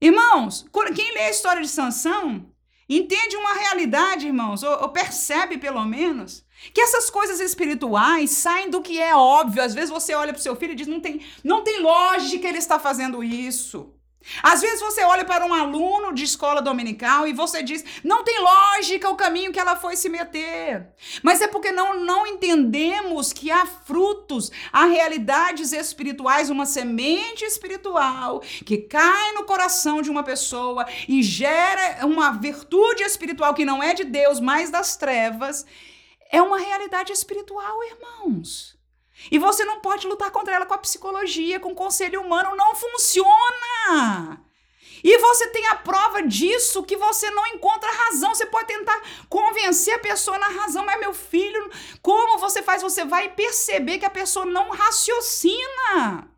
Irmãos, 0.00 0.64
quem 0.94 1.12
lê 1.12 1.22
a 1.22 1.30
história 1.30 1.60
de 1.60 1.68
Sansão 1.68 2.46
entende 2.88 3.36
uma 3.36 3.54
realidade, 3.54 4.28
irmãos, 4.28 4.62
ou, 4.62 4.82
ou 4.82 4.88
percebe 4.90 5.58
pelo 5.58 5.84
menos, 5.84 6.44
que 6.72 6.80
essas 6.80 7.10
coisas 7.10 7.40
espirituais 7.40 8.30
saem 8.30 8.70
do 8.70 8.80
que 8.80 9.00
é 9.00 9.12
óbvio. 9.12 9.60
Às 9.60 9.74
vezes 9.74 9.90
você 9.90 10.14
olha 10.14 10.32
para 10.32 10.38
o 10.38 10.42
seu 10.42 10.54
filho 10.54 10.72
e 10.72 10.76
diz: 10.76 10.86
não 10.86 11.00
tem, 11.00 11.20
não 11.42 11.64
tem 11.64 11.80
lógica 11.80 12.46
ele 12.46 12.58
está 12.58 12.78
fazendo 12.78 13.24
isso. 13.24 13.92
Às 14.42 14.60
vezes 14.60 14.80
você 14.80 15.02
olha 15.04 15.24
para 15.24 15.44
um 15.44 15.52
aluno 15.52 16.12
de 16.12 16.24
escola 16.24 16.60
dominical 16.60 17.26
e 17.26 17.32
você 17.32 17.62
diz: 17.62 17.84
não 18.04 18.24
tem 18.24 18.40
lógica 18.40 19.08
o 19.08 19.16
caminho 19.16 19.52
que 19.52 19.58
ela 19.58 19.76
foi 19.76 19.96
se 19.96 20.08
meter. 20.08 20.88
Mas 21.22 21.40
é 21.40 21.46
porque 21.46 21.72
não, 21.72 22.00
não 22.00 22.26
entendemos 22.26 23.32
que 23.32 23.50
há 23.50 23.66
frutos, 23.66 24.50
há 24.72 24.86
realidades 24.86 25.72
espirituais, 25.72 26.50
uma 26.50 26.66
semente 26.66 27.44
espiritual 27.44 28.40
que 28.64 28.78
cai 28.78 29.32
no 29.32 29.44
coração 29.44 30.02
de 30.02 30.10
uma 30.10 30.22
pessoa 30.22 30.86
e 31.08 31.22
gera 31.22 32.06
uma 32.06 32.32
virtude 32.32 33.02
espiritual 33.02 33.54
que 33.54 33.64
não 33.64 33.82
é 33.82 33.94
de 33.94 34.04
Deus, 34.04 34.40
mas 34.40 34.70
das 34.70 34.96
trevas. 34.96 35.66
É 36.30 36.40
uma 36.40 36.58
realidade 36.58 37.12
espiritual, 37.12 37.78
irmãos. 37.84 38.81
E 39.30 39.38
você 39.38 39.64
não 39.64 39.80
pode 39.80 40.06
lutar 40.06 40.30
contra 40.30 40.54
ela 40.54 40.66
com 40.66 40.74
a 40.74 40.78
psicologia, 40.78 41.60
com 41.60 41.72
o 41.72 41.74
conselho 41.74 42.20
humano, 42.20 42.56
não 42.56 42.74
funciona. 42.74 44.40
E 45.04 45.18
você 45.18 45.48
tem 45.48 45.66
a 45.66 45.74
prova 45.74 46.22
disso 46.22 46.84
que 46.84 46.96
você 46.96 47.28
não 47.30 47.46
encontra 47.48 47.90
razão. 47.90 48.34
Você 48.34 48.46
pode 48.46 48.68
tentar 48.68 49.00
convencer 49.28 49.94
a 49.94 49.98
pessoa 49.98 50.38
na 50.38 50.48
razão, 50.48 50.84
mas 50.84 51.00
meu 51.00 51.12
filho, 51.12 51.70
como 52.00 52.38
você 52.38 52.62
faz? 52.62 52.82
Você 52.82 53.04
vai 53.04 53.28
perceber 53.28 53.98
que 53.98 54.06
a 54.06 54.10
pessoa 54.10 54.46
não 54.46 54.70
raciocina. 54.70 56.28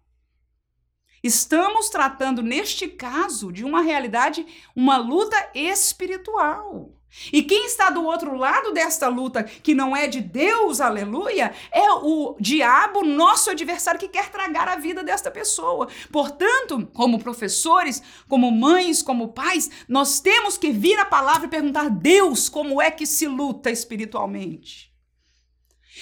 Estamos 1.22 1.88
tratando, 1.88 2.42
neste 2.42 2.88
caso, 2.88 3.50
de 3.50 3.64
uma 3.64 3.80
realidade, 3.80 4.46
uma 4.74 4.96
luta 4.96 5.36
espiritual. 5.54 6.93
E 7.32 7.42
quem 7.42 7.66
está 7.66 7.90
do 7.90 8.04
outro 8.04 8.36
lado 8.36 8.72
desta 8.72 9.08
luta, 9.08 9.44
que 9.44 9.74
não 9.74 9.96
é 9.96 10.06
de 10.06 10.20
Deus, 10.20 10.80
aleluia, 10.80 11.54
é 11.72 11.90
o 11.92 12.36
diabo, 12.40 13.04
nosso 13.04 13.50
adversário, 13.50 14.00
que 14.00 14.08
quer 14.08 14.30
tragar 14.30 14.68
a 14.68 14.76
vida 14.76 15.02
desta 15.02 15.30
pessoa. 15.30 15.88
Portanto, 16.10 16.88
como 16.92 17.18
professores, 17.18 18.02
como 18.28 18.50
mães, 18.50 19.02
como 19.02 19.32
pais, 19.32 19.70
nós 19.88 20.20
temos 20.20 20.58
que 20.58 20.70
vir 20.70 20.98
à 20.98 21.04
palavra 21.04 21.46
e 21.46 21.50
perguntar: 21.50 21.88
Deus, 21.88 22.48
como 22.48 22.82
é 22.82 22.90
que 22.90 23.06
se 23.06 23.26
luta 23.26 23.70
espiritualmente? 23.70 24.92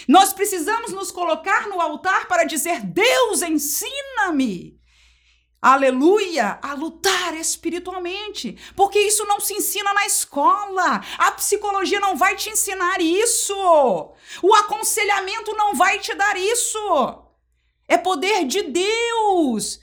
Nós 0.09 0.33
precisamos 0.33 0.93
nos 0.93 1.11
colocar 1.11 1.69
no 1.69 1.81
altar 1.81 2.27
para 2.27 2.45
dizer: 2.45 2.81
Deus, 2.81 3.43
ensina-me 3.43 4.81
aleluia, 5.63 6.59
a 6.61 6.75
lutar 6.75 7.35
espiritualmente, 7.35 8.59
porque 8.75 8.99
isso 8.99 9.25
não 9.27 9.39
se 9.39 9.55
ensina 9.55 9.95
na 9.95 10.05
escola. 10.05 11.01
A 11.17 11.31
psicologia 11.31 12.01
não 12.01 12.17
vai 12.17 12.35
te 12.35 12.51
ensinar 12.51 13.01
isso. 13.01 13.55
O 14.43 14.55
aconselhamento 14.55 15.55
não 15.55 15.75
vai 15.75 16.01
te 16.01 16.13
dar 16.15 16.37
isso. 16.37 16.79
É 17.87 17.97
poder 17.97 18.45
de 18.45 18.63
Deus 18.63 19.81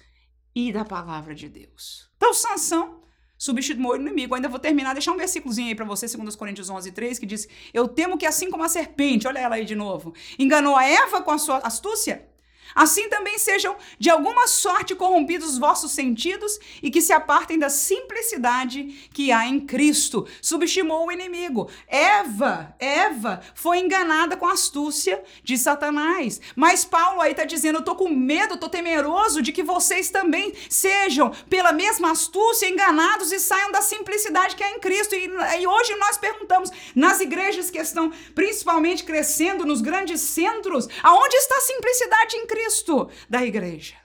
e 0.53 0.73
da 0.73 0.83
palavra 0.83 1.33
de 1.33 1.47
Deus. 1.47 2.09
Então, 2.17 2.33
Sansão 2.33 2.99
substituiu 3.37 3.87
o 3.87 3.95
inimigo. 3.95 4.35
ainda 4.35 4.49
vou 4.49 4.59
terminar, 4.59 4.93
deixar 4.93 5.13
um 5.13 5.17
versículozinho 5.17 5.69
aí 5.69 5.75
para 5.75 5.85
você, 5.85 6.05
2 6.05 6.35
Coríntios 6.35 6.69
11, 6.69 6.91
3, 6.91 7.17
que 7.17 7.25
diz: 7.25 7.47
Eu 7.73 7.87
temo 7.87 8.17
que 8.17 8.25
assim 8.25 8.51
como 8.51 8.63
a 8.63 8.69
serpente, 8.69 9.27
olha 9.27 9.39
ela 9.39 9.55
aí 9.55 9.63
de 9.63 9.75
novo, 9.75 10.13
enganou 10.37 10.75
a 10.75 10.85
Eva 10.85 11.21
com 11.21 11.31
a 11.31 11.37
sua 11.37 11.59
astúcia, 11.59 12.28
Assim 12.75 13.09
também 13.09 13.37
sejam 13.37 13.75
de 13.97 14.09
alguma 14.09 14.47
sorte 14.47 14.95
corrompidos 14.95 15.49
os 15.49 15.57
vossos 15.57 15.91
sentidos 15.91 16.59
e 16.81 16.91
que 16.91 17.01
se 17.01 17.11
apartem 17.11 17.57
da 17.57 17.69
simplicidade 17.69 19.09
que 19.13 19.31
há 19.31 19.47
em 19.47 19.59
Cristo. 19.59 20.27
Subestimou 20.41 21.07
o 21.07 21.11
inimigo. 21.11 21.69
Eva, 21.87 22.75
Eva 22.79 23.41
foi 23.55 23.79
enganada 23.79 24.37
com 24.37 24.45
a 24.45 24.53
astúcia 24.53 25.21
de 25.43 25.57
Satanás. 25.57 26.39
Mas 26.55 26.85
Paulo 26.85 27.21
aí 27.21 27.31
está 27.31 27.45
dizendo: 27.45 27.79
eu 27.79 27.83
tô 27.83 27.95
com 27.95 28.09
medo, 28.09 28.57
tô 28.57 28.69
temeroso 28.69 29.41
de 29.41 29.51
que 29.51 29.63
vocês 29.63 30.09
também 30.09 30.53
sejam, 30.69 31.31
pela 31.49 31.71
mesma 31.71 32.11
astúcia, 32.11 32.69
enganados 32.69 33.31
e 33.31 33.39
saiam 33.39 33.71
da 33.71 33.81
simplicidade 33.81 34.55
que 34.55 34.63
há 34.63 34.71
em 34.71 34.79
Cristo. 34.79 35.15
E, 35.15 35.29
e 35.59 35.67
hoje 35.67 35.95
nós 35.95 36.17
perguntamos 36.17 36.69
nas 36.95 37.19
igrejas 37.19 37.69
que 37.69 37.79
estão 37.79 38.11
principalmente 38.35 39.03
crescendo 39.03 39.65
nos 39.65 39.81
grandes 39.81 40.21
centros, 40.21 40.87
aonde 41.03 41.35
está 41.35 41.55
a 41.57 41.61
simplicidade 41.61 42.35
em 42.35 42.45
Cristo? 42.45 42.58
Cristo 42.59 43.09
da 43.29 43.45
igreja. 43.45 43.95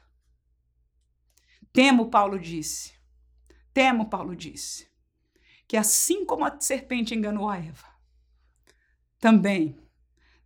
Temo, 1.72 2.08
Paulo 2.08 2.38
disse. 2.38 2.92
Temo, 3.72 4.08
Paulo 4.08 4.36
disse, 4.36 4.88
que 5.66 5.76
assim 5.76 6.24
como 6.24 6.44
a 6.44 6.60
serpente 6.60 7.12
enganou 7.12 7.48
a 7.48 7.58
Eva, 7.58 7.88
também 9.18 9.76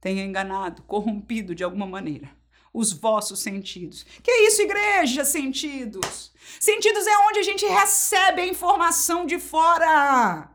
tenha 0.01 0.25
enganado, 0.25 0.81
corrompido 0.85 1.55
de 1.55 1.63
alguma 1.63 1.87
maneira 1.87 2.35
os 2.73 2.93
vossos 2.93 3.41
sentidos. 3.41 4.05
Que 4.23 4.31
é 4.31 4.47
isso, 4.47 4.63
igreja? 4.63 5.25
Sentidos. 5.25 6.33
Sentidos 6.59 7.07
é 7.07 7.19
onde 7.29 7.41
a 7.41 7.43
gente 7.43 7.67
recebe 7.67 8.41
a 8.41 8.47
informação 8.47 9.27
de 9.27 9.39
fora. 9.39 10.51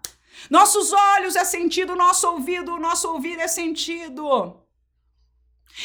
Nossos 0.50 0.92
olhos 0.92 1.36
é 1.36 1.44
sentido, 1.44 1.96
nosso 1.96 2.28
ouvido, 2.28 2.80
nosso 2.80 3.12
ouvir 3.12 3.38
é 3.40 3.48
sentido. 3.48 4.63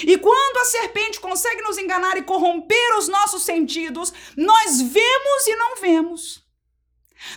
E 0.02 0.18
quando 0.18 0.58
a 0.58 0.64
serpente 0.64 1.20
consegue 1.20 1.62
nos 1.62 1.78
enganar 1.78 2.16
e 2.16 2.22
corromper 2.22 2.96
os 2.98 3.08
nossos 3.08 3.42
sentidos, 3.42 4.12
nós 4.36 4.80
vemos 4.80 5.46
e 5.46 5.56
não 5.56 5.76
vemos. 5.76 6.46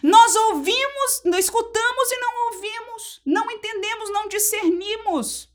Nós 0.04 0.36
ouvimos, 0.36 1.24
escutamos 1.38 2.12
e 2.12 2.18
não 2.18 2.46
ouvimos. 2.48 3.22
Não 3.26 3.50
entendemos, 3.50 4.12
não 4.12 4.28
discernimos. 4.28 5.50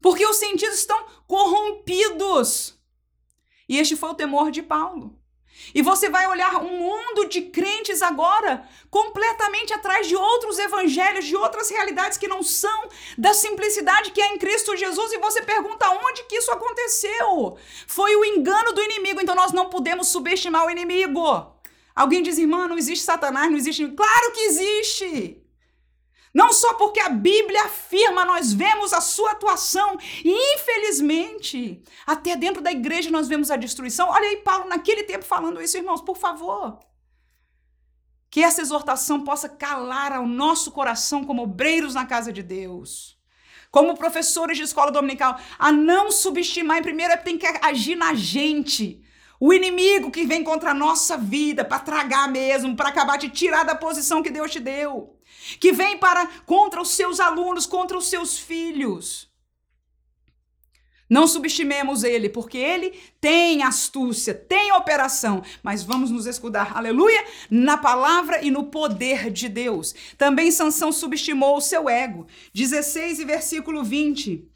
Porque 0.00 0.26
os 0.26 0.36
sentidos 0.36 0.78
estão 0.78 1.04
corrompidos. 1.26 2.78
E 3.68 3.78
este 3.78 3.96
foi 3.96 4.10
o 4.10 4.14
temor 4.14 4.50
de 4.50 4.62
Paulo. 4.62 5.18
E 5.74 5.82
você 5.82 6.08
vai 6.08 6.26
olhar 6.26 6.62
um 6.62 6.78
mundo 6.78 7.26
de 7.26 7.42
crentes 7.42 8.02
agora 8.02 8.66
completamente 8.90 9.72
atrás 9.72 10.06
de 10.06 10.16
outros 10.16 10.58
evangelhos, 10.58 11.24
de 11.24 11.36
outras 11.36 11.70
realidades 11.70 12.18
que 12.18 12.28
não 12.28 12.42
são 12.42 12.88
da 13.16 13.32
simplicidade 13.32 14.10
que 14.10 14.20
é 14.20 14.34
em 14.34 14.38
Cristo 14.38 14.76
Jesus, 14.76 15.12
e 15.12 15.18
você 15.18 15.42
pergunta 15.42 15.90
onde 15.90 16.24
que 16.24 16.36
isso 16.36 16.50
aconteceu? 16.50 17.56
Foi 17.86 18.14
o 18.16 18.24
engano 18.24 18.72
do 18.72 18.82
inimigo, 18.82 19.20
então 19.20 19.34
nós 19.34 19.52
não 19.52 19.68
podemos 19.68 20.08
subestimar 20.08 20.66
o 20.66 20.70
inimigo. 20.70 21.52
Alguém 21.94 22.22
diz, 22.22 22.38
irmã, 22.38 22.66
não 22.66 22.78
existe 22.78 23.04
Satanás, 23.04 23.50
não 23.50 23.58
existe. 23.58 23.86
Claro 23.88 24.32
que 24.32 24.40
existe! 24.40 25.41
Não 26.34 26.50
só 26.52 26.74
porque 26.74 26.98
a 26.98 27.10
Bíblia 27.10 27.64
afirma, 27.64 28.24
nós 28.24 28.52
vemos 28.52 28.92
a 28.92 29.00
sua 29.00 29.32
atuação. 29.32 29.98
E, 30.24 30.54
infelizmente, 30.54 31.82
até 32.06 32.34
dentro 32.34 32.62
da 32.62 32.72
igreja 32.72 33.10
nós 33.10 33.28
vemos 33.28 33.50
a 33.50 33.56
destruição. 33.56 34.08
Olha 34.08 34.28
aí, 34.28 34.38
Paulo, 34.38 34.68
naquele 34.68 35.04
tempo 35.04 35.24
falando 35.24 35.60
isso, 35.60 35.76
irmãos, 35.76 36.00
por 36.00 36.16
favor. 36.16 36.78
Que 38.30 38.42
essa 38.42 38.62
exortação 38.62 39.20
possa 39.20 39.46
calar 39.46 40.12
ao 40.12 40.26
nosso 40.26 40.70
coração 40.70 41.22
como 41.22 41.42
obreiros 41.42 41.94
na 41.94 42.06
casa 42.06 42.32
de 42.32 42.42
Deus. 42.42 43.18
Como 43.70 43.96
professores 43.96 44.56
de 44.56 44.64
escola 44.64 44.90
dominical, 44.90 45.38
a 45.58 45.70
não 45.70 46.10
subestimar, 46.10 46.78
em 46.78 46.82
primeiro, 46.82 47.22
tem 47.22 47.36
que 47.36 47.46
agir 47.60 47.94
na 47.94 48.14
gente. 48.14 49.02
O 49.38 49.52
inimigo 49.52 50.10
que 50.10 50.24
vem 50.24 50.42
contra 50.42 50.70
a 50.70 50.74
nossa 50.74 51.18
vida 51.18 51.62
para 51.62 51.78
tragar 51.78 52.30
mesmo, 52.30 52.74
para 52.74 52.88
acabar 52.88 53.18
de 53.18 53.28
tirar 53.28 53.64
da 53.64 53.74
posição 53.74 54.22
que 54.22 54.30
Deus 54.30 54.50
te 54.50 54.60
deu 54.60 55.11
que 55.58 55.72
vem 55.72 55.98
para 55.98 56.26
contra 56.46 56.80
os 56.80 56.90
seus 56.90 57.20
alunos, 57.20 57.66
contra 57.66 57.96
os 57.96 58.08
seus 58.08 58.38
filhos. 58.38 59.32
Não 61.12 61.26
subestimemos 61.26 62.04
ele, 62.04 62.30
porque 62.30 62.56
ele 62.56 62.98
tem 63.20 63.62
astúcia, 63.62 64.32
tem 64.32 64.72
operação, 64.72 65.42
mas 65.62 65.82
vamos 65.82 66.10
nos 66.10 66.24
escudar, 66.24 66.74
aleluia, 66.74 67.22
na 67.50 67.76
palavra 67.76 68.42
e 68.42 68.50
no 68.50 68.64
poder 68.64 69.30
de 69.30 69.46
Deus. 69.46 69.94
Também 70.16 70.50
Sansão 70.50 70.90
subestimou 70.90 71.58
o 71.58 71.60
seu 71.60 71.86
ego. 71.86 72.26
16 72.54 73.18
e 73.18 73.24
versículo 73.26 73.84
20. 73.84 74.48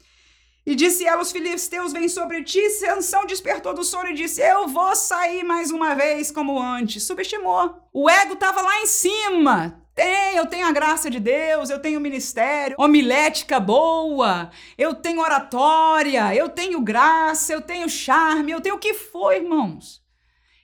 E 0.65 0.73
disse 0.73 1.05
ela: 1.05 1.21
Os 1.21 1.31
filisteus 1.31 1.93
vêm 1.93 2.09
sobre 2.09 2.43
ti. 2.43 2.67
Sansão 2.71 3.27
despertou 3.27 3.75
do 3.75 3.83
sono 3.83 4.09
e 4.09 4.15
disse: 4.15 4.41
Eu 4.41 4.67
vou 4.67 4.95
sair 4.95 5.43
mais 5.43 5.69
uma 5.69 5.93
vez 5.93 6.31
como 6.31 6.59
antes. 6.59 7.03
Subestimou. 7.03 7.87
O 7.93 8.09
ego 8.09 8.33
estava 8.33 8.63
lá 8.63 8.81
em 8.81 8.87
cima, 8.87 9.86
tem, 9.97 10.35
eu 10.35 10.45
tenho 10.45 10.67
a 10.67 10.71
graça 10.71 11.09
de 11.09 11.19
Deus, 11.19 11.71
eu 11.71 11.79
tenho 11.79 11.99
ministério, 11.99 12.75
homilética 12.77 13.59
boa, 13.59 14.51
eu 14.77 14.93
tenho 14.93 15.19
oratória, 15.19 16.35
eu 16.35 16.49
tenho 16.49 16.79
graça, 16.81 17.51
eu 17.51 17.61
tenho 17.63 17.89
charme, 17.89 18.51
eu 18.51 18.61
tenho 18.61 18.75
o 18.75 18.79
que 18.79 18.93
for, 18.93 19.33
irmãos. 19.33 20.05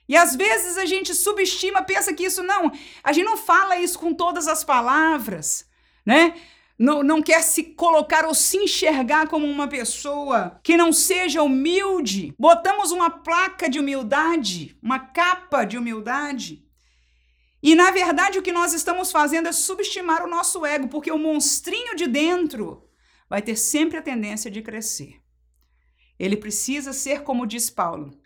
E 0.08 0.16
às 0.16 0.36
vezes 0.36 0.78
a 0.78 0.86
gente 0.86 1.12
subestima, 1.12 1.82
pensa 1.82 2.14
que 2.14 2.24
isso 2.24 2.44
não, 2.44 2.70
a 3.02 3.12
gente 3.12 3.24
não 3.24 3.36
fala 3.36 3.76
isso 3.76 3.98
com 3.98 4.14
todas 4.14 4.46
as 4.46 4.62
palavras, 4.62 5.68
né? 6.06 6.34
Não, 6.78 7.02
não 7.02 7.22
quer 7.22 7.42
se 7.42 7.62
colocar 7.62 8.24
ou 8.24 8.34
se 8.34 8.56
enxergar 8.56 9.28
como 9.28 9.46
uma 9.46 9.66
pessoa 9.66 10.60
que 10.62 10.76
não 10.76 10.92
seja 10.92 11.42
humilde. 11.42 12.34
Botamos 12.38 12.92
uma 12.92 13.10
placa 13.10 13.68
de 13.68 13.78
humildade, 13.78 14.76
uma 14.82 14.98
capa 14.98 15.64
de 15.64 15.78
humildade. 15.78 16.63
E 17.64 17.74
na 17.74 17.90
verdade 17.90 18.38
o 18.38 18.42
que 18.42 18.52
nós 18.52 18.74
estamos 18.74 19.10
fazendo 19.10 19.48
é 19.48 19.52
subestimar 19.52 20.22
o 20.22 20.28
nosso 20.28 20.66
ego, 20.66 20.86
porque 20.86 21.10
o 21.10 21.18
monstrinho 21.18 21.96
de 21.96 22.06
dentro 22.06 22.86
vai 23.26 23.40
ter 23.40 23.56
sempre 23.56 23.96
a 23.96 24.02
tendência 24.02 24.50
de 24.50 24.60
crescer. 24.60 25.22
Ele 26.18 26.36
precisa 26.36 26.92
ser, 26.92 27.22
como 27.22 27.46
diz 27.46 27.70
Paulo, 27.70 28.20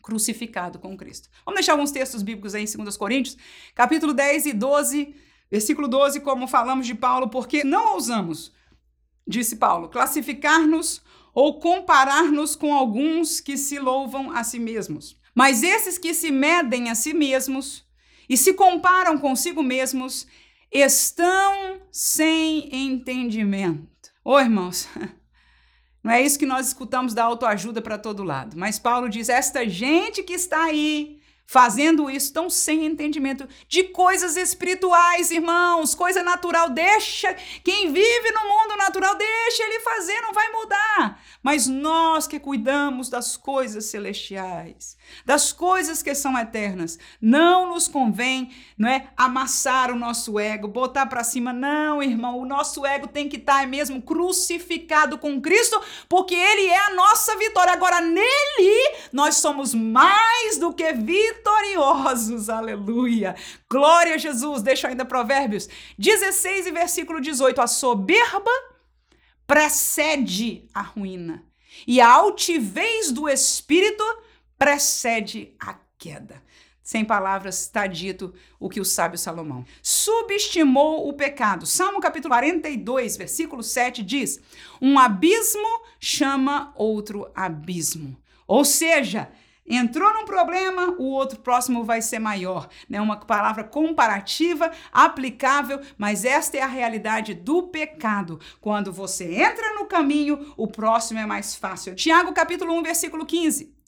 crucificado 0.00 0.78
com 0.78 0.96
Cristo. 0.96 1.28
Vamos 1.44 1.58
deixar 1.58 1.72
alguns 1.72 1.90
textos 1.90 2.22
bíblicos 2.22 2.54
aí 2.54 2.64
em 2.64 2.82
2 2.82 2.96
Coríntios, 2.96 3.36
capítulo 3.74 4.14
10 4.14 4.46
e 4.46 4.52
12, 4.54 5.14
versículo 5.50 5.86
12, 5.86 6.20
como 6.20 6.48
falamos 6.48 6.86
de 6.86 6.94
Paulo, 6.94 7.28
porque 7.28 7.62
não 7.62 7.92
ousamos, 7.92 8.50
disse 9.28 9.56
Paulo, 9.56 9.90
classificar-nos 9.90 11.02
ou 11.34 11.60
comparar-nos 11.60 12.56
com 12.56 12.72
alguns 12.72 13.40
que 13.40 13.58
se 13.58 13.78
louvam 13.78 14.30
a 14.30 14.42
si 14.42 14.58
mesmos. 14.58 15.20
Mas 15.34 15.62
esses 15.62 15.98
que 15.98 16.14
se 16.14 16.30
medem 16.30 16.88
a 16.88 16.94
si 16.94 17.12
mesmos 17.12 17.89
e 18.30 18.36
se 18.36 18.54
comparam 18.54 19.18
consigo 19.18 19.60
mesmos, 19.60 20.24
estão 20.70 21.80
sem 21.90 22.68
entendimento. 22.72 24.12
Ô, 24.24 24.38
irmãos, 24.38 24.88
não 26.00 26.12
é 26.12 26.22
isso 26.22 26.38
que 26.38 26.46
nós 26.46 26.68
escutamos 26.68 27.12
da 27.12 27.24
autoajuda 27.24 27.82
para 27.82 27.98
todo 27.98 28.22
lado. 28.22 28.56
Mas 28.56 28.78
Paulo 28.78 29.08
diz: 29.08 29.28
esta 29.28 29.68
gente 29.68 30.22
que 30.22 30.32
está 30.32 30.62
aí 30.62 31.20
fazendo 31.44 32.08
isso, 32.08 32.26
estão 32.26 32.48
sem 32.48 32.86
entendimento 32.86 33.48
de 33.66 33.82
coisas 33.82 34.36
espirituais, 34.36 35.32
irmãos, 35.32 35.96
coisa 35.96 36.22
natural. 36.22 36.70
Deixa 36.70 37.34
quem 37.64 37.92
vive 37.92 38.30
no 38.30 38.48
mundo 38.48 38.76
natural, 38.76 39.16
deixa 39.16 39.64
ele 39.64 39.80
fazer, 39.80 40.20
não 40.20 40.32
vai 40.32 40.52
mudar. 40.52 41.20
Mas 41.42 41.66
nós 41.66 42.28
que 42.28 42.38
cuidamos 42.38 43.08
das 43.10 43.36
coisas 43.36 43.86
celestiais, 43.86 44.96
das 45.24 45.52
coisas 45.52 46.02
que 46.02 46.14
são 46.14 46.38
eternas, 46.38 46.98
não 47.20 47.68
nos 47.68 47.88
convém, 47.88 48.50
não 48.76 48.88
é, 48.88 49.08
amassar 49.16 49.90
o 49.90 49.96
nosso 49.96 50.38
ego, 50.38 50.68
botar 50.68 51.06
para 51.06 51.24
cima. 51.24 51.52
Não, 51.52 52.02
irmão, 52.02 52.38
o 52.38 52.46
nosso 52.46 52.84
ego 52.86 53.06
tem 53.06 53.28
que 53.28 53.36
estar 53.36 53.60
tá 53.60 53.66
mesmo 53.66 54.02
crucificado 54.02 55.18
com 55.18 55.40
Cristo, 55.40 55.80
porque 56.08 56.34
ele 56.34 56.66
é 56.66 56.86
a 56.86 56.94
nossa 56.94 57.36
vitória. 57.36 57.72
Agora 57.72 58.00
nele 58.00 58.96
nós 59.12 59.36
somos 59.36 59.74
mais 59.74 60.58
do 60.58 60.72
que 60.72 60.92
vitoriosos, 60.92 62.48
aleluia. 62.48 63.34
Glória 63.70 64.14
a 64.14 64.18
Jesus. 64.18 64.62
Deixa 64.62 64.88
ainda 64.88 65.04
Provérbios 65.04 65.68
16 65.98 66.66
e 66.66 66.72
versículo 66.72 67.20
18. 67.20 67.60
A 67.60 67.66
soberba 67.66 68.50
precede 69.46 70.68
a 70.72 70.80
ruína, 70.80 71.44
e 71.86 72.00
a 72.00 72.08
altivez 72.08 73.10
do 73.10 73.28
espírito 73.28 74.04
precede 74.60 75.54
a 75.58 75.74
queda. 75.96 76.42
Sem 76.82 77.02
palavras 77.02 77.62
está 77.62 77.86
dito 77.86 78.34
o 78.58 78.68
que 78.68 78.78
o 78.78 78.84
sábio 78.84 79.16
Salomão 79.16 79.64
subestimou 79.82 81.08
o 81.08 81.14
pecado. 81.14 81.64
Salmo 81.64 81.98
capítulo 81.98 82.34
42, 82.34 83.16
versículo 83.16 83.62
7 83.62 84.02
diz: 84.02 84.38
Um 84.82 84.98
abismo 84.98 85.82
chama 85.98 86.74
outro 86.76 87.30
abismo. 87.34 88.20
Ou 88.46 88.62
seja, 88.62 89.30
entrou 89.66 90.12
num 90.12 90.26
problema, 90.26 90.94
o 90.98 91.04
outro 91.04 91.38
próximo 91.38 91.82
vai 91.82 92.02
ser 92.02 92.18
maior. 92.18 92.68
Né? 92.86 93.00
Uma 93.00 93.16
palavra 93.16 93.64
comparativa, 93.64 94.70
aplicável, 94.92 95.80
mas 95.96 96.26
esta 96.26 96.58
é 96.58 96.60
a 96.60 96.66
realidade 96.66 97.32
do 97.32 97.68
pecado. 97.68 98.38
Quando 98.60 98.92
você 98.92 99.36
entra 99.36 99.74
no 99.74 99.86
caminho, 99.86 100.52
o 100.54 100.66
próximo 100.66 101.18
é 101.18 101.24
mais 101.24 101.54
fácil. 101.54 101.94
Tiago 101.94 102.34
capítulo 102.34 102.74
1, 102.74 102.82
versículo 102.82 103.24
15. 103.24 103.79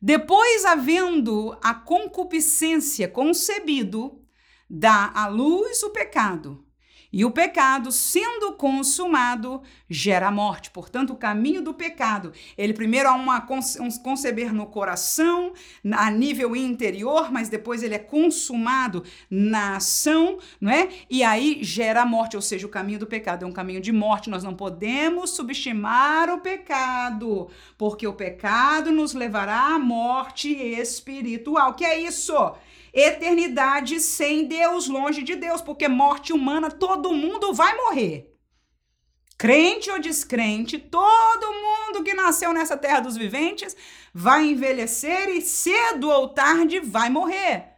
Depois, 0.00 0.64
havendo 0.64 1.58
a 1.62 1.74
concupiscência 1.74 3.08
concebido, 3.08 4.22
dá 4.70 5.10
à 5.14 5.26
luz 5.26 5.82
o 5.82 5.90
pecado. 5.90 6.64
E 7.10 7.24
o 7.24 7.30
pecado, 7.30 7.90
sendo 7.90 8.52
consumado, 8.52 9.62
gera 9.88 10.30
morte. 10.30 10.70
Portanto, 10.70 11.14
o 11.14 11.16
caminho 11.16 11.62
do 11.62 11.72
pecado, 11.72 12.32
ele 12.56 12.74
primeiro 12.74 13.08
há 13.08 13.14
uma 13.14 13.46
um 13.80 13.90
conceber 14.02 14.52
no 14.52 14.66
coração, 14.66 15.54
a 15.92 16.10
nível 16.10 16.54
interior, 16.54 17.32
mas 17.32 17.48
depois 17.48 17.82
ele 17.82 17.94
é 17.94 17.98
consumado 17.98 19.02
na 19.30 19.76
ação, 19.76 20.38
não 20.60 20.70
é? 20.70 20.88
E 21.08 21.22
aí 21.22 21.60
gera 21.62 22.04
morte, 22.04 22.36
ou 22.36 22.42
seja, 22.42 22.66
o 22.66 22.70
caminho 22.70 22.98
do 22.98 23.06
pecado 23.06 23.44
é 23.44 23.48
um 23.48 23.52
caminho 23.52 23.80
de 23.80 23.90
morte. 23.90 24.28
Nós 24.28 24.44
não 24.44 24.54
podemos 24.54 25.30
subestimar 25.30 26.28
o 26.28 26.40
pecado, 26.40 27.48
porque 27.78 28.06
o 28.06 28.12
pecado 28.12 28.90
nos 28.90 29.14
levará 29.14 29.74
à 29.74 29.78
morte 29.78 30.52
espiritual. 30.52 31.72
Que 31.74 31.84
é 31.84 31.98
isso? 31.98 32.34
Eternidade 32.98 34.00
sem 34.00 34.46
Deus, 34.46 34.88
longe 34.88 35.22
de 35.22 35.36
Deus, 35.36 35.60
porque 35.60 35.88
morte 35.88 36.32
humana 36.32 36.70
todo 36.70 37.12
mundo 37.12 37.52
vai 37.52 37.76
morrer. 37.76 38.34
Crente 39.38 39.90
ou 39.90 40.00
descrente, 40.00 40.78
todo 40.78 41.52
mundo 41.52 42.02
que 42.02 42.12
nasceu 42.12 42.52
nessa 42.52 42.76
terra 42.76 43.00
dos 43.00 43.16
viventes 43.16 43.76
vai 44.12 44.46
envelhecer 44.46 45.28
e 45.28 45.40
cedo 45.40 46.10
ou 46.10 46.28
tarde 46.28 46.80
vai 46.80 47.08
morrer. 47.08 47.77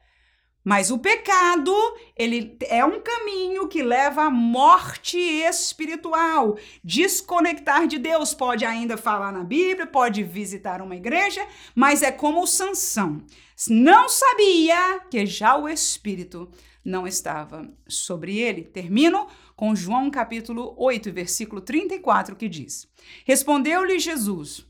Mas 0.63 0.91
o 0.91 0.99
pecado, 0.99 1.75
ele 2.15 2.57
é 2.69 2.85
um 2.85 3.01
caminho 3.01 3.67
que 3.67 3.83
leva 3.83 4.25
à 4.25 4.31
morte 4.31 5.19
espiritual. 5.19 6.59
Desconectar 6.85 7.87
de 7.87 7.99
Deus 7.99 8.35
pode 8.35 8.65
ainda 8.65 8.97
falar 8.97 9.33
na 9.33 9.43
Bíblia, 9.43 9.87
pode 9.87 10.23
visitar 10.23 10.83
uma 10.83 10.97
igreja, 10.97 11.47
mas 11.75 12.03
é 12.03 12.13
como 12.13 12.47
Sansão. 12.47 13.23
Não 13.69 14.09
sabia 14.09 15.01
que 15.11 15.25
já 15.25 15.57
o 15.57 15.69
espírito 15.69 16.51
não 16.85 17.07
estava 17.07 17.71
sobre 17.89 18.39
ele. 18.39 18.65
Termino 18.65 19.27
com 19.57 19.75
João 19.75 20.11
capítulo 20.11 20.75
8, 20.79 21.13
versículo 21.13 21.61
34, 21.61 22.37
que 22.37 22.49
diz: 22.49 22.89
Respondeu-lhe 23.25 23.99
Jesus: 23.99 24.67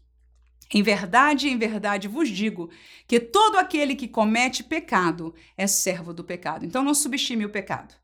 em 0.72 0.82
verdade, 0.82 1.48
em 1.48 1.58
verdade 1.58 2.06
vos 2.06 2.28
digo 2.28 2.70
que 3.06 3.18
todo 3.18 3.56
aquele 3.56 3.96
que 3.96 4.06
comete 4.06 4.62
pecado 4.62 5.34
é 5.56 5.66
servo 5.66 6.12
do 6.12 6.22
pecado. 6.22 6.64
Então 6.64 6.84
não 6.84 6.94
subestime 6.94 7.44
o 7.44 7.50
pecado, 7.50 7.94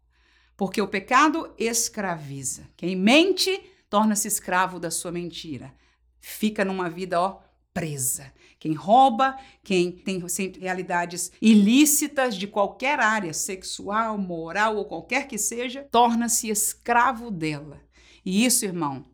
porque 0.56 0.82
o 0.82 0.88
pecado 0.88 1.54
escraviza. 1.58 2.68
Quem 2.76 2.96
mente 2.96 3.60
torna-se 3.88 4.26
escravo 4.26 4.80
da 4.80 4.90
sua 4.90 5.12
mentira. 5.12 5.72
Fica 6.20 6.64
numa 6.64 6.90
vida 6.90 7.20
ó 7.20 7.40
presa. 7.72 8.32
Quem 8.58 8.72
rouba, 8.72 9.38
quem 9.62 9.92
tem 9.92 10.20
realidades 10.58 11.30
ilícitas 11.42 12.34
de 12.34 12.46
qualquer 12.46 12.98
área, 12.98 13.34
sexual, 13.34 14.16
moral 14.16 14.76
ou 14.76 14.86
qualquer 14.86 15.28
que 15.28 15.36
seja, 15.36 15.86
torna-se 15.90 16.48
escravo 16.48 17.30
dela. 17.30 17.80
E 18.24 18.44
isso, 18.44 18.64
irmão, 18.64 19.04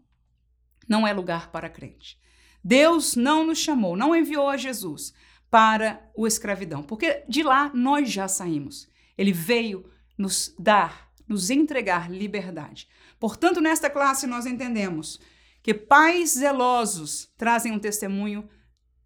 não 0.89 1.07
é 1.07 1.13
lugar 1.13 1.51
para 1.51 1.69
crente. 1.69 2.22
Deus 2.63 3.17
não 3.17 3.47
nos 3.47 3.59
chamou, 3.59 3.97
não 3.97 4.15
enviou 4.15 4.49
a 4.49 4.57
Jesus 4.57 5.13
para 5.51 6.11
o 6.17 6.27
escravidão, 6.27 6.83
porque 6.83 7.25
de 7.29 7.43
lá 7.43 7.71
nós 7.75 8.11
já 8.11 8.29
saímos. 8.29 8.89
Ele 9.19 9.33
veio 9.33 9.91
nos 10.17 10.55
dar, 10.59 11.11
nos 11.29 11.51
entregar 11.51 12.11
liberdade. 12.11 12.89
Portanto, 13.19 13.61
nesta 13.61 13.91
classe 13.91 14.27
nós 14.27 14.47
entendemos 14.47 15.21
que 15.63 15.75
pais 15.75 16.31
zelosos 16.31 17.31
trazem 17.37 17.73
um 17.73 17.79
testemunho 17.79 18.49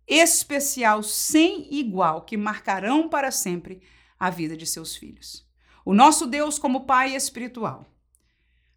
especial 0.07 1.03
sem 1.03 1.75
igual 1.75 2.23
que 2.23 2.37
marcarão 2.37 3.09
para 3.09 3.31
sempre 3.31 3.83
a 4.19 4.31
vida 4.31 4.57
de 4.57 4.67
seus 4.67 4.97
filhos. 4.97 5.47
O 5.85 5.93
nosso 5.93 6.27
Deus 6.27 6.59
como 6.59 6.87
Pai 6.87 7.15
espiritual. 7.15 7.87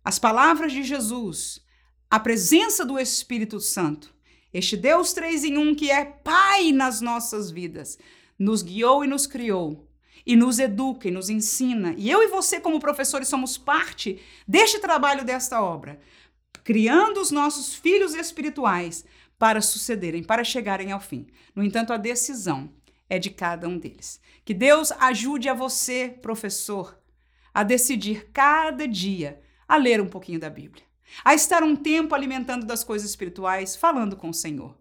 As 0.03 0.17
palavras 0.17 0.71
de 0.71 0.84
Jesus, 0.84 1.63
a 2.09 2.19
presença 2.19 2.86
do 2.86 2.97
Espírito 2.97 3.59
Santo 3.59 4.13
este 4.54 4.76
Deus 4.76 5.14
três 5.14 5.43
em 5.43 5.58
um 5.58 5.76
que 5.76 5.91
é 5.91 6.04
Pai 6.06 6.72
nas 6.72 7.02
nossas 7.02 7.52
vidas, 7.52 8.00
nos 8.38 8.64
guiou 8.64 9.04
e 9.04 9.08
nos 9.08 9.28
criou, 9.28 9.88
e 10.26 10.36
nos 10.36 10.60
educa 10.60 11.08
e 11.08 11.12
nos 11.12 11.30
ensina. 11.30 11.93
E 11.97 12.10
eu 12.10 12.24
e 12.24 12.28
você, 12.28 12.60
como 12.60 12.80
professores, 12.80 13.28
somos 13.28 13.58
parte 13.58 14.20
deste 14.47 14.80
trabalho, 14.80 15.24
desta 15.24 15.62
obra, 15.62 16.00
criando 16.64 17.20
os 17.20 17.32
nossos 17.32 17.76
filhos 17.76 18.16
espirituais 18.16 19.06
para 19.38 19.62
sucederem, 19.62 20.24
para 20.24 20.43
chegarem 20.43 20.91
ao 20.91 21.00
fim. 21.00 21.28
No 21.56 21.64
entanto, 21.64 21.93
a 21.93 21.97
decisão 21.97 22.72
é 23.10 23.20
de 23.20 23.30
cada 23.30 23.68
um 23.68 23.78
deles. 23.78 24.20
Que 24.43 24.54
Deus 24.54 24.91
ajude 24.93 25.47
a 25.47 25.54
você, 25.54 26.10
professor, 26.22 27.00
a 27.54 27.64
decidir 27.64 28.30
cada 28.34 28.88
dia 28.88 29.41
a 29.68 29.78
ler 29.78 30.02
um 30.02 30.08
pouquinho 30.08 30.39
da 30.39 30.50
Bíblia 30.50 30.89
a 31.24 31.34
estar 31.34 31.64
um 31.64 31.76
tempo 31.76 32.16
alimentando 32.16 32.66
das 32.66 32.84
coisas 32.84 33.10
espirituais, 33.10 33.76
falando 33.76 34.16
com 34.16 34.30
o 34.30 34.34
Senhor. 34.34 34.78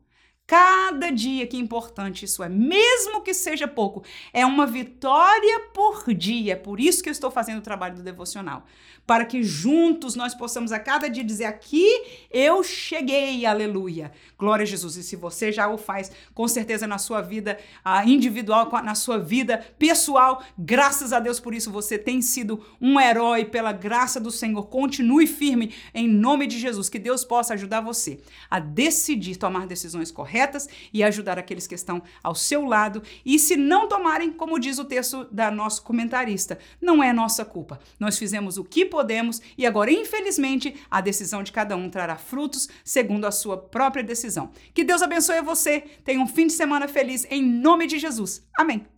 Cada 0.49 1.11
dia, 1.11 1.47
que 1.47 1.59
importante 1.59 2.25
isso 2.25 2.43
é, 2.43 2.49
mesmo 2.49 3.21
que 3.21 3.35
seja 3.35 3.69
pouco, 3.69 4.03
é 4.33 4.47
uma 4.47 4.65
vitória 4.65 5.61
por 5.75 6.15
dia. 6.15 6.55
É 6.55 6.57
por 6.57 6.81
isso 6.81 7.03
que 7.03 7.11
eu 7.11 7.13
estou 7.13 7.31
fazendo 7.31 7.59
o 7.59 7.63
trabalho 7.63 7.97
do 7.97 8.03
devocional. 8.03 8.65
Para 9.07 9.27
que 9.27 9.43
juntos 9.43 10.15
nós 10.15 10.35
possamos 10.35 10.73
a 10.73 10.79
cada 10.79 11.09
dia 11.09 11.23
dizer: 11.23 11.45
aqui 11.45 11.87
eu 12.31 12.63
cheguei, 12.63 13.45
aleluia. 13.45 14.11
Glória 14.39 14.63
a 14.63 14.67
Jesus. 14.67 14.97
E 14.97 15.03
se 15.03 15.17
você 15.17 15.53
já 15.53 15.69
o 15.69 15.77
faz, 15.77 16.11
com 16.35 16.49
certeza 16.49 16.87
na 16.87 16.97
sua 16.97 17.21
vida 17.21 17.59
individual, 18.07 18.71
na 18.83 18.95
sua 18.95 19.19
vida 19.19 19.59
pessoal, 19.79 20.43
graças 20.59 21.13
a 21.13 21.21
Deus 21.21 21.39
por 21.39 21.55
isso 21.55 21.71
você 21.71 21.99
tem 21.99 22.23
sido 22.23 22.65
um 22.81 22.99
herói 22.99 23.45
pela 23.45 23.73
graça 23.73 24.19
do 24.19 24.31
Senhor. 24.31 24.67
Continue 24.69 25.27
firme 25.27 25.75
em 25.93 26.09
nome 26.09 26.47
de 26.47 26.59
Jesus. 26.59 26.89
Que 26.89 26.99
Deus 26.99 27.23
possa 27.23 27.53
ajudar 27.53 27.83
você 27.83 28.19
a 28.51 28.59
decidir 28.59 29.37
tomar 29.37 29.67
decisões 29.67 30.11
corretas 30.11 30.38
corretas 30.39 30.69
e 30.93 31.03
ajudar 31.03 31.39
aqueles 31.39 31.67
que 31.67 31.75
estão 31.75 32.03
ao 32.23 32.35
seu 32.35 32.65
lado. 32.65 33.03
E 33.25 33.39
se 33.39 33.57
não 33.57 33.89
tomarem, 33.89 34.33
como 34.33 34.59
diz 34.59 34.79
o 34.79 34.85
texto 34.85 35.27
da 35.31 35.51
nosso 35.51 35.83
comentarista, 35.83 36.59
não 36.81 37.03
é 37.03 37.13
nossa 37.13 37.45
culpa. 37.45 37.81
Nós 37.99 38.19
fizemos 38.19 38.57
o 38.57 38.65
que 38.65 38.85
podemos 38.85 39.41
e 39.57 39.67
agora, 39.67 39.91
infelizmente, 39.91 40.75
a 40.91 41.01
decisão 41.01 41.43
de 41.43 41.53
cada 41.53 41.77
um 41.77 41.91
trará 41.91 42.17
frutos 42.17 42.69
segundo 42.85 43.27
a 43.27 43.33
sua 43.33 43.57
própria 43.57 44.05
decisão. 44.05 44.51
Que 44.73 44.85
Deus 44.85 45.03
abençoe 45.03 45.43
você. 45.43 45.81
Tenha 46.05 46.21
um 46.21 46.29
fim 46.29 46.47
de 46.47 46.53
semana 46.53 46.87
feliz 46.87 47.27
em 47.31 47.43
nome 47.43 47.87
de 47.87 47.99
Jesus. 47.99 48.47
Amém. 48.57 48.98